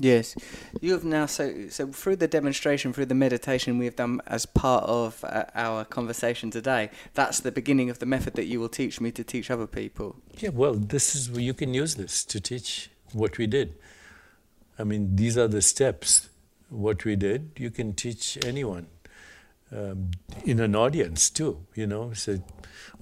[0.01, 0.37] Yes,
[0.81, 4.47] you have now so so through the demonstration, through the meditation we have done as
[4.47, 6.91] part of uh, our conversation today.
[7.15, 10.15] That's the beginning of the method that you will teach me to teach other people.
[10.39, 13.75] Yeah, well, this is you can use this to teach what we did.
[14.79, 16.29] I mean, these are the steps.
[16.71, 18.87] What we did, you can teach anyone
[19.73, 20.11] um,
[20.45, 21.67] in an audience too.
[21.75, 22.39] You know, so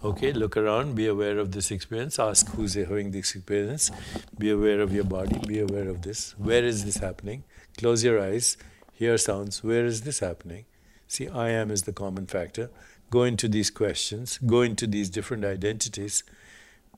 [0.02, 2.18] okay, look around, be aware of this experience.
[2.18, 3.90] Ask who's having this experience.
[4.38, 5.38] Be aware of your body.
[5.47, 6.34] Be aware of this.
[6.38, 7.44] Where is this happening?
[7.78, 8.56] Close your eyes.
[8.93, 9.62] Hear sounds.
[9.62, 10.64] Where is this happening?
[11.09, 12.70] See, I am is the common factor.
[13.10, 14.38] Go into these questions.
[14.38, 16.24] Go into these different identities.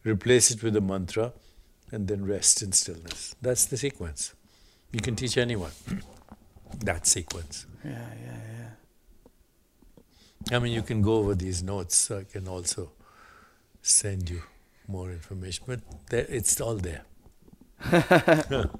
[0.04, 1.32] Replace it with a mantra,
[1.90, 3.34] and then rest in stillness.
[3.42, 4.34] That's the sequence.
[4.92, 5.72] You can teach anyone
[6.80, 7.66] that sequence.
[7.84, 8.57] Yeah, yeah, yeah.
[10.52, 12.10] I mean, you can go over these notes.
[12.10, 12.92] I can also
[13.82, 14.42] send you
[14.86, 17.02] more information, but there, it's all there.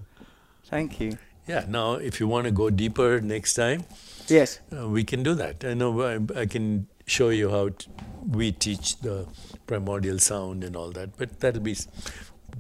[0.65, 1.19] Thank you.
[1.47, 1.65] Yeah.
[1.69, 3.85] Now, if you want to go deeper next time,
[4.29, 4.61] Yes.
[4.77, 5.65] uh, we can do that.
[5.65, 7.87] I know I, I can show you how t-
[8.27, 9.27] we teach the
[9.67, 11.77] primordial sound and all that, but that'll be.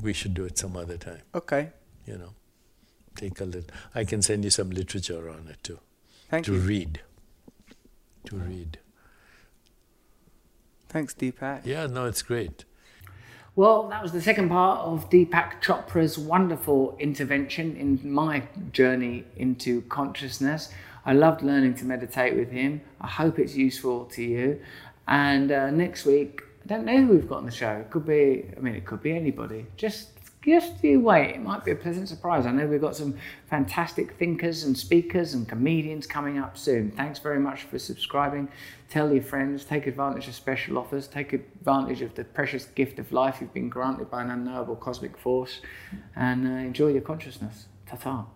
[0.02, 1.20] We should do it some other time.
[1.34, 1.70] Okay.
[2.06, 2.32] You know,
[3.16, 3.68] take a little.
[3.94, 5.80] I can send you some literature on it too
[6.30, 6.54] Thank you.
[6.54, 6.66] to you.
[6.66, 7.00] read.
[8.26, 8.78] To read.
[10.88, 11.62] Thanks, Deepak.
[11.64, 11.86] Yeah.
[11.86, 12.64] No, it's great.
[13.56, 19.82] Well, that was the second part of Deepak Chopra's wonderful intervention in my journey into
[19.82, 20.72] consciousness.
[21.04, 22.82] I loved learning to meditate with him.
[23.00, 24.60] I hope it's useful to you.
[25.08, 27.72] And uh, next week, I don't know who we've got on the show.
[27.72, 29.66] It could be, I mean, it could be anybody.
[29.76, 30.10] Just,
[30.42, 31.34] just you wait.
[31.34, 32.46] It might be a pleasant surprise.
[32.46, 33.16] I know we've got some
[33.48, 36.90] fantastic thinkers and speakers and comedians coming up soon.
[36.92, 38.48] Thanks very much for subscribing.
[38.88, 43.12] Tell your friends, take advantage of special offers, take advantage of the precious gift of
[43.12, 45.60] life you've been granted by an unknowable cosmic force,
[46.16, 47.66] and uh, enjoy your consciousness.
[47.86, 48.26] Ta ta.